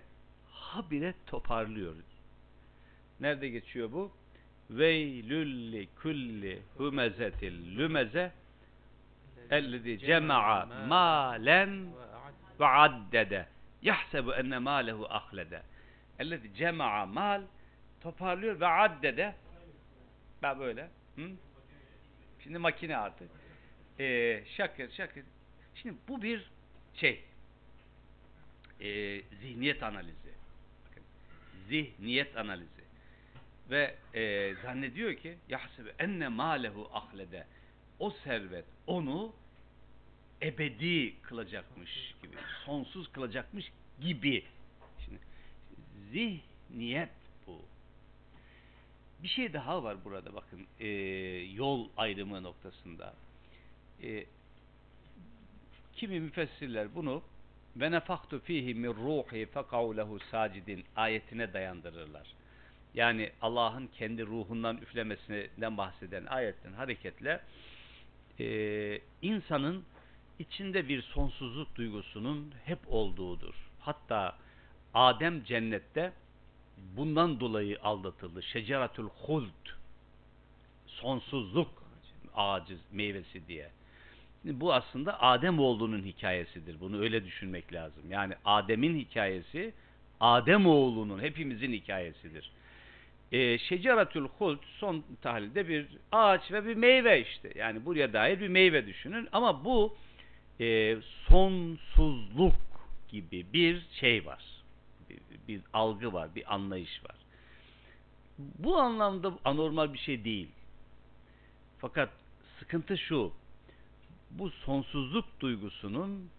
[0.51, 1.95] habire toparlıyor.
[3.19, 4.11] Nerede geçiyor bu?
[4.71, 8.31] Veylülli kulli humezetil lümeze
[9.49, 11.87] ellezî cema'a malen
[12.59, 13.47] ve addede.
[13.81, 15.61] yahsebu enne mâlehu ahlede.
[16.19, 17.41] Ellezî cema'a mal
[18.01, 19.35] toparlıyor ve addede.
[20.41, 21.29] Ben böyle hı?
[22.43, 23.29] şimdi makine artık.
[23.99, 25.23] Ee, şakır şakır
[25.75, 26.51] şimdi bu bir
[26.93, 27.23] şey.
[28.79, 30.31] E, zihniyet analizi.
[30.85, 31.03] Bakın,
[31.67, 32.80] zihniyet analizi
[33.71, 37.47] ve e, zannediyor ki yahsebe enne malehu ahlede.
[37.99, 39.33] O servet onu
[40.41, 42.35] ebedi kılacakmış gibi
[42.65, 43.71] sonsuz kılacakmış
[44.01, 44.43] gibi.
[45.05, 45.19] Şimdi
[46.11, 47.09] zihniyet
[47.47, 47.61] bu.
[49.23, 50.87] Bir şey daha var burada bakın e,
[51.53, 53.13] yol ayrımı noktasında.
[54.03, 54.25] E,
[55.95, 57.23] kimi müfessirler bunu
[57.75, 62.40] ve nefaktu fihi min ruhi fekau lehu sacidin ayetine dayandırırlar.
[62.93, 67.41] Yani Allah'ın kendi ruhundan üflemesinden bahseden ayetten hareketle
[68.39, 69.83] e, insanın
[70.39, 73.53] içinde bir sonsuzluk duygusunun hep olduğudur.
[73.79, 74.37] Hatta
[74.93, 76.13] Adem cennette
[76.97, 78.43] bundan dolayı aldatıldı.
[78.43, 79.69] Şeceratül huld
[80.87, 81.83] sonsuzluk
[82.35, 83.71] ağacı meyvesi diye.
[84.41, 86.79] Şimdi bu aslında Adem oğlunun hikayesidir.
[86.79, 88.03] Bunu öyle düşünmek lazım.
[88.09, 89.73] Yani Adem'in hikayesi
[90.19, 92.51] Adem oğlunun hepimizin hikayesidir.
[93.31, 97.51] Ee, Şeceratül Hult son tahlilde bir ağaç ve bir meyve işte.
[97.55, 99.27] Yani buraya dair bir meyve düşünün.
[99.31, 99.97] Ama bu
[100.59, 100.97] e,
[101.27, 102.55] sonsuzluk
[103.09, 104.43] gibi bir şey var.
[105.09, 107.15] Bir, bir algı var, bir anlayış var.
[108.37, 110.47] Bu anlamda anormal bir şey değil.
[111.77, 112.09] Fakat
[112.59, 113.33] sıkıntı şu
[114.31, 116.29] bu sonsuzluk duygusunun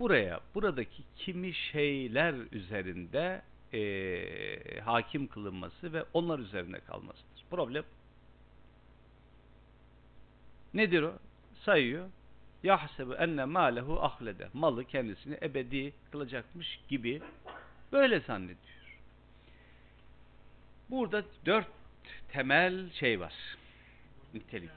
[0.00, 3.42] buraya, buradaki kimi şeyler üzerinde
[3.72, 7.44] e, hakim kılınması ve onlar üzerine kalmasıdır.
[7.50, 7.84] Problem
[10.74, 11.12] Nedir o?
[11.64, 12.08] Sayıyor.
[12.62, 14.48] Yahsebu enne malehu ahlede.
[14.54, 17.22] Malı kendisini ebedi kılacakmış gibi
[17.92, 18.58] böyle zannediyor.
[20.90, 21.66] Burada dört
[22.28, 23.34] temel şey var.
[24.34, 24.70] Nitelik.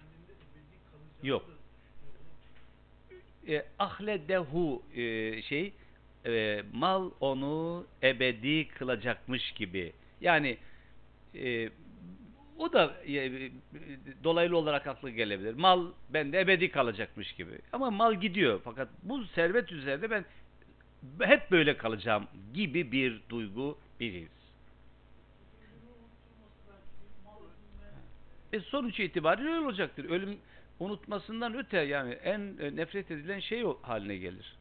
[1.24, 1.46] Yok.
[3.48, 5.74] E, ahledehu e, şey
[6.26, 9.94] e, mal onu ebedi kılacakmış gibi.
[10.22, 10.58] Yani
[11.36, 11.70] e,
[12.58, 13.52] o da e,
[14.24, 15.54] dolaylı olarak aklı gelebilir.
[15.54, 17.60] Mal bende ebedi kalacakmış gibi.
[17.74, 18.62] Ama mal gidiyor.
[18.64, 20.26] Fakat bu servet üzerinde ben
[21.22, 24.28] hep böyle kalacağım gibi bir duygu, bir.
[28.54, 30.10] E sonuç itibariyle olacaktır.
[30.10, 30.38] Ölüm
[30.80, 34.56] unutmasından öte yani en e, nefret edilen şey haline gelir.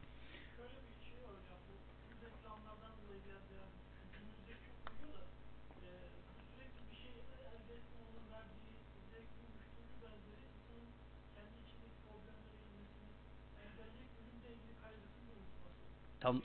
[16.20, 16.42] Tam.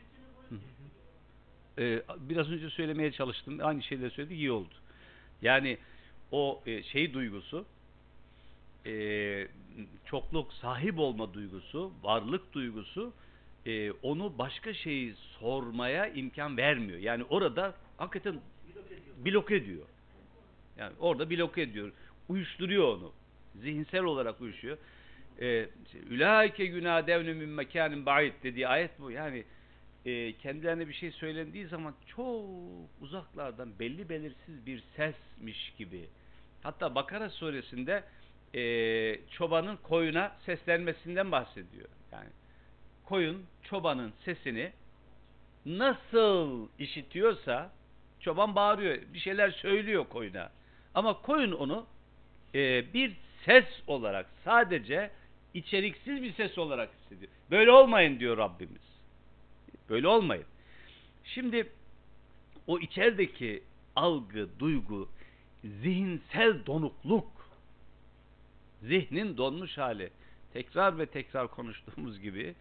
[1.79, 3.59] Ee, biraz önce söylemeye çalıştım.
[3.63, 4.37] Aynı şeyleri söyledik.
[4.37, 4.73] iyi oldu.
[5.41, 5.77] Yani
[6.31, 7.65] o e, şey duygusu
[8.85, 9.47] e,
[10.05, 13.13] çokluk sahip olma duygusu, varlık duygusu
[13.65, 16.99] e, onu başka şeyi sormaya imkan vermiyor.
[16.99, 18.39] Yani orada hakikaten
[19.25, 19.85] bloke ediyor.
[20.77, 21.91] Yani orada bloke ediyor.
[22.29, 23.11] Uyuşturuyor onu.
[23.55, 24.77] Zihinsel olarak uyuşuyor.
[25.41, 25.69] E,
[26.09, 29.11] Ülaike günah devnü min mekanin ba'id dediği ayet bu.
[29.11, 29.43] Yani
[30.05, 32.45] e, kendilerine bir şey söylendiği zaman çok
[33.01, 36.05] uzaklardan belli belirsiz bir sesmiş gibi.
[36.63, 38.03] Hatta Bakara suresinde
[38.55, 38.61] e,
[39.31, 41.89] çobanın koyuna seslenmesinden bahsediyor.
[42.11, 42.29] Yani
[43.05, 44.71] koyun çobanın sesini
[45.65, 47.71] nasıl işitiyorsa
[48.19, 50.51] çoban bağırıyor, bir şeyler söylüyor koyuna.
[50.93, 51.85] Ama koyun onu
[52.55, 53.13] e, bir
[53.45, 55.11] ses olarak sadece
[55.53, 57.31] içeriksiz bir ses olarak hissediyor.
[57.51, 58.84] Böyle olmayın diyor Rabbimiz.
[59.89, 60.45] Böyle olmayın.
[61.23, 61.71] Şimdi
[62.67, 63.63] o içerideki
[63.95, 65.09] algı, duygu,
[65.63, 67.27] zihinsel donukluk,
[68.83, 70.09] zihnin donmuş hali,
[70.53, 72.55] tekrar ve tekrar konuştuğumuz gibi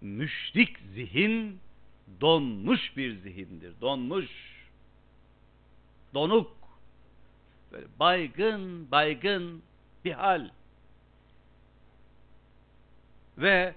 [0.00, 1.58] müşrik zihin
[2.20, 3.80] donmuş bir zihindir.
[3.80, 4.30] Donmuş.
[6.14, 6.52] Donuk.
[7.72, 9.62] Böyle baygın, baygın
[10.04, 10.48] bir hal.
[13.38, 13.74] Ve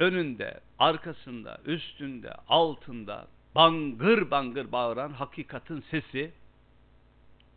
[0.00, 6.32] önünde, arkasında, üstünde, altında bangır bangır bağıran hakikatin sesi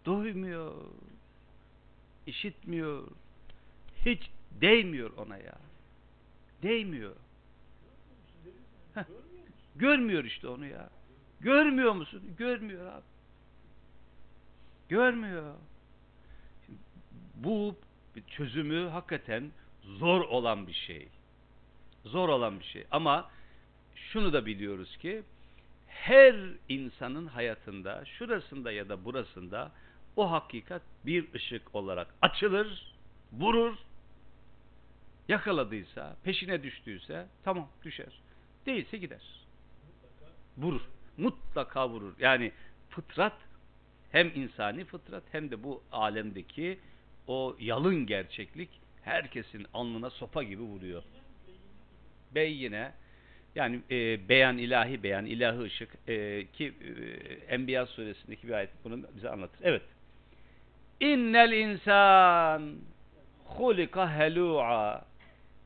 [0.06, 0.74] duymuyor,
[2.28, 3.07] işitmiyor,
[4.06, 4.30] hiç
[4.61, 5.57] değmiyor ona ya.
[6.64, 7.15] Değmiyor.
[8.94, 9.03] Heh,
[9.76, 10.90] görmüyor işte onu ya.
[11.40, 12.22] Görmüyor musun?
[12.38, 13.03] Görmüyor abi.
[14.90, 15.56] Görmüyor.
[17.36, 17.76] Bu
[18.28, 19.52] çözümü hakikaten
[19.84, 21.07] zor olan bir şey
[22.06, 22.86] zor olan bir şey.
[22.92, 23.30] Ama
[23.96, 25.24] şunu da biliyoruz ki
[25.88, 26.36] her
[26.70, 29.72] insanın hayatında şurasında ya da burasında
[30.16, 32.96] o hakikat bir ışık olarak açılır,
[33.32, 33.78] vurur.
[35.28, 38.22] Yakaladıysa, peşine düştüyse tamam düşer.
[38.66, 39.22] Değilse gider.
[40.58, 40.82] Vurur.
[41.18, 42.14] Mutlaka vurur.
[42.20, 42.52] Yani
[42.90, 43.38] fıtrat
[44.12, 46.80] hem insani fıtrat hem de bu alemdeki
[47.28, 48.70] o yalın gerçeklik
[49.02, 51.04] herkesin alnına sopa gibi vuruyor
[52.35, 52.91] beyyine
[53.55, 59.03] yani e, beyan ilahi beyan ilahi ışık e, ki e, Enbiya suresindeki bir ayet bunu
[59.15, 59.60] bize anlatır.
[59.64, 59.81] Evet.
[60.99, 62.76] İnnel insan
[63.45, 65.05] hulika helu'a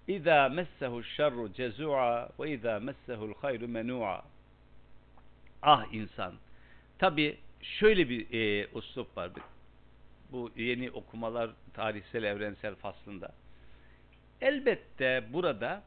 [0.08, 4.22] İza messehu şerru cezu'a ve izâ messehu'l hayru menû'a
[5.62, 6.34] Ah insan.
[7.00, 9.32] Tabi şöyle bir e, uslup var.
[10.32, 13.32] Bu yeni okumalar tarihsel evrensel faslında.
[14.42, 15.84] Elbette burada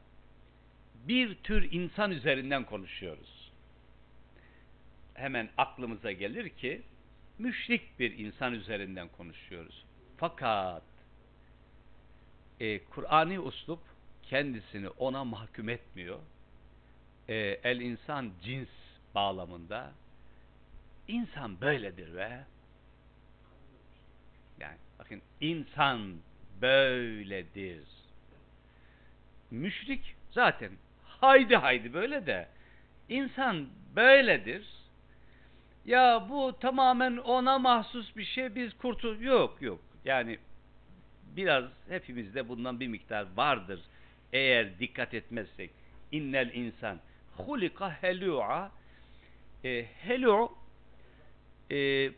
[1.07, 3.51] bir tür insan üzerinden konuşuyoruz.
[5.13, 6.81] Hemen aklımıza gelir ki
[7.39, 9.85] müşrik bir insan üzerinden konuşuyoruz.
[10.17, 10.83] Fakat
[12.59, 13.79] e, Kur'ani uslup
[14.23, 16.19] kendisini ona mahkum etmiyor.
[17.29, 18.67] E, el insan cins
[19.15, 19.91] bağlamında
[21.07, 22.43] insan böyledir ve
[24.59, 26.17] yani bakın insan
[26.61, 27.83] böyledir.
[29.51, 30.71] Müşrik zaten
[31.21, 32.47] haydi haydi böyle de
[33.09, 34.67] insan böyledir.
[35.85, 39.79] Ya bu tamamen ona mahsus bir şey biz kurtul yok yok.
[40.05, 40.39] Yani
[41.35, 43.79] biraz hepimizde bundan bir miktar vardır.
[44.33, 45.71] Eğer dikkat etmezsek
[46.11, 46.99] innel insan
[47.37, 48.71] hulika helu'a
[49.63, 50.51] e, helu
[51.71, 52.11] e,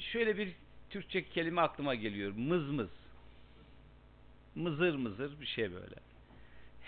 [0.00, 0.52] şöyle bir
[0.90, 2.32] Türkçe kelime aklıma geliyor.
[2.32, 2.90] Mızmız.
[4.54, 6.09] mızır mızır bir şey böyle.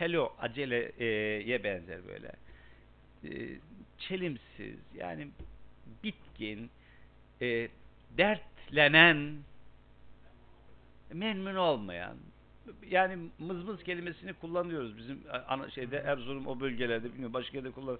[0.02, 2.32] Hello aceleye benzer böyle.
[3.24, 3.58] E,
[3.98, 5.28] çelimsiz yani
[6.04, 6.70] bitkin,
[7.42, 7.68] e,
[8.18, 9.36] dertlenen,
[11.12, 12.16] memnun olmayan,
[12.90, 17.98] yani mızmız kelimesini kullanıyoruz bizim ana şeyde Erzurum o bölgelerde bilmiyorum başka yerde kullan.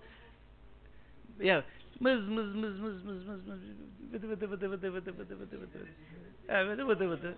[1.40, 1.64] Ya
[2.00, 3.60] mız mız mız mız mız mız mız
[4.12, 5.86] vıdı vıdı vıdı vıdı vıdı vıdı vıdı vıdı
[6.48, 7.36] evet vıdı vıdı vıdı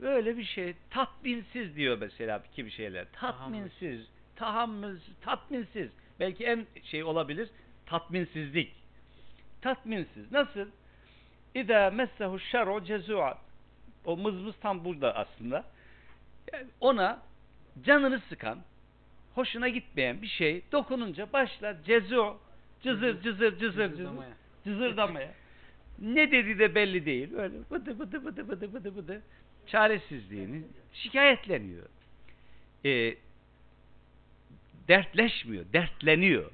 [0.00, 3.06] böyle bir şey tatminsiz diyor mesela kimi şeyler.
[3.12, 4.06] Tatminsiz
[4.40, 5.90] tahammül tatminsiz.
[6.20, 7.48] Belki en şey olabilir
[7.86, 8.72] tatminsizlik.
[9.60, 10.32] Tatminsiz.
[10.32, 10.66] Nasıl?
[11.54, 13.38] İza messehu şer'u cezu'at
[14.04, 15.64] o mızmız tam burada aslında.
[16.52, 17.22] Yani ona
[17.82, 18.58] canını sıkan
[19.34, 22.38] hoşuna gitmeyen bir şey dokununca başlar cezu
[22.82, 23.58] cızır cızır.
[23.58, 24.12] cızır cızır
[24.64, 25.32] cızırdamaya.
[25.98, 27.34] Ne dediği de belli değil.
[27.34, 29.22] Öyle bıdı bıdı bıdı bıdı bıdı bıdı
[29.66, 30.62] çaresizliğini
[30.92, 31.86] şikayetleniyor.
[32.84, 33.14] E,
[34.88, 36.50] dertleşmiyor, dertleniyor.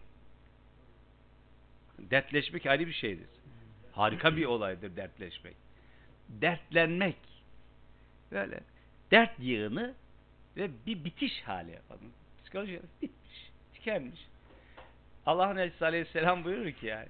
[1.99, 3.28] Dertleşmek ayrı bir şeydir.
[3.93, 5.57] Harika bir olaydır dertleşmek.
[6.28, 7.16] Dertlenmek.
[8.33, 8.61] Böyle
[9.11, 9.95] dert yığını
[10.57, 12.12] ve bir bitiş hali yapalım.
[12.43, 14.20] Psikoloji bitmiş, tükenmiş.
[15.27, 17.09] Allah'ın Elçisi Aleyhisselam buyurur ki yani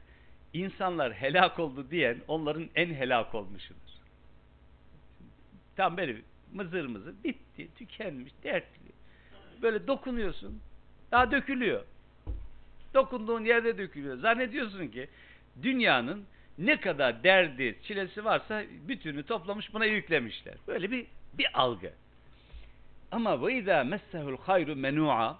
[0.53, 3.86] insanlar helak oldu diyen onların en helak olmuşudur.
[5.77, 6.17] Tam böyle
[6.53, 8.93] mızır mızır bitti, tükenmiş, dertli.
[9.63, 10.61] Böyle dokunuyorsun,
[11.11, 11.85] daha dökülüyor.
[12.95, 14.17] Dokunduğun yerde dökülüyor.
[14.17, 15.09] Zannediyorsun ki
[15.63, 16.25] dünyanın
[16.59, 20.55] ne kadar derdi, çilesi varsa bütünü toplamış buna yüklemişler.
[20.67, 21.93] Böyle bir bir algı.
[23.11, 25.39] Ama ve izâ messehul hayru menua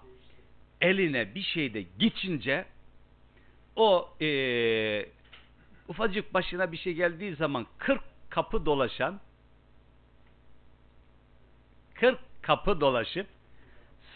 [0.81, 2.65] eline bir şeyde geçince
[3.75, 4.29] o e,
[5.87, 9.19] ufacık başına bir şey geldiği zaman 40 kapı dolaşan
[11.99, 13.27] 40 kapı dolaşıp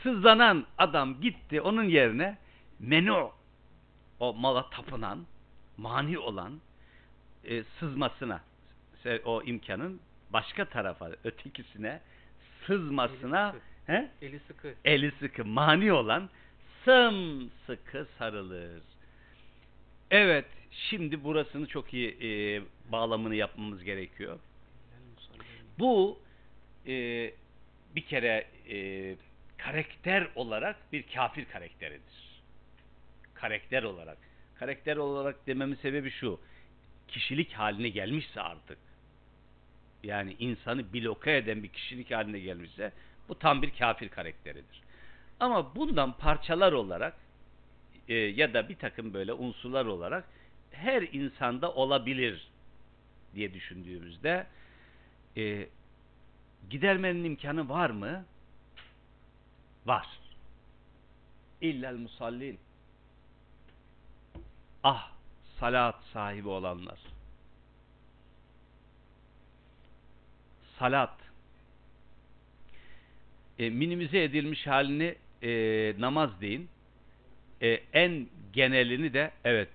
[0.04, 2.38] sızlanan adam gitti onun yerine
[2.80, 3.32] menu
[4.20, 5.26] o mala tapınan
[5.78, 6.60] mani olan
[7.44, 8.42] e, sızmasına
[9.26, 10.00] o imkanın
[10.34, 12.02] başka tarafa ötekisine
[12.68, 13.56] sızmasına
[13.88, 14.12] Eli he?
[14.22, 14.74] Eli sıkı.
[14.86, 16.30] eli sıkı mani olan
[16.86, 18.82] sımsıkı sarılır.
[20.12, 24.40] Evet, şimdi burasını çok iyi e, bağlamını yapmamız gerekiyor.
[25.80, 26.20] Bu
[26.88, 26.94] e,
[27.96, 29.16] bir kere e,
[29.58, 32.42] karakter olarak bir kafir karakteridir.
[33.34, 34.18] Karakter olarak.
[34.56, 36.40] Karakter olarak dememin sebebi şu.
[37.08, 38.78] Kişilik haline gelmişse artık.
[40.04, 42.92] Yani insanı bloke eden bir kişilik haline gelmişse
[43.30, 44.82] bu tam bir kafir karakteridir.
[45.40, 47.16] Ama bundan parçalar olarak
[48.08, 50.24] e, ya da bir takım böyle unsurlar olarak
[50.72, 52.48] her insanda olabilir
[53.36, 54.48] diye düşündüğümüzde
[55.38, 55.68] e,
[56.70, 58.26] gidermenin imkanı var mı?
[59.86, 60.08] Var.
[61.62, 62.60] İllel musallin.
[64.84, 65.12] Ah
[65.60, 67.00] salat sahibi olanlar.
[70.80, 71.14] Salat
[73.60, 75.50] e, minimize edilmiş halini e,
[76.00, 76.70] namaz deyin.
[77.62, 79.70] E, en genelini de evet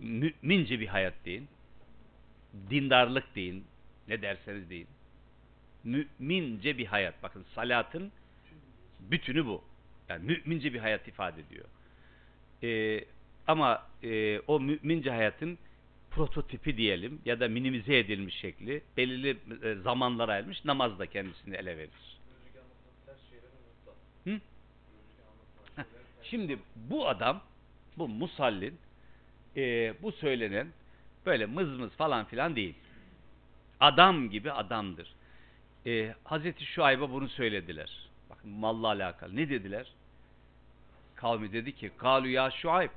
[0.00, 1.48] mümince bir hayat deyin.
[2.70, 3.64] Dindarlık deyin.
[4.08, 4.86] Ne derseniz deyin.
[5.84, 7.22] Mümince bir hayat.
[7.22, 8.12] Bakın salatın
[9.00, 9.64] bütünü bu.
[10.08, 11.64] Yani mümince bir hayat ifade ediyor.
[12.62, 13.04] E,
[13.46, 15.58] ama e, o mümince hayatın
[16.10, 21.76] prototipi diyelim ya da minimize edilmiş şekli belirli e, zamanlara ayrılmış namaz da kendisini ele
[21.76, 21.90] verir.
[24.24, 24.40] Hı?
[26.22, 27.42] Şimdi bu adam,
[27.98, 28.78] bu musallin,
[29.56, 30.68] e, bu söylenen
[31.26, 32.74] böyle mızmız falan filan değil.
[33.80, 35.14] Adam gibi adamdır.
[35.86, 38.08] E, Hazreti Şuayb'a bunu söylediler.
[38.30, 39.36] Bakın malla alakalı.
[39.36, 39.92] Ne dediler?
[41.14, 42.90] Kavmi dedi ki, Kalu ya Şuayb,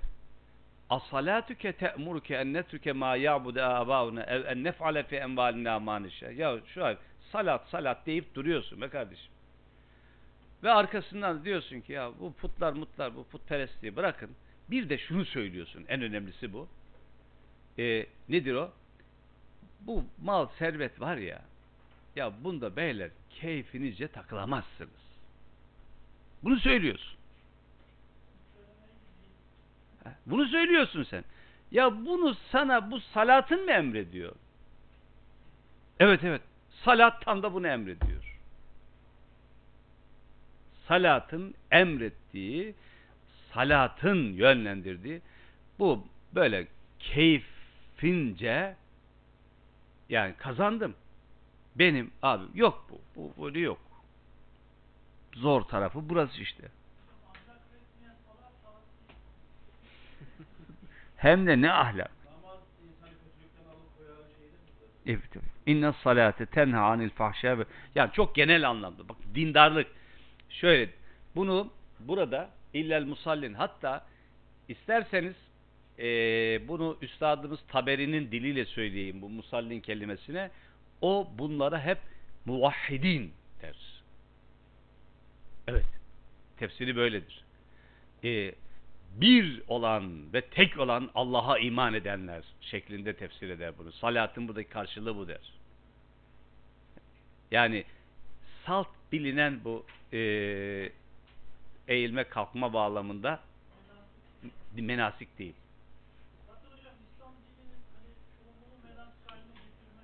[0.90, 6.02] asalatuke te'muruke en netruke ma ya'budu abauna ev en nef'ale fi envalina ma.
[6.36, 6.98] Ya Şuayb,
[7.32, 9.32] salat salat deyip duruyorsun be kardeşim.
[10.64, 14.32] Ve arkasından diyorsun ki ya bu putlar mutlar bu putperestliği bırakın.
[14.70, 15.86] Bir de şunu söylüyorsun.
[15.88, 16.68] En önemlisi bu.
[17.80, 18.72] Ee, nedir o?
[19.80, 21.42] Bu mal servet var ya
[22.16, 25.04] ya bunda beyler keyfinizce takılamazsınız.
[26.44, 27.18] Bunu söylüyorsun.
[30.26, 31.24] Bunu söylüyorsun sen.
[31.72, 34.36] Ya bunu sana bu salatın mı emrediyor?
[36.00, 36.42] Evet evet.
[36.86, 38.34] Salat tam da bunu emrediyor
[40.88, 42.76] salatın emrettiği,
[43.54, 45.22] salatın yönlendirdiği
[45.80, 46.68] bu böyle
[47.00, 48.76] keyfince
[50.10, 50.96] yani kazandım.
[51.76, 53.02] Benim abim yok bu.
[53.16, 53.80] Bu böyle yok.
[55.34, 56.64] zor tarafı burası işte.
[61.18, 62.12] Hem de ne ahlak.
[65.06, 65.30] Evet.
[65.66, 69.10] İnne salate tenha anil fahşa ve yani çok genel anlamda.
[69.10, 69.88] Bak dindarlık.
[70.50, 70.90] Şöyle
[71.36, 71.70] bunu
[72.00, 74.06] burada illel musallin hatta
[74.68, 75.36] isterseniz
[75.98, 80.52] eee, bunu üstadımız Taberi'nin diliyle söyleyeyim bu musallin kelimesine.
[81.04, 81.98] O bunlara hep
[82.46, 83.76] muvahhidin der.
[85.68, 85.86] Evet.
[86.58, 87.44] Tefsiri böyledir.
[88.24, 88.56] Eee,
[89.16, 93.92] bir olan ve tek olan Allah'a iman edenler şeklinde tefsir eder bunu.
[93.92, 95.54] Salatın buradaki karşılığı bu der.
[97.52, 97.84] Yani
[98.66, 100.92] salt bilinen bu eee,
[101.88, 103.40] eğilme kalkma bağlamında
[104.82, 105.54] menasik değil.
[106.48, 110.04] Zaten hocam İslam dininin hani çoğunluğu menasik haline getirme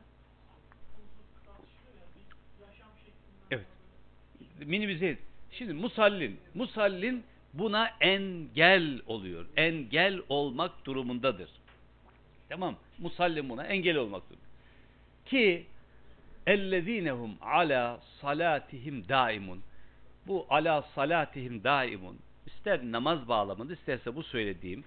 [0.95, 2.25] konusu tartışılıyor ya bir
[2.65, 3.67] yaşam şeklinden Evet.
[4.61, 5.17] Et.
[5.51, 7.23] Şimdi musallin, musallin
[7.53, 9.45] buna engel oluyor.
[9.57, 11.49] Engel olmak durumundadır.
[12.49, 12.75] Tamam.
[12.99, 14.49] Musallin buna engel olmak durumunda.
[15.25, 15.65] Ki
[16.47, 19.61] ellezinehum ala salatihim daimun.
[20.27, 22.17] Bu ala salatihim daimun.
[22.47, 24.83] İster namaz bağlamında isterse bu söylediğim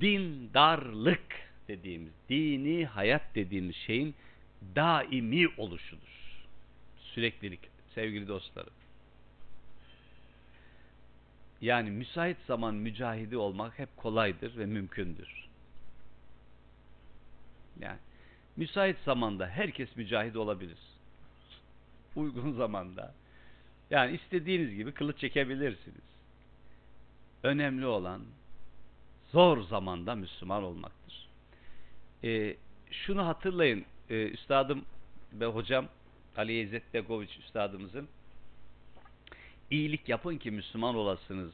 [0.00, 4.14] dindarlık dediğimiz, dini hayat dediğimiz şeyin
[4.76, 6.42] daimi oluşudur.
[6.98, 7.60] Süreklilik
[7.94, 8.72] sevgili dostlarım.
[11.62, 15.48] Yani müsait zaman mücahidi olmak hep kolaydır ve mümkündür.
[17.80, 17.98] Yani
[18.56, 20.78] müsait zamanda herkes mücahit olabilir.
[22.16, 23.14] Uygun zamanda.
[23.90, 26.02] Yani istediğiniz gibi kılıç çekebilirsiniz.
[27.42, 28.22] Önemli olan
[29.32, 31.28] zor zamanda Müslüman olmaktır.
[32.24, 32.56] Ee,
[32.90, 34.84] şunu hatırlayın, ee, üstadım
[35.32, 35.88] ve hocam
[36.36, 38.08] Ali İzzet Begoviç üstadımızın
[39.72, 41.52] iyilik yapın ki Müslüman olasınız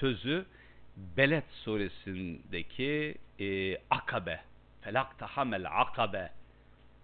[0.00, 0.46] sözü
[0.96, 4.40] Beled suresindeki e, akabe
[4.80, 6.32] felak tahamel akabe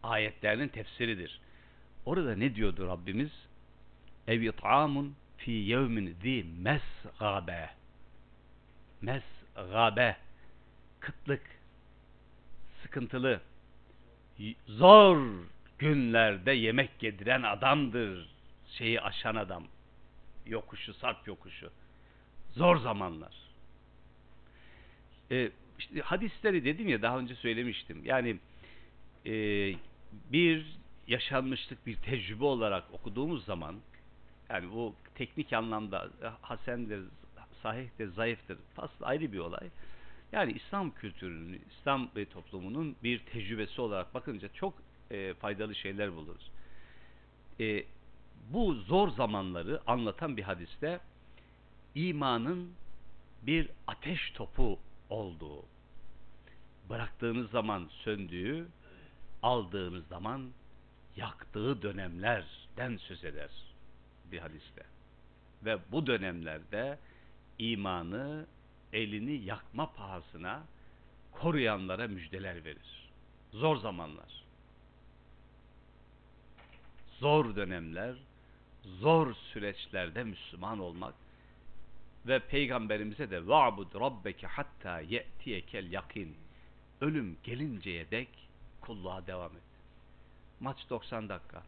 [0.03, 1.41] ayetlerinin tefsiridir.
[2.07, 3.31] Orada ne diyordu Rabbimiz?
[4.29, 7.71] Ev it'amun fi yevmin zi mesgabe
[9.03, 10.17] mesgabe
[11.01, 11.43] kıtlık
[12.83, 13.41] sıkıntılı
[14.67, 15.33] zor
[15.79, 18.29] günlerde yemek yediren adamdır
[18.69, 19.65] şeyi aşan adam
[20.47, 21.71] yokuşu sarp yokuşu
[22.53, 23.35] zor zamanlar
[25.31, 28.39] e, işte hadisleri dedim ya daha önce söylemiştim yani
[29.27, 29.33] e,
[30.33, 30.67] bir
[31.07, 33.77] yaşanmışlık bir tecrübe olarak okuduğumuz zaman
[34.51, 36.11] yani bu teknik anlamda
[36.43, 37.03] hasendir,
[37.63, 38.59] sahihtir, zayıftır.
[38.75, 39.71] Faslı ayrı bir olay.
[40.33, 44.75] Yani İslam kültürünün, İslam e, toplumunun bir tecrübesi olarak bakınca çok
[45.11, 46.51] e, faydalı şeyler buluruz.
[47.61, 47.85] E,
[48.51, 51.01] bu zor zamanları anlatan bir hadiste
[51.95, 52.73] imanın
[53.43, 54.79] bir ateş topu
[55.11, 55.65] olduğu,
[56.91, 58.67] bıraktığınız zaman söndüğü,
[59.43, 60.51] aldığınız zaman
[61.17, 63.51] yaktığı dönemlerden söz eder
[64.33, 64.83] bir hadiste.
[65.65, 66.99] Ve bu dönemlerde
[67.59, 68.47] imanı
[68.93, 70.63] elini yakma pahasına
[71.33, 73.09] koruyanlara müjdeler verir.
[73.53, 74.43] Zor zamanlar.
[77.21, 78.17] Zor dönemler,
[78.85, 81.15] zor süreçlerde Müslüman olmak
[82.27, 86.37] ve peygamberimize de va'bud rabbeke hatta ye'tiyekel yakin
[87.01, 88.29] ölüm gelinceye dek
[88.81, 89.63] kulluğa devam et.
[90.61, 91.63] Maç 90 dakika.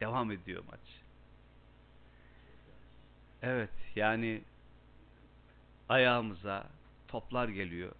[0.00, 0.80] Devam ediyor maç.
[3.42, 4.42] Evet yani
[5.88, 6.66] ayağımıza
[7.08, 7.92] toplar geliyor.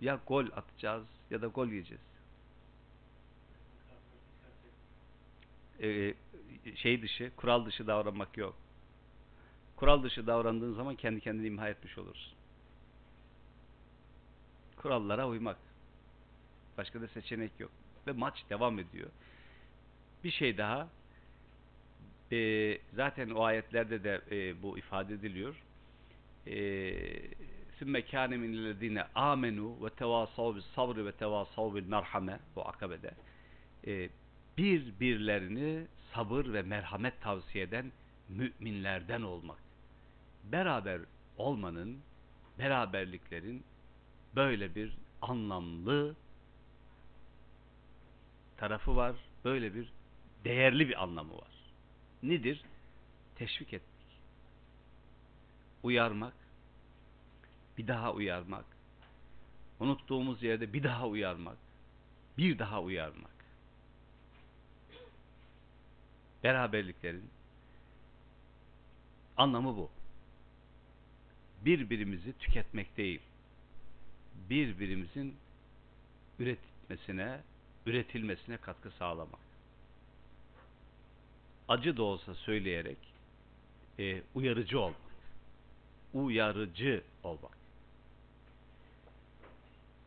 [0.00, 2.11] Ya gol atacağız ya da gol yiyeceğiz.
[5.82, 6.14] E,
[6.76, 8.56] şey dışı, kural dışı davranmak yok.
[9.76, 12.32] Kural dışı davrandığın zaman kendi kendini imha etmiş olursun.
[14.76, 15.56] Kurallara uymak.
[16.78, 17.70] Başka da seçenek yok.
[18.06, 19.10] Ve maç devam ediyor.
[20.24, 20.88] Bir şey daha.
[22.32, 25.62] E, zaten o ayetlerde de e, bu ifade ediliyor.
[26.46, 26.94] E,
[27.78, 33.14] Sümme kâne minellezîne amenu ve tevâsav bil sabr ve tevâsav bil merhame bu akabede.
[33.86, 34.08] E,
[34.58, 37.92] birbirlerini sabır ve merhamet tavsiye eden
[38.28, 39.58] müminlerden olmak.
[40.44, 41.00] Beraber
[41.36, 41.98] olmanın,
[42.58, 43.64] beraberliklerin
[44.36, 46.16] böyle bir anlamlı
[48.56, 49.16] tarafı var.
[49.44, 49.92] Böyle bir
[50.44, 51.52] değerli bir anlamı var.
[52.22, 52.62] Nedir?
[53.36, 53.92] Teşvik etmek.
[55.82, 56.34] Uyarmak.
[57.78, 58.64] Bir daha uyarmak.
[59.80, 61.56] Unuttuğumuz yerde bir daha uyarmak.
[62.38, 63.41] Bir daha uyarmak
[66.44, 67.30] beraberliklerin
[69.36, 69.90] anlamı bu.
[71.64, 73.20] Birbirimizi tüketmek değil,
[74.50, 75.36] birbirimizin
[76.38, 77.40] üretmesine,
[77.86, 79.40] üretilmesine katkı sağlamak.
[81.68, 82.98] Acı da olsa söyleyerek
[83.98, 84.96] e, uyarıcı olmak.
[86.14, 87.58] Uyarıcı olmak.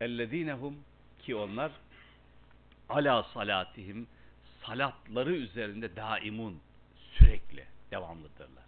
[0.00, 0.76] Ellezinehum
[1.18, 1.72] ki onlar
[2.88, 4.06] ala salatihim
[4.66, 6.60] salatları üzerinde daimun
[7.12, 8.64] sürekli devamlıdırlar.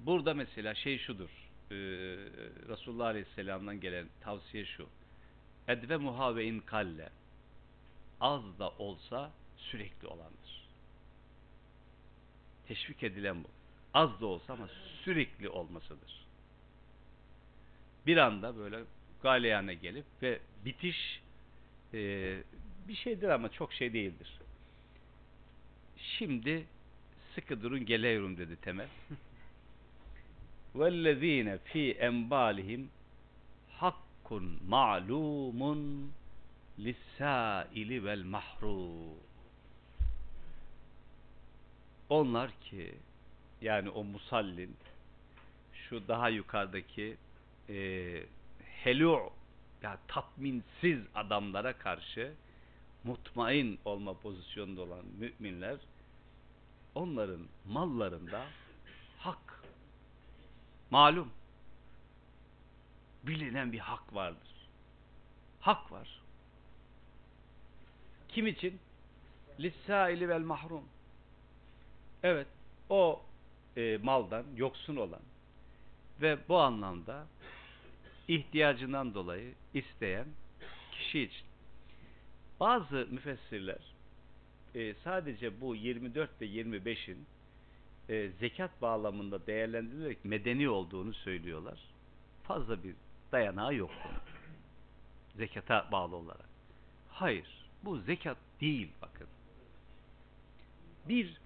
[0.00, 1.30] Burada mesela şey şudur.
[1.70, 1.74] E,
[2.68, 4.88] Resulullah Aleyhisselam'dan gelen tavsiye şu.
[5.68, 7.10] Edve muhavein kalle
[8.20, 10.68] az da olsa sürekli olandır.
[12.68, 13.48] Teşvik edilen bu.
[13.94, 14.68] Az da olsa ama
[15.04, 16.26] sürekli olmasıdır.
[18.06, 18.84] Bir anda böyle
[19.22, 21.23] galeyana gelip ve bitiş
[21.93, 21.99] e,
[22.87, 24.39] bir şeydir ama çok şey değildir.
[25.97, 26.65] Şimdi
[27.35, 28.87] sıkı durun geliyorum dedi Temel.
[30.75, 32.85] وَالَّذ۪ينَ ف۪ي اَنْبَالِهِمْ
[33.79, 36.11] hakkun ma'lumun
[36.79, 39.17] lissaili vel mahrum.
[42.09, 42.95] Onlar ki
[43.61, 44.75] yani o musallin
[45.73, 47.17] şu daha yukarıdaki
[47.69, 47.75] e,
[48.83, 49.31] helu
[49.84, 52.34] ya tatminsiz adamlara karşı
[53.04, 55.76] mutmain olma pozisyonunda olan müminler
[56.94, 58.46] onların mallarında
[59.18, 59.62] hak
[60.90, 61.32] malum
[63.22, 64.68] bilinen bir hak vardır.
[65.60, 66.20] Hak var.
[68.28, 68.80] Kim için?
[69.60, 70.84] Lissaili vel mahrum.
[72.22, 72.46] Evet,
[72.88, 73.22] o
[73.76, 75.22] e, maldan yoksun olan
[76.20, 77.26] ve bu anlamda
[78.28, 80.26] ihtiyacından dolayı isteyen
[80.92, 81.46] kişi için.
[82.60, 83.94] Bazı müfessirler
[84.74, 87.26] e, sadece bu 24 ve 25'in
[88.08, 91.78] e, zekat bağlamında değerlendirilerek medeni olduğunu söylüyorlar.
[92.42, 92.94] Fazla bir
[93.32, 94.20] dayanağı yok bunun.
[95.36, 96.48] Zekata bağlı olarak.
[97.08, 97.46] Hayır.
[97.84, 99.26] Bu zekat değil bakın.
[101.08, 101.40] Bir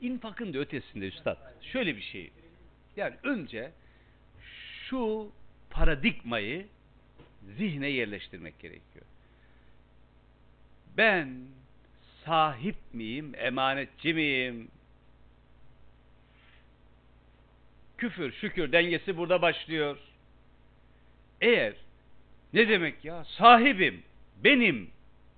[0.00, 1.36] infakın da ötesinde üstad.
[1.62, 2.30] Şöyle bir şey.
[2.96, 3.72] Yani önce
[4.88, 5.30] şu
[5.76, 6.66] paradigmayı
[7.56, 9.04] zihne yerleştirmek gerekiyor.
[10.96, 11.38] Ben
[12.24, 14.68] sahip miyim, emanetçi miyim?
[17.98, 19.98] Küfür, şükür dengesi burada başlıyor.
[21.40, 21.74] Eğer
[22.52, 23.24] ne demek ya?
[23.24, 24.02] Sahibim,
[24.44, 24.90] benim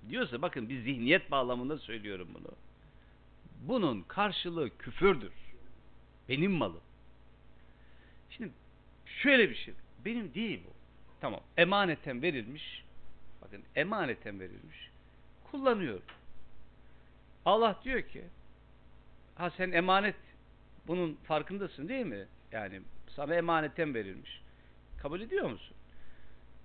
[0.09, 2.51] diyorsa bakın bir zihniyet bağlamında söylüyorum bunu.
[3.61, 5.33] Bunun karşılığı küfürdür.
[6.29, 6.81] Benim malım.
[8.29, 8.51] Şimdi
[9.05, 9.73] şöyle bir şey.
[10.05, 10.73] Benim değil bu.
[11.21, 11.39] Tamam.
[11.57, 12.83] Emaneten verilmiş.
[13.41, 14.89] Bakın emaneten verilmiş.
[15.51, 16.03] Kullanıyorum.
[17.45, 18.23] Allah diyor ki
[19.35, 20.15] ha sen emanet
[20.87, 22.27] bunun farkındasın değil mi?
[22.51, 22.81] Yani
[23.15, 24.41] sana emaneten verilmiş.
[25.01, 25.75] Kabul ediyor musun?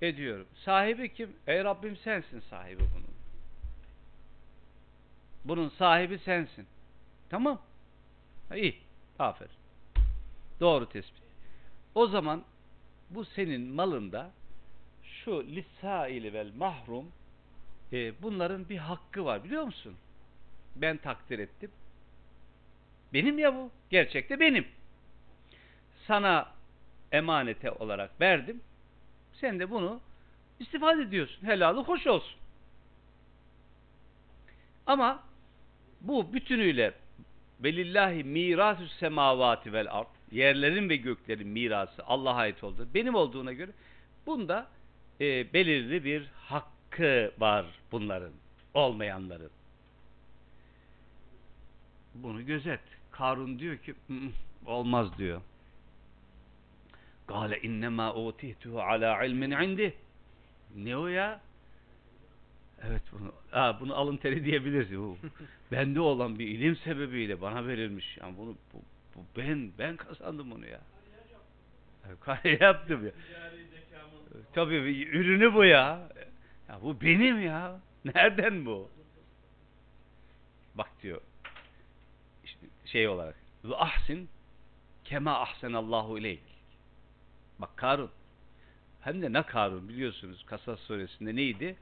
[0.03, 0.47] Ediyorum.
[0.55, 1.37] Sahibi kim?
[1.47, 3.15] Ey Rabbim sensin sahibi bunun.
[5.45, 6.67] Bunun sahibi sensin.
[7.31, 7.61] Tamam.
[8.49, 8.79] Ha, iyi.
[9.19, 9.53] Aferin.
[10.61, 11.23] Doğru tespit.
[11.95, 12.45] O zaman
[13.11, 14.31] bu senin malında
[15.03, 17.13] şu lisaili vel mahrum
[17.93, 19.97] e, bunların bir hakkı var biliyor musun?
[20.77, 21.71] Ben takdir ettim.
[23.13, 23.71] Benim ya bu.
[23.91, 24.67] Gerçekte benim.
[26.07, 26.53] Sana
[27.13, 28.61] emanete olarak verdim.
[29.33, 30.01] Sen de bunu
[30.61, 31.47] istifade ediyorsun.
[31.47, 32.37] Helalı hoş olsun.
[34.87, 35.23] Ama
[36.01, 36.95] bu bütünüyle
[37.61, 42.89] velillahi mirasü semavati vel ard yerlerin ve göklerin mirası Allah'a ait oldu.
[42.95, 43.71] Benim olduğuna göre
[44.27, 44.67] bunda
[45.21, 48.33] e, belirli bir hakkı var bunların,
[48.75, 49.51] olmayanların.
[52.15, 52.81] Bunu gözet.
[53.11, 53.95] Karun diyor ki
[54.67, 55.41] olmaz diyor.
[57.29, 59.95] Gale innema utihtuhu ala ilmin indi.
[60.77, 61.41] Ne o ya?
[62.83, 65.19] Evet bunu, ha, bunu alın teri diyebiliriz.
[65.73, 68.17] Bende olan bir ilim sebebiyle bana verilmiş.
[68.17, 68.83] Yani bunu bu,
[69.15, 70.81] bu ben ben kazandım bunu ya.
[72.21, 73.13] Kare yaptım ya.
[74.53, 76.09] Tabii ürünü bu ya.
[76.69, 76.83] ya.
[76.83, 77.81] Bu benim ya.
[78.05, 78.91] Nereden bu?
[80.75, 81.21] Bak diyor.
[82.45, 83.37] İşte şey olarak.
[83.65, 84.29] Ve ahsin
[85.05, 86.43] kema ahsenallahu ileyk.
[87.59, 88.11] Bak Karun.
[89.01, 91.77] Hem de ne Karun biliyorsunuz Kasas suresinde neydi?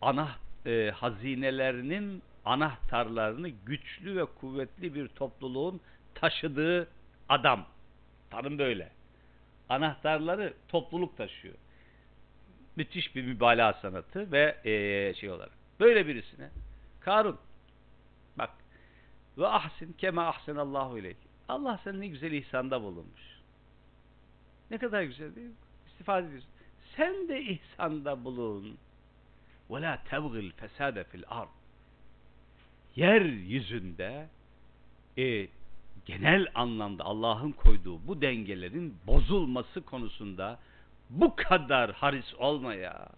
[0.00, 0.36] Ana
[0.66, 5.80] e, hazinelerinin anahtarlarını güçlü ve kuvvetli bir topluluğun
[6.20, 6.88] taşıdığı
[7.28, 7.66] adam.
[8.30, 8.90] Tanım böyle.
[9.68, 11.54] Anahtarları topluluk taşıyor.
[12.76, 15.52] Müthiş bir mübalağa sanatı ve ee, şey olarak.
[15.80, 16.50] Böyle birisine
[17.00, 17.38] Karun
[19.38, 21.16] Ve ahsin kema ahsenallahu ileyk.
[21.48, 23.38] Allah sana ne güzel ihsanda bulunmuş.
[24.70, 25.54] Ne kadar güzel değil mi?
[25.86, 26.50] İstifade ediyorsun.
[26.96, 28.78] Sen de ihsanda bulun.
[29.70, 31.48] Ve la tevgil fesade fil ard.
[32.96, 34.28] Yeryüzünde
[35.18, 35.48] e,
[36.08, 40.58] genel anlamda Allah'ın koyduğu bu dengelerin bozulması konusunda
[41.10, 43.08] bu kadar haris olma ya.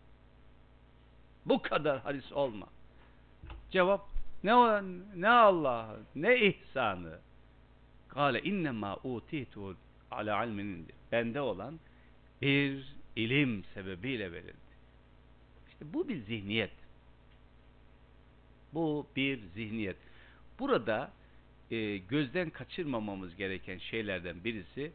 [1.46, 2.66] Bu kadar haris olma.
[3.70, 4.08] Cevap
[4.44, 4.52] ne
[5.16, 7.18] ne Allah'ı ne ihsanı.
[8.08, 9.76] Kale innema utitu
[10.10, 10.88] ala ilmin.
[11.12, 11.80] Bende olan
[12.42, 14.70] bir ilim sebebiyle verildi.
[15.68, 16.72] İşte bu bir zihniyet.
[18.74, 19.96] Bu bir zihniyet.
[20.58, 21.10] Burada
[21.70, 24.92] e, gözden kaçırmamamız gereken şeylerden birisi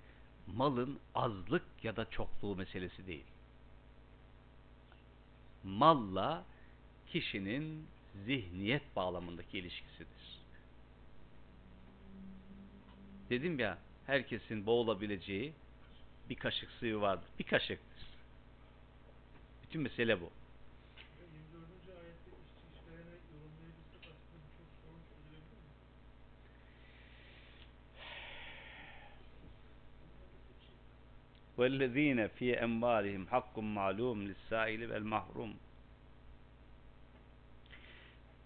[0.48, 3.26] malın azlık ya da çokluğu meselesi değil.
[5.64, 6.46] Malla
[7.08, 7.88] kişinin
[8.26, 10.40] zihniyet bağlamındaki ilişkisidir.
[13.30, 15.54] Dedim ya herkesin boğulabileceği
[16.30, 17.30] bir kaşık suyu vardır.
[17.40, 18.08] Bir kaşıktır.
[19.64, 20.30] Bütün mesele bu.
[21.56, 21.64] 24.
[22.02, 25.74] ayette işçi işverene yorumlayabilirsek aslında birçok sorun çözülebilir mi?
[31.59, 35.53] وَالَّذ۪ينَ ف۪ي اَنْبَالِهِمْ حَقٌّ مَعْلُومٌ لِلسَّائِلِ وَالْمَحْرُومِ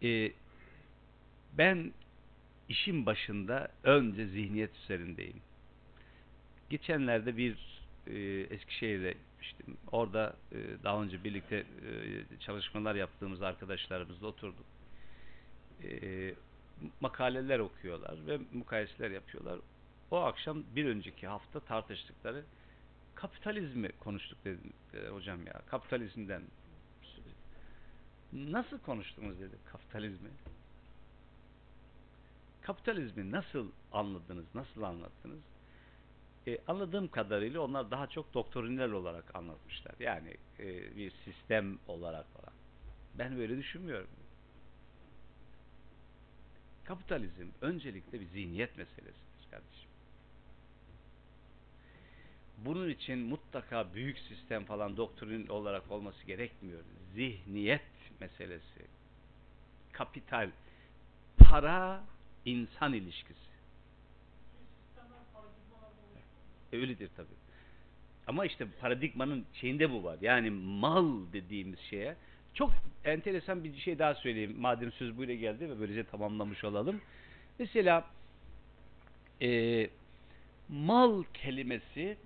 [0.03, 0.33] Ee,
[1.59, 1.93] ben
[2.69, 5.41] işin başında önce zihniyet üzerindeyim.
[6.71, 7.57] Geçenlerde bir
[8.07, 8.15] e,
[8.55, 9.77] Eskişehir'e gitmiştim.
[9.93, 11.65] Orada e, daha önce birlikte e,
[12.41, 14.66] çalışmalar yaptığımız arkadaşlarımızla oturduk.
[15.85, 16.35] E,
[17.01, 19.59] makaleler okuyorlar ve mukayeseler yapıyorlar.
[20.11, 22.45] O akşam bir önceki hafta tartıştıkları
[23.22, 25.62] kapitalizmi konuştuk dedim e, hocam ya.
[25.66, 26.41] Kapitalizmden
[28.34, 30.30] nasıl konuştunuz dedi kapitalizmi.
[32.62, 35.40] Kapitalizmi nasıl anladınız, nasıl anlattınız?
[36.48, 39.96] E, anladığım kadarıyla onlar daha çok doktrinal olarak anlatmışlar.
[40.00, 42.54] Yani e, bir sistem olarak falan.
[43.18, 44.10] Ben böyle düşünmüyorum.
[46.84, 49.89] Kapitalizm öncelikle bir zihniyet meselesidir kardeşim.
[52.65, 56.80] Bunun için mutlaka büyük sistem falan doktrin olarak olması gerekmiyor.
[57.15, 57.81] Zihniyet
[58.19, 58.86] meselesi.
[59.91, 60.49] Kapital,
[61.38, 62.03] para,
[62.45, 63.49] insan ilişkisi.
[66.73, 67.27] E, öyledir tabii.
[68.27, 70.18] Ama işte paradigmanın şeyinde bu var.
[70.22, 72.15] Yani mal dediğimiz şeye
[72.53, 72.72] çok
[73.06, 74.56] enteresan bir şey daha söyleyeyim.
[74.60, 77.02] Madem söz böyle geldi ve böylece tamamlamış olalım.
[77.60, 78.06] Mesela
[79.41, 79.90] e,
[80.69, 82.18] mal kelimesi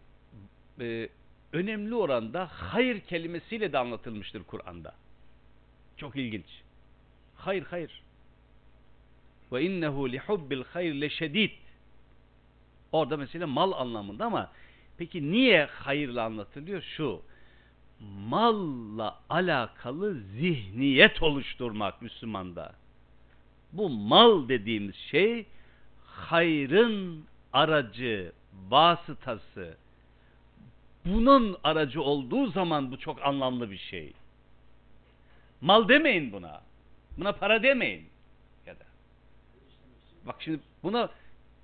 [0.79, 1.09] e,
[1.53, 4.95] önemli oranda hayır kelimesiyle de anlatılmıştır Kur'an'da.
[5.97, 6.45] Çok ilginç.
[7.35, 8.03] Hayır hayır.
[9.51, 11.51] Ve innehu li hubbil hayr leşedid.
[12.91, 14.51] Orada mesela mal anlamında ama
[14.97, 16.81] peki niye hayırla anlatılıyor?
[16.81, 17.21] Şu.
[18.29, 22.75] Malla alakalı zihniyet oluşturmak Müslümanda.
[23.71, 25.45] Bu mal dediğimiz şey
[26.05, 28.31] hayrın aracı,
[28.69, 29.77] vasıtası.
[31.05, 34.13] Bunun aracı olduğu zaman bu çok anlamlı bir şey.
[35.61, 36.61] Mal demeyin buna.
[37.17, 38.05] Buna para demeyin.
[38.65, 38.83] Ya da.
[40.25, 41.09] Bak şimdi buna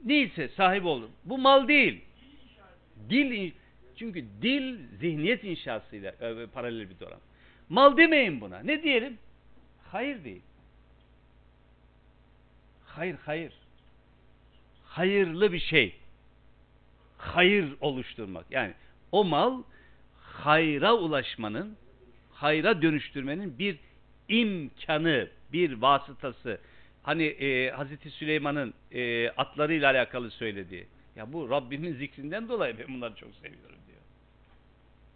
[0.05, 1.11] neyse sahip olun.
[1.25, 2.01] Bu mal değil.
[3.09, 3.53] Dil in-
[3.95, 7.19] çünkü dil zihniyet inşasıyla e, paralel bir durum.
[7.69, 8.59] Mal demeyin buna.
[8.59, 9.17] Ne diyelim?
[9.91, 10.41] Hayır değil.
[12.85, 13.53] Hayır hayır.
[14.85, 15.95] Hayırlı bir şey.
[17.17, 18.45] Hayır oluşturmak.
[18.51, 18.73] Yani
[19.11, 19.63] o mal
[20.39, 21.77] hayra ulaşmanın,
[22.33, 23.77] hayra dönüştürmenin bir
[24.29, 26.59] imkanı, bir vasıtası.
[27.03, 30.87] Hani e, Hazreti Süleyman'ın e, atlarıyla alakalı söylediği.
[31.15, 34.01] Ya bu Rabbimin zikrinden dolayı ben bunları çok seviyorum diyor.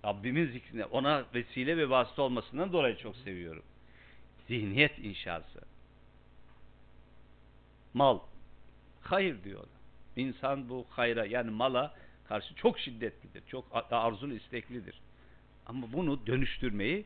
[0.06, 3.64] Rabbimin zikrinden, ona vesile ve vasıta olmasından dolayı çok seviyorum.
[4.48, 5.62] Zihniyet inşası.
[7.94, 8.20] Mal.
[9.02, 9.64] Hayır diyor.
[10.16, 11.96] İnsan bu hayra yani mala
[12.29, 13.43] karşı çok şiddetlidir.
[13.47, 15.01] Çok a- arzulu isteklidir.
[15.67, 17.05] Ama bunu dönüştürmeyi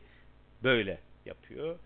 [0.63, 1.79] böyle yapıyor.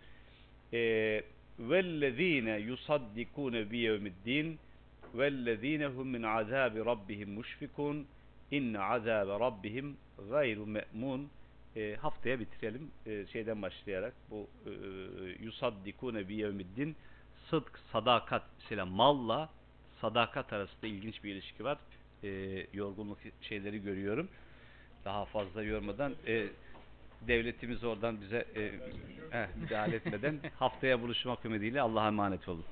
[0.72, 1.24] Eee
[1.60, 4.48] وَالَّذ۪ينَ يُصَدِّقُونَ بِيَوْمِ الدِّينِ
[5.18, 7.98] وَالَّذ۪ينَ هُمْ مِنْ عَذَابِ رَبِّهِمْ مُشْفِكُونَ
[8.58, 9.88] اِنَّ عَذَابَ رَبِّهِمْ
[10.34, 11.22] غَيْرُ مَأْمُونَ
[11.76, 14.72] e, haftaya bitirelim e, şeyden başlayarak bu e,
[15.44, 16.96] yusaddikune bi yevmiddin
[17.50, 19.50] sıdk, sadakat mesela malla
[20.02, 21.78] sadakat arasında ilginç bir ilişki var.
[22.25, 22.29] E,
[22.73, 24.29] yorgunluk şeyleri görüyorum.
[25.05, 26.47] Daha fazla yormadan e,
[27.27, 28.73] devletimiz oradan bize e,
[29.61, 32.65] müdahale etmeden haftaya buluşmak ümidiyle Allah'a emanet olun.